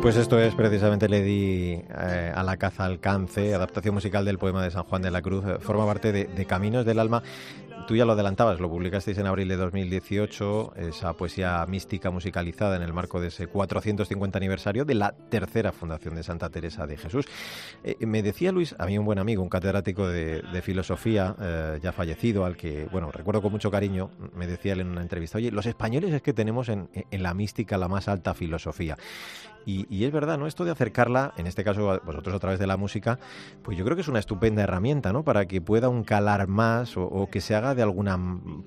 Pues 0.01 0.15
esto 0.15 0.39
es 0.39 0.55
precisamente 0.55 1.07
Le 1.07 1.21
di 1.21 1.73
eh, 1.73 2.33
a 2.33 2.41
la 2.41 2.57
caza 2.57 2.85
alcance, 2.85 3.53
adaptación 3.53 3.93
musical 3.93 4.25
del 4.25 4.39
poema 4.39 4.63
de 4.63 4.71
San 4.71 4.83
Juan 4.83 5.03
de 5.03 5.11
la 5.11 5.21
Cruz, 5.21 5.45
eh, 5.45 5.59
forma 5.59 5.85
parte 5.85 6.11
de 6.11 6.45
Caminos 6.47 6.85
del 6.85 6.97
Alma 6.97 7.21
tú 7.87 7.95
ya 7.95 8.05
lo 8.05 8.13
adelantabas, 8.13 8.59
lo 8.59 8.69
publicasteis 8.69 9.17
en 9.17 9.27
abril 9.27 9.47
de 9.47 9.57
2018, 9.57 10.75
esa 10.77 11.13
poesía 11.13 11.65
mística 11.67 12.11
musicalizada 12.11 12.75
en 12.75 12.83
el 12.83 12.93
marco 12.93 13.19
de 13.19 13.27
ese 13.27 13.47
450 13.47 14.37
aniversario 14.37 14.85
de 14.85 14.95
la 14.95 15.13
tercera 15.29 15.71
fundación 15.71 16.15
de 16.15 16.23
Santa 16.23 16.49
Teresa 16.49 16.87
de 16.87 16.97
Jesús. 16.97 17.25
Eh, 17.83 17.97
me 18.05 18.23
decía 18.23 18.51
Luis, 18.51 18.75
a 18.77 18.85
mí 18.85 18.97
un 18.97 19.05
buen 19.05 19.19
amigo, 19.19 19.43
un 19.43 19.49
catedrático 19.49 20.07
de, 20.07 20.61
filosofía, 20.61 21.35
ya 21.81 21.91
fallecido, 21.91 22.45
al 22.45 22.55
que, 22.55 22.87
bueno, 22.91 23.11
recuerdo 23.11 23.41
con 23.41 23.51
mucho 23.51 23.71
cariño, 23.71 24.11
me 24.35 24.45
decía 24.45 24.73
él 24.73 24.81
en 24.81 24.89
una 24.89 25.01
entrevista, 25.01 25.39
oye, 25.39 25.49
los 25.51 25.65
españoles 25.65 26.13
es 26.13 26.21
que 26.21 26.33
tenemos 26.33 26.69
en, 26.69 26.87
en 26.93 27.23
la 27.23 27.33
mística 27.33 27.77
la 27.77 27.87
más 27.87 28.07
alta 28.07 28.33
filosofía. 28.35 28.95
Y, 29.65 29.85
es 29.99 30.11
verdad, 30.11 30.37
¿no? 30.37 30.47
Esto 30.47 30.63
de 30.63 30.71
acercarla, 30.71 31.33
en 31.37 31.47
este 31.47 31.63
caso 31.63 31.99
vosotros 32.05 32.33
a 32.33 32.39
través 32.39 32.59
de 32.59 32.67
la 32.67 32.77
música, 32.77 33.19
pues 33.61 33.77
yo 33.77 33.83
creo 33.83 33.95
que 33.95 34.01
es 34.01 34.07
una 34.07 34.19
estupenda 34.19 34.63
herramienta, 34.63 35.11
¿no? 35.11 35.23
Para 35.23 35.45
que 35.47 35.59
pueda 35.59 35.89
un 35.89 36.03
calar 36.03 36.47
más 36.47 36.95
o, 36.95 37.27
que 37.29 37.41
se 37.41 37.55
haga 37.55 37.75
de 37.75 37.81
alguna 37.81 38.17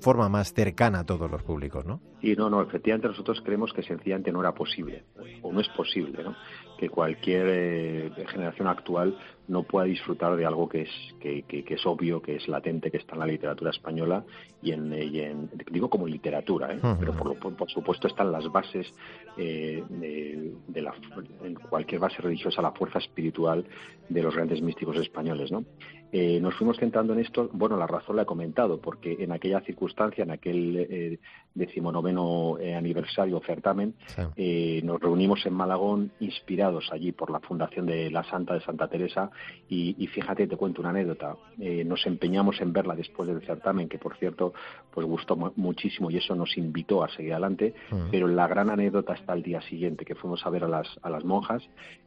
forma 0.01 0.29
más 0.29 0.53
cercana 0.53 1.01
a 1.01 1.05
todos 1.05 1.31
los 1.31 1.43
públicos, 1.43 1.87
¿no? 1.87 2.01
Y 2.21 2.35
no, 2.35 2.51
no, 2.51 2.63
efectivamente 2.63 3.09
nosotros 3.09 3.41
creemos 3.43 3.73
que 3.73 3.83
sencillamente 3.83 4.33
no 4.33 4.41
era 4.41 4.53
posible, 4.53 5.05
o 5.43 5.53
no 5.53 5.61
es 5.61 5.69
posible, 5.69 6.23
¿no? 6.23 6.37
Que 6.79 6.89
cualquier 6.89 7.47
eh, 7.49 8.11
generación 8.29 8.69
actual 8.69 9.17
no 9.47 9.63
pueda 9.63 9.85
disfrutar 9.87 10.37
de 10.37 10.47
algo 10.47 10.69
que 10.69 10.83
es, 10.83 10.91
que, 11.21 11.65
es 11.69 11.87
obvio, 11.87 12.23
que 12.23 12.37
es 12.37 12.49
latente, 12.49 12.91
que 12.91 12.97
está 12.97 13.15
en 13.15 13.21
la 13.21 13.27
literatura 13.27 13.71
española 13.71 14.25
y 14.63 14.73
en, 14.73 14.93
en 14.93 15.51
digo 15.71 15.91
como 15.91 16.07
literatura, 16.07 16.73
¿eh? 16.73 16.79
pero 16.99 17.13
por, 17.13 17.37
por, 17.55 17.71
supuesto 17.71 18.09
están 18.09 18.33
las 18.33 18.51
bases 18.51 18.91
eh, 19.37 19.85
de, 19.89 20.83
la, 20.83 20.95
en 21.43 21.55
cualquier 21.55 22.01
base 22.01 22.23
religiosa, 22.23 22.63
la 22.63 22.73
fuerza 22.73 22.99
espiritual 22.99 23.65
de 24.09 24.23
los 24.23 24.35
grandes 24.35 24.63
místicos 24.63 24.97
españoles, 24.97 25.53
¿no? 25.53 25.65
Eh, 26.13 26.39
nos 26.41 26.55
fuimos 26.55 26.77
centrando 26.79 27.13
en 27.13 27.21
esto, 27.21 27.51
bueno, 27.53 27.77
la 27.77 27.87
razón 27.87 28.17
la 28.17 28.23
he 28.23 28.27
comentado, 28.27 28.81
porque 28.81 29.17
en 29.19 29.33
aquella 29.33 29.61
circunstancia, 29.63 30.23
en 30.23 30.31
aquel 30.31 30.77
eh, 30.77 31.19
decimonoveno 31.55 32.57
eh, 32.61 32.75
aniversario 32.75 33.41
certamen, 33.45 33.95
eh, 34.37 34.81
nos 34.85 35.01
reunimos 35.01 35.45
en 35.47 35.55
Malagón 35.55 36.13
inspirados 36.21 36.89
allí 36.93 37.13
por 37.13 37.31
la 37.31 37.41
fundación 37.41 37.87
de 37.87 38.11
la 38.11 38.23
Santa 38.25 38.55
de 38.55 38.61
Santa 38.61 38.89
Teresa 38.89 39.31
y, 39.69 40.07
fíjate, 40.07 40.47
te 40.47 40.57
cuento 40.57 40.81
una 40.81 40.91
anécdota. 40.91 41.37
nos 41.85 42.07
empeñamos 42.07 42.61
en 42.61 42.73
verla 42.73 42.95
después 42.95 43.29
del 43.29 43.45
certamen, 43.45 43.89
que 43.89 43.99
por 43.99 44.17
cierto, 44.17 44.53
pues 44.93 45.07
gustó 45.07 45.37
muchísimo 45.57 46.11
y 46.11 46.19
eso 46.19 46.35
nos 46.35 46.57
invitó 46.57 47.03
a 47.03 47.09
seguir 47.09 47.33
adelante, 47.33 47.75
mm. 47.91 48.11
pero 48.11 48.29
la 48.29 48.47
gran 48.47 48.71
anécdota 48.71 49.15
está 49.15 49.33
el 49.33 49.43
día 49.43 49.61
siguiente, 49.63 50.05
que 50.05 50.15
fuimos 50.15 50.45
a 50.47 50.51
ver 50.51 50.65
a 50.65 50.69
las, 50.69 50.89
a 51.03 51.11
las 51.11 51.25
monjas 51.25 51.63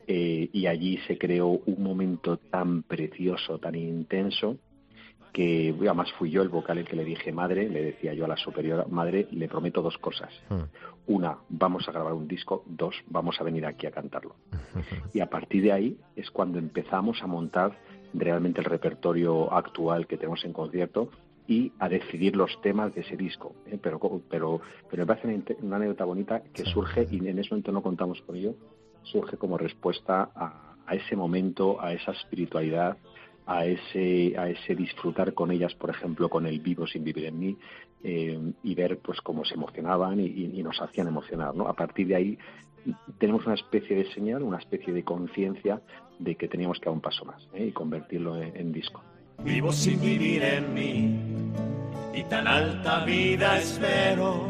y 0.09 0.67
allí 0.67 0.97
se 1.05 1.17
creó 1.17 1.47
un 1.47 1.83
momento 1.83 2.37
tan 2.37 2.83
precioso, 2.83 3.59
tan 3.59 3.75
intenso, 3.87 4.57
que 5.37 5.75
además 5.81 6.11
fui 6.13 6.31
yo 6.31 6.41
el 6.41 6.49
vocal 6.49 6.79
el 6.79 6.85
que 6.85 6.95
le 6.95 7.05
dije 7.05 7.31
madre, 7.31 7.69
le 7.69 7.83
decía 7.83 8.13
yo 8.13 8.25
a 8.25 8.27
la 8.27 8.37
superior 8.37 8.89
madre, 8.89 9.27
le 9.31 9.47
prometo 9.47 9.83
dos 9.83 9.97
cosas. 9.99 10.33
Hmm. 10.49 10.63
Una, 11.05 11.37
vamos 11.49 11.87
a 11.87 11.91
grabar 11.91 12.13
un 12.13 12.27
disco, 12.27 12.63
dos, 12.65 12.95
vamos 13.07 13.39
a 13.39 13.43
venir 13.43 13.65
aquí 13.65 13.85
a 13.85 13.91
cantarlo. 13.91 14.35
y 15.13 15.19
a 15.19 15.29
partir 15.29 15.63
de 15.63 15.71
ahí 15.71 15.97
es 16.15 16.31
cuando 16.31 16.57
empezamos 16.57 17.21
a 17.21 17.27
montar 17.27 17.77
realmente 18.15 18.61
el 18.61 18.65
repertorio 18.65 19.53
actual 19.53 20.07
que 20.07 20.17
tenemos 20.17 20.43
en 20.43 20.53
concierto 20.53 21.11
y 21.45 21.71
a 21.79 21.87
decidir 21.87 22.35
los 22.35 22.59
temas 22.61 22.95
de 22.95 23.01
ese 23.01 23.15
disco. 23.15 23.55
¿eh? 23.67 23.77
Pero, 23.81 23.99
pero, 24.27 24.61
pero 24.89 25.03
me 25.03 25.05
parece 25.05 25.55
una 25.61 25.75
anécdota 25.75 26.03
bonita 26.03 26.41
que 26.53 26.65
surge, 26.65 27.07
y 27.11 27.19
en 27.19 27.37
ese 27.37 27.51
momento 27.51 27.71
no 27.71 27.83
contamos 27.83 28.21
con 28.21 28.35
ello, 28.35 28.55
surge 29.03 29.37
como 29.37 29.57
respuesta 29.57 30.31
a 30.35 30.95
ese 30.95 31.15
momento, 31.15 31.79
a 31.79 31.93
esa 31.93 32.11
espiritualidad, 32.11 32.97
a 33.47 33.65
ese, 33.65 34.37
a 34.37 34.49
ese 34.49 34.75
disfrutar 34.75 35.33
con 35.33 35.51
ellas, 35.51 35.73
por 35.75 35.89
ejemplo, 35.89 36.29
con 36.29 36.45
el 36.45 36.59
vivo 36.59 36.85
sin 36.85 37.03
vivir 37.03 37.25
en 37.25 37.39
mí, 37.39 37.57
eh, 38.03 38.39
y 38.61 38.75
ver 38.75 38.99
pues 38.99 39.21
cómo 39.21 39.43
se 39.45 39.55
emocionaban 39.55 40.19
y, 40.19 40.61
nos 40.61 40.79
hacían 40.81 41.07
emocionar. 41.07 41.55
¿no? 41.55 41.67
A 41.67 41.73
partir 41.73 42.07
de 42.07 42.15
ahí 42.15 42.37
tenemos 43.17 43.45
una 43.45 43.55
especie 43.55 43.95
de 43.95 44.11
señal, 44.13 44.43
una 44.43 44.57
especie 44.57 44.93
de 44.93 45.03
conciencia 45.03 45.81
de 46.19 46.35
que 46.35 46.47
teníamos 46.47 46.79
que 46.79 46.85
dar 46.85 46.93
un 46.93 47.01
paso 47.01 47.25
más 47.25 47.47
¿eh? 47.53 47.67
y 47.67 47.71
convertirlo 47.71 48.37
en, 48.37 48.71
disco. 48.71 49.01
Vivo 49.43 49.71
sin 49.71 50.01
vivir 50.01 50.43
en 50.43 50.73
mí 50.73 51.15
y 52.13 52.23
tan 52.23 52.47
alta 52.47 53.05
vida 53.05 53.59
espero 53.59 54.47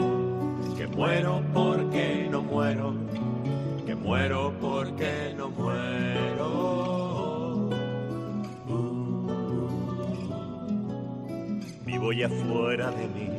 que 0.78 0.88
muero 0.88 1.44
porque 1.54 2.28
no 2.30 2.42
muero, 2.42 2.94
que 3.86 3.96
muero 3.96 4.54
porque 4.60 5.34
no 5.38 5.50
muero. 5.50 6.27
Vivo 12.08 12.14
ya 12.14 12.30
fuera 12.30 12.92
de 12.92 13.08
mí, 13.08 13.30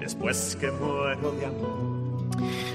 después 0.00 0.56
que 0.60 0.70
muero 0.70 1.32
de 1.32 1.46
amor 1.46 1.85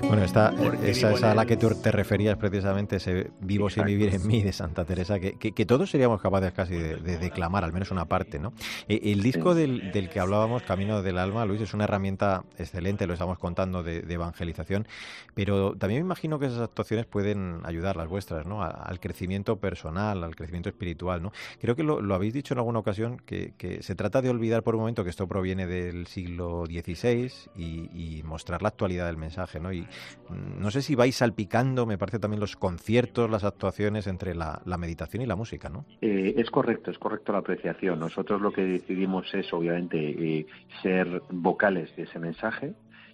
bueno, 0.07 0.23
esta, 0.23 0.53
esa 0.83 1.13
es 1.13 1.23
a 1.23 1.35
la 1.35 1.45
que 1.45 1.57
tú 1.57 1.69
te 1.81 1.91
referías 1.91 2.37
precisamente, 2.37 2.97
ese 2.97 3.31
vivo 3.39 3.69
sin 3.69 3.85
vivir 3.85 4.13
en 4.13 4.25
mí 4.27 4.41
de 4.41 4.51
Santa 4.51 4.85
Teresa, 4.85 5.19
que, 5.19 5.37
que, 5.37 5.65
todos 5.65 5.89
seríamos 5.89 6.21
capaces 6.21 6.51
casi 6.53 6.75
de, 6.75 7.17
declamar, 7.17 7.63
al 7.63 7.71
menos 7.71 7.91
una 7.91 8.05
parte, 8.05 8.39
¿no? 8.39 8.53
Eh, 8.87 8.99
el 9.03 9.21
disco 9.21 9.55
del, 9.55 9.91
del, 9.91 10.09
que 10.09 10.19
hablábamos, 10.19 10.63
Camino 10.63 11.01
del 11.01 11.17
Alma, 11.17 11.45
Luis, 11.45 11.61
es 11.61 11.73
una 11.73 11.85
herramienta 11.85 12.43
excelente, 12.57 13.07
lo 13.07 13.13
estamos 13.13 13.37
contando, 13.37 13.83
de, 13.83 13.99
evangelización, 14.11 14.87
pero 15.33 15.75
también 15.75 16.01
me 16.01 16.07
imagino 16.07 16.39
que 16.39 16.47
esas 16.47 16.59
actuaciones 16.59 17.05
pueden 17.05 17.61
ayudar, 17.63 17.95
las 17.95 18.07
vuestras, 18.09 18.45
¿no? 18.45 18.61
al 18.63 18.99
crecimiento 18.99 19.57
personal, 19.57 20.23
al 20.23 20.35
crecimiento 20.35 20.69
espiritual, 20.69 21.23
¿no? 21.23 21.31
Creo 21.59 21.75
que 21.75 21.83
lo, 21.83 22.13
habéis 22.13 22.33
dicho 22.33 22.53
en 22.53 22.57
alguna 22.57 22.79
ocasión, 22.79 23.17
que, 23.25 23.53
que, 23.57 23.81
se 23.81 23.95
trata 23.95 24.21
de 24.21 24.29
olvidar 24.29 24.63
por 24.63 24.75
un 24.75 24.81
momento 24.81 25.03
que 25.03 25.09
esto 25.09 25.27
proviene 25.27 25.65
del 25.67 26.07
siglo 26.07 26.65
XVI 26.65 27.31
y, 27.55 28.17
y 28.17 28.23
mostrar 28.23 28.61
la 28.61 28.69
actualidad 28.69 29.05
del 29.05 29.17
mensaje, 29.17 29.50
¿no? 29.59 29.71
Y 29.71 29.81
mm, 29.81 30.59
no 30.59 30.71
sé 30.71 30.81
si 30.81 30.95
vais 30.95 31.15
salpicando, 31.15 31.85
me 31.85 31.97
parece 31.97 32.19
también 32.19 32.39
los 32.39 32.55
conciertos, 32.55 33.29
las 33.29 33.43
actuaciones 33.43 34.07
entre 34.07 34.35
la, 34.35 34.61
meditación 34.77 35.21
y 35.21 35.25
la 35.25 35.35
música, 35.35 35.69
¿no? 35.69 35.85
Eh, 36.01 36.33
es 36.37 36.49
correcto, 36.49 36.91
es 36.91 36.97
correcto 36.97 37.31
la 37.31 37.39
apreciación. 37.39 37.99
Nosotros 37.99 38.41
lo 38.41 38.51
que 38.51 38.63
decidimos 38.63 39.31
es, 39.33 39.51
obviamente, 39.53 39.97
eh, 39.97 40.45
ser 40.81 41.21
vocales 41.29 41.95
de 41.95 42.03
ese 42.03 42.19
mensaje. 42.19 42.73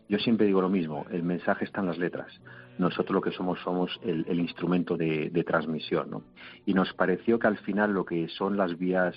Yo 0.09 0.19
siempre 0.19 0.45
digo 0.45 0.61
lo 0.61 0.69
mismo, 0.69 1.05
el 1.11 1.23
mensaje 1.23 1.65
está 1.65 1.81
en 1.81 1.87
las 1.87 1.97
letras. 1.97 2.31
Nosotros 2.77 3.13
lo 3.13 3.21
que 3.21 3.31
somos 3.31 3.59
somos 3.59 3.99
el, 4.03 4.39
instrumento 4.39 4.95
de, 4.95 5.29
de 5.29 5.43
transmisión, 5.43 6.09
¿no? 6.09 6.23
Y 6.65 6.73
nos 6.73 6.93
pareció 6.93 7.39
que 7.39 7.47
al 7.47 7.57
final 7.57 7.91
lo 7.91 8.05
que 8.05 8.29
son 8.29 8.55
las 8.55 8.77
vías 8.77 9.15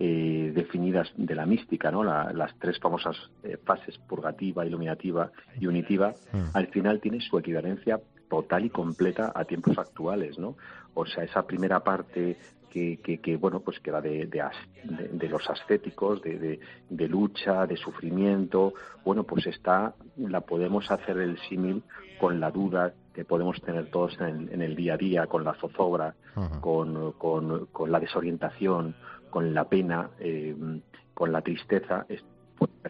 eh, 0.00 0.52
definidas 0.54 1.12
de 1.16 1.34
la 1.34 1.44
mística, 1.44 1.90
¿no? 1.90 2.04
las 2.04 2.56
tres 2.58 2.78
famosas 2.78 3.16
eh, 3.42 3.56
fases, 3.64 3.98
purgativa, 3.98 4.64
iluminativa 4.64 5.30
y 5.58 5.66
unitiva, 5.66 6.14
al 6.54 6.68
final 6.68 7.00
tiene 7.00 7.20
su 7.20 7.38
equivalencia 7.38 8.00
total 8.28 8.66
y 8.66 8.70
completa 8.70 9.32
a 9.34 9.44
tiempos 9.44 9.78
actuales, 9.78 10.38
¿no? 10.38 10.56
O 10.94 11.06
sea, 11.06 11.24
esa 11.24 11.46
primera 11.46 11.80
parte 11.80 12.36
que, 12.70 13.20
que, 13.22 13.36
bueno, 13.36 13.60
pues 13.60 13.80
que 13.80 13.90
va 13.90 14.00
de, 14.00 14.26
de, 14.26 15.28
los 15.28 15.48
ascéticos, 15.50 16.22
de, 16.22 16.60
de, 16.88 17.08
lucha, 17.08 17.66
de 17.66 17.76
sufrimiento, 17.76 18.74
bueno, 19.04 19.24
pues 19.24 19.46
está, 19.46 19.94
la 20.16 20.42
podemos 20.42 20.90
hacer 20.90 21.18
el 21.18 21.38
símil 21.48 21.82
con 22.20 22.38
la 22.38 22.50
duda 22.50 22.92
que 23.14 23.24
podemos 23.24 23.60
tener 23.62 23.90
todos 23.90 24.16
en 24.20 24.62
el, 24.62 24.76
día 24.76 24.94
a 24.94 24.96
día, 24.96 25.26
con 25.26 25.42
la 25.42 25.54
zozobra, 25.54 26.14
con, 26.60 27.12
con, 27.12 27.66
con 27.66 27.90
la 27.90 27.98
desorientación, 27.98 28.94
con 29.30 29.54
la 29.54 29.68
pena, 29.68 30.10
eh, 30.18 30.54
con 31.14 31.32
la 31.32 31.42
tristeza, 31.42 32.06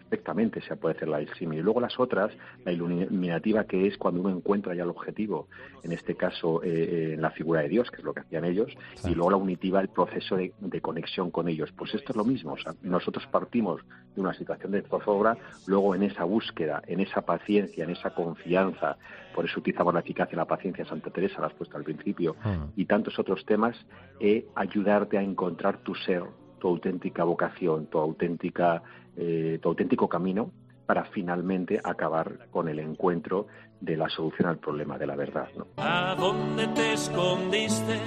perfectamente 0.09 0.61
se 0.61 0.75
puede 0.75 0.95
hacer 0.95 1.07
la 1.07 1.19
símil. 1.37 1.59
Y 1.59 1.61
luego 1.61 1.79
las 1.79 1.99
otras, 1.99 2.31
la 2.65 2.71
iluminativa, 2.71 3.65
que 3.65 3.87
es 3.87 3.97
cuando 3.97 4.21
uno 4.21 4.29
encuentra 4.29 4.73
ya 4.73 4.83
el 4.83 4.89
objetivo, 4.89 5.47
en 5.83 5.91
este 5.91 6.15
caso 6.15 6.63
eh, 6.63 6.67
eh, 6.69 7.13
en 7.13 7.21
la 7.21 7.29
figura 7.31 7.61
de 7.61 7.69
Dios, 7.69 7.91
que 7.91 7.97
es 7.97 8.03
lo 8.03 8.13
que 8.13 8.21
hacían 8.21 8.45
ellos, 8.45 8.75
y 9.05 9.13
luego 9.13 9.31
la 9.31 9.37
unitiva, 9.37 9.79
el 9.81 9.89
proceso 9.89 10.35
de, 10.35 10.51
conexión 10.81 11.29
con 11.29 11.47
ellos. 11.47 11.71
Pues 11.73 11.93
esto 11.93 12.11
es 12.11 12.15
lo 12.15 12.23
mismo. 12.23 12.53
O 12.53 12.57
sea, 12.57 12.73
nosotros 12.81 13.27
partimos 13.27 13.81
de 14.15 14.21
una 14.21 14.33
situación 14.33 14.71
de 14.71 14.81
zozobra, 14.81 15.37
luego 15.67 15.93
en 15.93 16.03
esa 16.03 16.23
búsqueda, 16.23 16.81
en 16.87 17.01
esa 17.01 17.21
paciencia, 17.21 17.83
en 17.83 17.91
esa 17.91 18.09
confianza, 18.11 18.97
por 19.35 19.45
eso 19.45 19.59
utilizamos 19.59 19.93
la 19.93 19.99
eficacia 19.99 20.33
y 20.33 20.37
la 20.37 20.45
paciencia, 20.45 20.85
Santa 20.85 21.11
Teresa 21.11 21.41
la 21.41 21.47
has 21.47 21.53
puesto 21.53 21.77
al 21.77 21.83
principio, 21.83 22.35
mm. 22.43 22.63
y 22.75 22.85
tantos 22.85 23.19
otros 23.19 23.45
temas, 23.45 23.75
eh, 24.19 24.47
ayudarte 24.55 25.17
a 25.17 25.21
encontrar 25.21 25.77
tu 25.79 25.93
ser, 25.95 26.23
tu 26.59 26.67
auténtica 26.67 27.23
vocación, 27.23 27.87
tu 27.87 27.97
auténtica 27.97 28.83
eh, 29.21 29.59
tu 29.61 29.69
auténtico 29.69 30.07
camino 30.07 30.51
para 30.85 31.03
finalmente 31.03 31.79
acabar 31.83 32.47
con 32.51 32.69
el 32.69 32.79
encuentro 32.79 33.47
de 33.81 33.97
la 33.97 34.09
solución 34.09 34.47
al 34.47 34.57
problema 34.59 34.97
de 34.97 35.07
la 35.07 35.15
verdad. 35.15 35.49
¿no? 35.57 35.67
¿A 35.77 36.15
dónde 36.15 36.67
te 36.67 36.93
escondiste, 36.93 37.99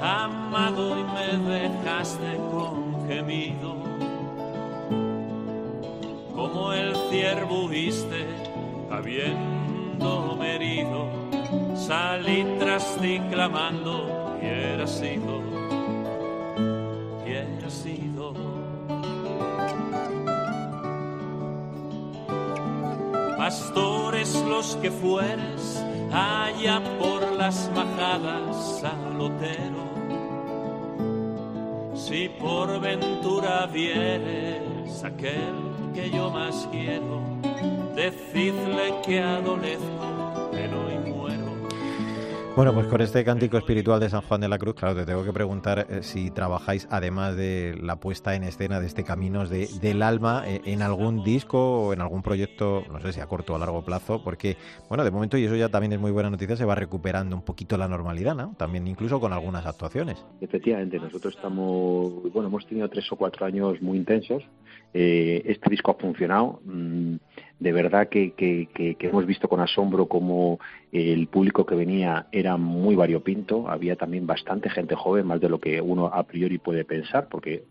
amado, 0.00 0.98
y 0.98 1.04
me 1.04 1.50
dejaste 1.50 2.36
con 2.50 3.08
gemido? 3.08 3.76
Como 6.34 6.72
el 6.72 6.94
ciervo 7.10 7.68
viste, 7.68 8.24
habiendo 8.90 10.42
herido, 10.42 11.08
salí 11.74 12.46
tras 12.58 12.96
ti 13.00 13.20
clamando, 13.30 14.38
y 14.40 14.46
era 14.46 14.86
sido, 14.86 15.61
sido. 17.70 18.34
pastores 23.42 24.34
los 24.48 24.76
que 24.76 24.88
fueres, 24.88 25.84
allá 26.12 26.80
por 27.00 27.32
las 27.32 27.68
majadas 27.74 28.84
al 28.84 29.18
lotero. 29.18 29.82
Si 31.94 32.28
por 32.28 32.80
ventura 32.80 33.66
vieres 33.66 35.02
aquel 35.02 35.56
que 35.92 36.08
yo 36.10 36.30
más 36.30 36.68
quiero, 36.70 37.20
decidle 37.96 38.94
que 39.04 39.20
adolezco, 39.20 40.50
que 40.52 40.68
no 40.68 40.88
bueno, 42.54 42.74
pues 42.74 42.86
con 42.86 43.00
este 43.00 43.24
cántico 43.24 43.56
espiritual 43.56 43.98
de 43.98 44.10
San 44.10 44.20
Juan 44.22 44.40
de 44.42 44.48
la 44.48 44.58
Cruz, 44.58 44.74
claro, 44.74 44.94
te 44.94 45.06
tengo 45.06 45.24
que 45.24 45.32
preguntar 45.32 45.86
eh, 45.88 46.02
si 46.02 46.30
trabajáis, 46.30 46.86
además 46.90 47.34
de 47.36 47.78
la 47.80 47.96
puesta 47.96 48.34
en 48.34 48.42
escena 48.44 48.78
de 48.78 48.86
este 48.86 49.04
Caminos 49.04 49.48
de, 49.48 49.68
del 49.80 50.02
Alma, 50.02 50.44
eh, 50.46 50.60
en 50.66 50.82
algún 50.82 51.24
disco 51.24 51.86
o 51.86 51.92
en 51.92 52.02
algún 52.02 52.22
proyecto, 52.22 52.84
no 52.92 53.00
sé 53.00 53.12
si 53.12 53.20
a 53.20 53.26
corto 53.26 53.54
o 53.54 53.56
a 53.56 53.58
largo 53.58 53.82
plazo, 53.84 54.22
porque, 54.22 54.56
bueno, 54.88 55.02
de 55.02 55.10
momento, 55.10 55.38
y 55.38 55.44
eso 55.44 55.56
ya 55.56 55.70
también 55.70 55.94
es 55.94 56.00
muy 56.00 56.10
buena 56.10 56.28
noticia, 56.28 56.56
se 56.56 56.64
va 56.64 56.74
recuperando 56.74 57.34
un 57.34 57.42
poquito 57.42 57.78
la 57.78 57.88
normalidad, 57.88 58.34
¿no? 58.34 58.54
También 58.58 58.86
incluso 58.86 59.18
con 59.18 59.32
algunas 59.32 59.64
actuaciones. 59.64 60.24
Efectivamente, 60.40 60.98
nosotros 60.98 61.34
estamos, 61.34 62.30
bueno, 62.32 62.48
hemos 62.48 62.66
tenido 62.66 62.88
tres 62.88 63.10
o 63.12 63.16
cuatro 63.16 63.46
años 63.46 63.80
muy 63.80 63.96
intensos. 63.96 64.42
Eh, 64.94 65.42
este 65.46 65.70
disco 65.70 65.92
ha 65.92 65.94
funcionado. 65.94 66.60
Mm, 66.64 67.14
de 67.62 67.72
verdad 67.72 68.08
que, 68.08 68.32
que, 68.32 68.96
hemos 68.98 69.24
visto 69.24 69.48
con 69.48 69.60
asombro 69.60 70.06
cómo 70.06 70.58
el 70.90 71.28
público 71.28 71.64
que 71.64 71.76
venía 71.76 72.26
era 72.32 72.56
muy 72.56 72.96
variopinto, 72.96 73.68
había 73.68 73.94
también 73.94 74.26
bastante 74.26 74.68
gente 74.68 74.96
joven, 74.96 75.28
más 75.28 75.40
de 75.40 75.48
lo 75.48 75.60
que 75.60 75.80
uno 75.80 76.06
a 76.06 76.24
priori 76.24 76.58
puede 76.58 76.84
pensar, 76.84 77.28
porque 77.28 77.62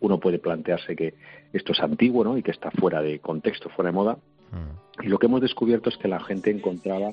uno 0.00 0.18
puede 0.18 0.38
plantearse 0.38 0.96
que 0.96 1.12
esto 1.52 1.72
es 1.72 1.80
antiguo 1.80 2.24
¿no? 2.24 2.38
y 2.38 2.42
que 2.42 2.52
está 2.52 2.70
fuera 2.70 3.02
de 3.02 3.18
contexto, 3.18 3.68
fuera 3.68 3.90
de 3.90 3.94
moda. 3.94 4.18
Mm. 4.50 5.04
Y 5.04 5.08
lo 5.08 5.18
que 5.18 5.26
hemos 5.26 5.42
descubierto 5.42 5.90
es 5.90 5.98
que 5.98 6.08
la 6.08 6.20
gente 6.20 6.50
encontraba 6.50 7.12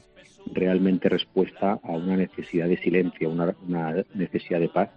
realmente 0.54 1.10
respuesta 1.10 1.82
a 1.84 1.92
una 1.92 2.16
necesidad 2.16 2.70
de 2.70 2.78
silencio, 2.78 3.30
una, 3.30 3.54
una 3.68 4.06
necesidad 4.14 4.62
de 4.62 4.70
paz 4.70 4.90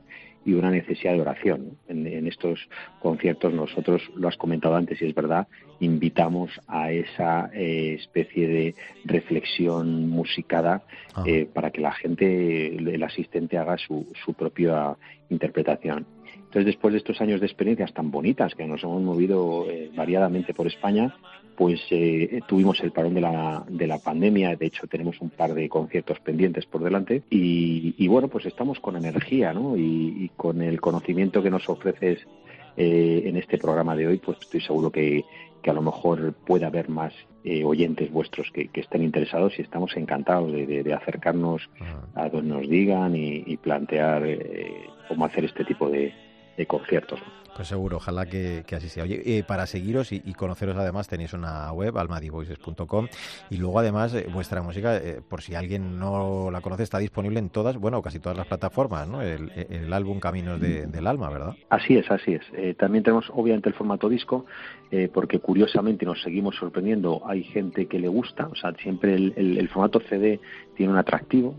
y 0.45 0.55
una 0.55 0.71
necesidad 0.71 1.13
de 1.13 1.21
oración. 1.21 1.79
En, 1.89 2.05
estos 2.27 2.69
conciertos 3.01 3.53
nosotros, 3.53 4.03
lo 4.17 4.29
has 4.29 4.37
comentado 4.37 4.77
antes 4.77 5.01
y 5.01 5.07
es 5.07 5.15
verdad, 5.15 5.47
invitamos 5.81 6.51
a 6.67 6.91
esa 6.91 7.51
eh, 7.53 7.95
especie 7.99 8.49
de 8.49 8.75
reflexión 9.05 10.09
musicada 10.09 10.83
eh, 11.27 11.47
para 11.53 11.71
que 11.71 11.81
la 11.81 11.93
gente, 11.93 12.77
el 12.77 13.03
asistente 13.03 13.59
haga 13.59 13.77
su, 13.79 14.07
su 14.25 14.35
propia 14.35 14.97
interpretación. 15.31 16.07
Entonces, 16.55 16.67
después 16.67 16.93
de 16.93 16.99
estos 16.99 17.21
años 17.21 17.41
de 17.41 17.47
experiencias 17.47 17.93
tan 17.93 18.13
bonitas 18.13 18.55
que 18.55 18.65
nos 18.65 18.83
hemos 18.85 19.03
movido 19.03 19.67
eh, 19.69 19.91
variadamente 19.95 20.55
por 20.55 20.69
España, 20.69 21.13
pues 21.57 21.81
eh, 21.91 22.41
tuvimos 22.47 22.81
el 22.81 22.93
parón 22.93 23.15
de 23.15 23.21
la, 23.21 23.65
de 23.69 23.87
la 23.87 23.99
pandemia, 23.99 24.57
de 24.57 24.67
hecho 24.67 24.87
tenemos 24.87 25.21
un 25.21 25.31
par 25.31 25.55
de 25.55 25.69
conciertos 25.69 26.19
pendientes 26.21 26.67
por 26.67 26.83
delante. 26.83 27.23
Y, 27.31 28.07
bueno, 28.09 28.29
pues 28.29 28.47
estamos 28.47 28.81
con 28.81 28.97
energía 28.97 29.53
¿no? 29.53 29.77
y, 29.77 30.31
con 30.37 30.63
el 30.63 30.81
conocimiento 30.81 31.43
que 31.43 31.51
nos 31.51 31.69
ofreces 31.69 32.27
eh, 32.77 33.23
en 33.27 33.37
este 33.37 33.59
programa 33.59 33.95
de 33.95 34.07
hoy, 34.07 34.19
pues 34.19 34.39
estoy 34.41 34.61
seguro 34.61 34.91
que, 34.91 35.25
que 35.63 35.71
a 35.71 35.75
lo 35.75 35.83
mejor 35.83 36.33
puede 36.33 36.65
haber 36.65 36.89
más 36.89 37.13
eh, 37.45 37.65
oyentes 37.65 38.11
vuestros 38.11 38.51
que, 38.53 38.69
estén 38.75 39.03
interesados 39.03 39.59
y 39.59 39.63
estamos 39.63 39.97
encantados 39.97 40.53
de, 40.53 40.93
acercarnos 40.93 41.69
a 42.15 42.29
donde 42.29 42.55
nos 42.55 42.69
digan 42.69 43.15
y, 43.15 43.57
plantear 43.59 44.25
cómo 45.09 45.25
hacer 45.25 45.45
este 45.45 45.65
tipo 45.65 45.89
de, 45.89 46.13
de 46.57 46.67
conciertos. 46.67 47.21
Pues 47.55 47.69
seguro, 47.69 47.99
ojalá 47.99 48.27
que, 48.27 48.65
así 48.73 48.89
sea. 48.89 49.05
Oye, 49.05 49.23
eh, 49.25 49.45
para 49.45 49.67
seguiros 49.67 50.11
y, 50.13 50.21
conoceros 50.35 50.77
además 50.77 51.07
tenéis 51.09 51.33
una 51.35 51.71
web, 51.73 51.97
almadivoices.com, 51.97 53.07
y 53.49 53.57
luego 53.59 53.79
además 53.79 54.13
eh, 54.15 54.27
vuestra 54.33 54.61
música, 54.61 54.97
eh, 54.97 55.21
por 55.27 55.41
si 55.41 55.55
alguien 55.55 55.99
no 55.99 56.51
la 56.51 56.61
conoce, 56.61 56.83
está 56.83 56.99
disponible 56.99 57.39
en 57.39 57.51
todas, 57.51 57.77
bueno, 57.77 58.03
casi 58.03 58.19
todas 58.19 58.37
las 58.37 58.49
plataformas, 58.49 59.07
¿no? 59.07 59.23
El, 59.23 59.93
álbum 59.93 60.19
Caminos 60.19 60.61
del 60.61 61.07
Alma, 61.07 61.31
¿verdad? 61.31 61.55
Así 61.69 61.97
es, 61.97 62.11
así 62.11 62.35
es. 62.35 62.77
también 62.77 63.05
tenemos 63.05 63.31
obviamente 63.33 63.69
el 63.69 63.75
formato 63.77 64.09
disco, 64.09 64.47
porque 65.13 65.39
curiosamente 65.39 66.05
nos 66.05 66.23
seguimos 66.23 66.57
sorprendiendo, 66.57 67.23
hay 67.27 67.45
gente 67.45 67.87
que 67.87 67.99
le 67.99 68.09
gusta, 68.09 68.47
o 68.47 68.55
sea, 68.55 68.73
siempre 68.75 69.15
el, 69.15 69.69
formato 69.69 70.01
CD 70.09 70.41
tiene 70.77 70.93
un 70.93 70.99
atractivo, 70.99 71.57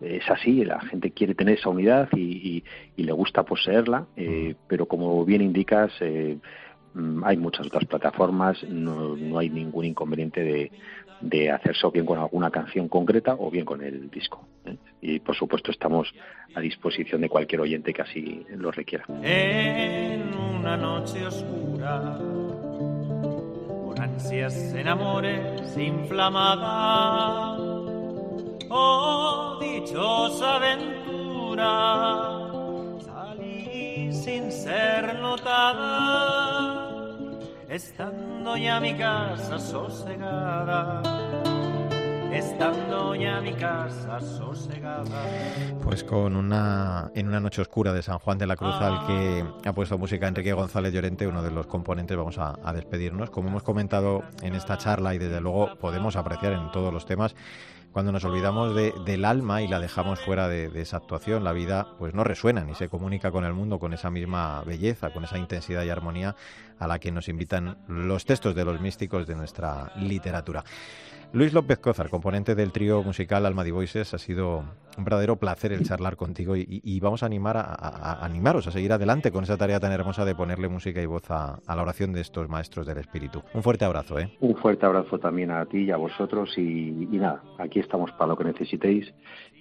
es 0.00 0.30
así, 0.30 0.64
la 0.64 0.80
gente 0.80 1.10
quiere 1.10 1.34
tener 1.34 1.58
esa 1.58 1.68
unidad 1.68 2.08
y, 2.16 2.62
y 2.96 3.02
le 3.02 3.12
gusta 3.12 3.42
poseerla, 3.42 4.06
pero 4.66 4.86
como 4.86 5.24
bien 5.24 5.42
indicas, 5.42 5.92
eh, 6.00 6.38
mm, 6.94 7.24
hay 7.24 7.36
muchas 7.36 7.66
otras 7.66 7.84
plataformas, 7.84 8.62
no, 8.64 9.16
no 9.16 9.38
hay 9.38 9.50
ningún 9.50 9.84
inconveniente 9.84 10.42
de, 10.42 10.72
de 11.22 11.50
hacerse 11.50 11.86
o 11.86 11.90
bien 11.90 12.04
con 12.04 12.18
alguna 12.18 12.50
canción 12.50 12.88
concreta 12.88 13.34
o 13.38 13.50
bien 13.50 13.64
con 13.64 13.82
el 13.82 14.10
disco. 14.10 14.46
¿eh? 14.66 14.76
Y 15.00 15.20
por 15.20 15.34
supuesto 15.36 15.70
estamos 15.70 16.12
a 16.54 16.60
disposición 16.60 17.20
de 17.22 17.28
cualquier 17.28 17.60
oyente 17.62 17.94
que 17.94 18.02
así 18.02 18.44
lo 18.56 18.70
requiera. 18.70 19.04
En 19.22 20.34
una 20.34 20.76
noche 20.76 21.24
oscura, 21.26 22.18
con 22.18 23.94
ansias 24.00 24.54
en 24.74 24.88
amores 24.88 25.76
inflamada, 25.78 27.56
oh 28.68 29.58
dichosa 29.60 30.56
aventura 30.56 32.32
sin 34.22 34.52
ser 34.52 35.18
notada, 35.18 36.31
estando 37.72 38.54
ya 38.58 38.78
mi 38.80 38.94
casa 38.94 39.58
sosegada. 39.58 41.02
estando 42.30 43.14
ya 43.14 43.40
mi 43.40 43.54
casa 43.54 44.20
sosegada. 44.20 45.22
Pues 45.82 46.04
con 46.04 46.36
una 46.36 47.10
en 47.14 47.28
una 47.28 47.40
noche 47.40 47.62
oscura 47.62 47.94
de 47.94 48.02
San 48.02 48.18
Juan 48.18 48.36
de 48.36 48.46
la 48.46 48.56
Cruz 48.56 48.74
al 48.74 49.06
que 49.06 49.44
ha 49.66 49.72
puesto 49.72 49.96
música 49.96 50.28
Enrique 50.28 50.52
González 50.52 50.92
Llorente, 50.92 51.26
uno 51.26 51.42
de 51.42 51.50
los 51.50 51.66
componentes, 51.66 52.14
vamos 52.14 52.36
a, 52.36 52.58
a 52.62 52.74
despedirnos. 52.74 53.30
Como 53.30 53.48
hemos 53.48 53.62
comentado 53.62 54.22
en 54.42 54.54
esta 54.54 54.76
charla 54.76 55.14
y 55.14 55.18
desde 55.18 55.40
luego 55.40 55.74
podemos 55.78 56.16
apreciar 56.16 56.52
en 56.52 56.70
todos 56.72 56.92
los 56.92 57.06
temas, 57.06 57.34
cuando 57.92 58.10
nos 58.10 58.24
olvidamos 58.24 58.74
de, 58.74 58.94
del 59.04 59.24
alma 59.24 59.60
y 59.60 59.68
la 59.68 59.78
dejamos 59.78 60.18
fuera 60.20 60.48
de, 60.48 60.70
de, 60.70 60.80
esa 60.80 60.96
actuación, 60.96 61.44
la 61.44 61.52
vida 61.52 61.88
pues 61.98 62.14
no 62.14 62.24
resuena 62.24 62.64
ni 62.64 62.74
se 62.74 62.88
comunica 62.88 63.30
con 63.30 63.44
el 63.44 63.52
mundo 63.52 63.78
con 63.78 63.92
esa 63.92 64.10
misma 64.10 64.62
belleza, 64.64 65.10
con 65.10 65.24
esa 65.24 65.36
intensidad 65.36 65.84
y 65.84 65.90
armonía 65.90 66.34
a 66.82 66.88
la 66.88 66.98
que 66.98 67.12
nos 67.12 67.28
invitan 67.28 67.78
los 67.86 68.24
textos 68.24 68.54
de 68.54 68.64
los 68.64 68.80
místicos 68.80 69.26
de 69.26 69.36
nuestra 69.36 69.92
literatura. 69.96 70.64
Luis 71.32 71.54
López 71.54 71.78
Cózar, 71.78 72.10
componente 72.10 72.54
del 72.54 72.72
trío 72.72 73.02
musical 73.02 73.46
Alma 73.46 73.64
de 73.64 73.72
Voices, 73.72 74.12
ha 74.12 74.18
sido 74.18 74.64
un 74.98 75.04
verdadero 75.04 75.36
placer 75.36 75.72
el 75.72 75.82
charlar 75.82 76.16
contigo 76.16 76.56
y, 76.56 76.66
y 76.68 77.00
vamos 77.00 77.22
a 77.22 77.26
animar 77.26 77.56
a, 77.56 77.62
a, 77.62 78.20
a, 78.20 78.24
animaros 78.26 78.66
a 78.66 78.70
seguir 78.70 78.92
adelante 78.92 79.30
con 79.30 79.44
esa 79.44 79.56
tarea 79.56 79.80
tan 79.80 79.92
hermosa 79.92 80.26
de 80.26 80.34
ponerle 80.34 80.68
música 80.68 81.00
y 81.00 81.06
voz 81.06 81.30
a, 81.30 81.58
a, 81.66 81.76
la 81.76 81.82
oración 81.82 82.12
de 82.12 82.20
estos 82.20 82.50
maestros 82.50 82.86
del 82.86 82.98
espíritu. 82.98 83.42
Un 83.54 83.62
fuerte 83.62 83.86
abrazo, 83.86 84.18
¿eh? 84.18 84.30
Un 84.40 84.56
fuerte 84.56 84.84
abrazo 84.84 85.18
también 85.18 85.52
a 85.52 85.64
ti 85.64 85.84
y 85.84 85.90
a 85.90 85.96
vosotros 85.96 86.52
y, 86.58 87.08
y 87.10 87.18
nada, 87.18 87.42
aquí 87.58 87.78
estamos 87.80 88.10
para 88.12 88.26
lo 88.26 88.36
que 88.36 88.44
necesitéis 88.44 89.10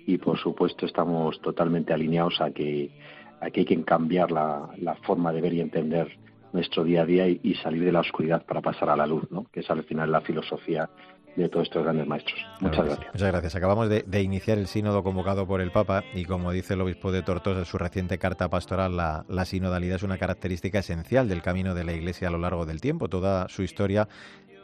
y 0.06 0.18
por 0.18 0.38
supuesto 0.40 0.86
estamos 0.86 1.40
totalmente 1.40 1.94
alineados 1.94 2.42
a 2.42 2.52
que, 2.52 2.92
a 3.40 3.50
que 3.50 3.62
hay 3.62 3.66
que 3.66 3.82
cambiar 3.86 4.30
la, 4.32 4.68
la 4.78 4.96
forma 4.96 5.32
de 5.32 5.40
ver 5.40 5.54
y 5.54 5.62
entender 5.62 6.18
nuestro 6.54 6.84
día 6.84 7.02
a 7.02 7.06
día 7.06 7.28
y, 7.28 7.40
y, 7.44 7.56
salir 7.56 7.84
de 7.84 7.92
la 7.92 8.02
oscuridad 8.02 8.46
para 8.46 8.62
pasar 8.62 8.90
a 8.90 8.96
la 8.96 9.08
luz, 9.08 9.24
¿no? 9.32 9.46
que 9.52 9.62
es 9.62 9.70
al 9.70 9.84
final 9.84 10.12
la 10.12 10.22
filosofía 10.22 10.90
de 11.36 11.50
todos 11.50 11.68
estos 11.68 11.84
grandes 11.84 12.08
maestros. 12.08 12.38
Muchas 12.60 12.78
gracias. 12.78 12.98
gracias. 12.98 13.14
Muchas 13.14 13.32
gracias. 13.32 13.56
Acabamos 13.56 13.90
de, 13.90 14.04
de, 14.06 14.22
iniciar 14.22 14.58
el 14.58 14.68
sínodo 14.68 15.04
convocado 15.04 15.48
por 15.48 15.62
el 15.62 15.72
Papa 15.72 16.04
y 16.14 16.26
como 16.26 16.52
dice 16.52 16.74
el 16.74 16.82
obispo 16.82 17.12
de 17.12 17.22
Tortosa 17.22 17.60
en 17.60 17.66
su 17.66 17.78
reciente 17.78 18.18
carta 18.18 18.50
pastoral, 18.50 18.98
la, 18.98 19.26
la 19.30 19.46
sinodalidad 19.46 19.96
es 19.96 20.04
una 20.04 20.18
característica 20.18 20.80
esencial 20.80 21.30
del 21.30 21.42
camino 21.42 21.74
de 21.74 21.86
la 21.86 21.94
Iglesia 21.94 22.28
a 22.28 22.32
lo 22.32 22.38
largo 22.38 22.66
del 22.66 22.82
tiempo. 22.82 23.08
Toda 23.08 23.48
su 23.48 23.64
historia 23.64 24.08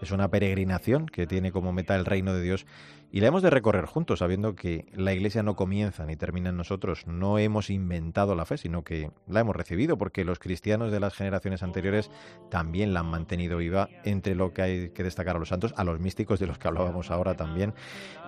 es 0.01 0.11
una 0.11 0.27
peregrinación 0.29 1.07
que 1.07 1.25
tiene 1.25 1.51
como 1.51 1.71
meta 1.71 1.95
el 1.95 2.05
reino 2.05 2.33
de 2.33 2.41
Dios 2.41 2.65
y 3.11 3.21
la 3.21 3.27
hemos 3.27 3.41
de 3.41 3.49
recorrer 3.49 3.85
juntos, 3.85 4.19
sabiendo 4.19 4.55
que 4.55 4.85
la 4.93 5.13
Iglesia 5.13 5.41
no 5.41 5.55
comienza 5.55 6.05
ni 6.05 6.15
termina 6.15 6.49
en 6.49 6.57
nosotros. 6.57 7.07
No 7.07 7.39
hemos 7.39 7.69
inventado 7.69 8.35
la 8.35 8.45
fe, 8.45 8.57
sino 8.57 8.83
que 8.83 9.11
la 9.27 9.39
hemos 9.39 9.55
recibido, 9.55 9.97
porque 9.97 10.25
los 10.25 10.39
cristianos 10.39 10.91
de 10.91 10.99
las 10.99 11.13
generaciones 11.13 11.63
anteriores 11.63 12.11
también 12.49 12.93
la 12.93 12.99
han 12.99 13.09
mantenido 13.09 13.57
viva, 13.57 13.89
entre 14.03 14.35
lo 14.35 14.53
que 14.53 14.61
hay 14.61 14.89
que 14.89 15.03
destacar 15.03 15.37
a 15.37 15.39
los 15.39 15.49
santos, 15.49 15.73
a 15.77 15.83
los 15.83 15.99
místicos 15.99 16.39
de 16.39 16.47
los 16.47 16.57
que 16.57 16.67
hablábamos 16.67 17.09
ahora 17.09 17.35
también, 17.35 17.73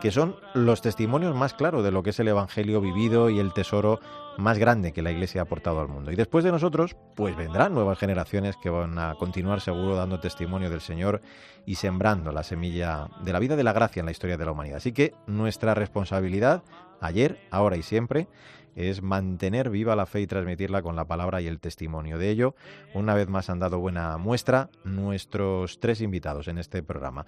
que 0.02 0.12
son 0.12 0.38
los 0.54 0.82
testimonios 0.82 1.36
más 1.36 1.54
claros 1.54 1.84
de 1.84 1.92
lo 1.92 2.04
que 2.04 2.12
es 2.12 2.20
el 2.20 2.30
Evangelio 2.30 2.82
vivido 2.82 3.30
y 3.30 3.40
el 3.40 3.54
tesoro 3.54 4.00
más 4.40 4.58
grande 4.58 4.94
que 4.94 5.02
la 5.02 5.12
Iglesia 5.12 5.42
ha 5.42 5.44
aportado 5.44 5.80
al 5.80 5.88
mundo. 5.88 6.12
Y 6.12 6.16
después 6.16 6.44
de 6.44 6.52
nosotros, 6.52 6.96
pues 7.16 7.36
vendrán 7.36 7.74
nuevas 7.74 8.00
generaciones 8.00 8.56
que 8.58 8.70
van 8.70 8.98
a 8.98 9.16
continuar 9.16 9.62
seguro 9.62 9.96
dando 9.96 10.20
testimonio 10.20 10.70
del 10.70 10.82
Señor 10.82 11.22
y 11.66 11.76
sembrando 11.76 12.32
la 12.32 12.44
semilla 12.44 13.10
de 13.24 13.34
la 13.34 13.40
vida 13.40 13.56
de 13.56 13.64
la 13.64 13.74
gracia 13.74 14.00
en 14.00 14.06
la 14.06 14.12
historia 14.12 14.38
de 14.38 14.46
la 14.46 14.52
humanidad. 14.52 14.78
Así 14.78 14.92
que 14.92 15.14
nuestra 15.28 15.76
responsabilidad, 15.76 16.64
ayer, 17.02 17.40
ahora 17.52 17.78
y 17.78 17.84
siempre, 17.84 18.28
es 18.76 19.02
mantener 19.02 19.70
viva 19.70 19.96
la 19.96 20.06
fe 20.06 20.22
y 20.22 20.28
transmitirla 20.28 20.82
con 20.82 20.96
la 20.96 21.06
palabra 21.06 21.42
y 21.42 21.48
el 21.48 21.60
testimonio. 21.60 22.18
De 22.18 22.30
ello, 22.30 22.56
una 22.94 23.14
vez 23.14 23.28
más 23.28 23.50
han 23.50 23.60
dado 23.60 23.80
buena 23.80 24.18
muestra 24.18 24.70
nuestros 24.84 25.80
tres 25.80 26.02
invitados 26.02 26.48
en 26.48 26.58
este 26.58 26.84
programa. 26.84 27.26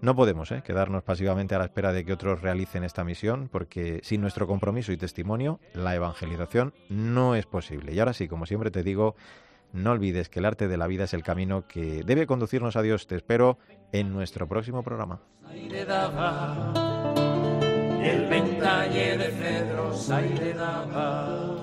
No 0.00 0.14
podemos 0.14 0.50
¿eh? 0.52 0.62
quedarnos 0.64 1.02
pasivamente 1.02 1.54
a 1.54 1.58
la 1.58 1.64
espera 1.64 1.92
de 1.92 2.04
que 2.04 2.12
otros 2.12 2.42
realicen 2.42 2.84
esta 2.84 3.04
misión, 3.04 3.48
porque 3.50 4.00
sin 4.02 4.20
nuestro 4.20 4.46
compromiso 4.46 4.92
y 4.92 4.96
testimonio, 4.96 5.60
la 5.74 5.94
evangelización 5.94 6.74
no 6.88 7.34
es 7.34 7.46
posible. 7.46 7.92
Y 7.92 7.98
ahora 7.98 8.12
sí, 8.12 8.28
como 8.28 8.46
siempre 8.46 8.70
te 8.70 8.82
digo, 8.82 9.16
no 9.72 9.90
olvides 9.90 10.28
que 10.28 10.38
el 10.38 10.44
arte 10.44 10.68
de 10.68 10.76
la 10.76 10.86
vida 10.86 11.04
es 11.04 11.14
el 11.14 11.24
camino 11.24 11.66
que 11.66 12.02
debe 12.04 12.26
conducirnos 12.26 12.76
a 12.76 12.82
Dios. 12.82 13.06
Te 13.06 13.16
espero 13.16 13.58
en 13.92 14.12
nuestro 14.12 14.46
próximo 14.48 14.82
programa. 14.82 15.20
El 18.04 18.26
ventalle 18.26 19.16
de 19.16 19.30
cedros 19.30 20.10
aire 20.10 20.52
daba. 20.52 21.56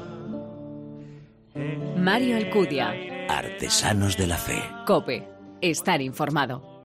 Mario 1.95 2.37
Alcudia. 2.37 2.95
Artesanos 3.29 4.17
de 4.17 4.25
la 4.25 4.37
fe. 4.37 4.59
Cope. 4.87 5.27
Estar 5.61 6.01
informado. 6.01 6.70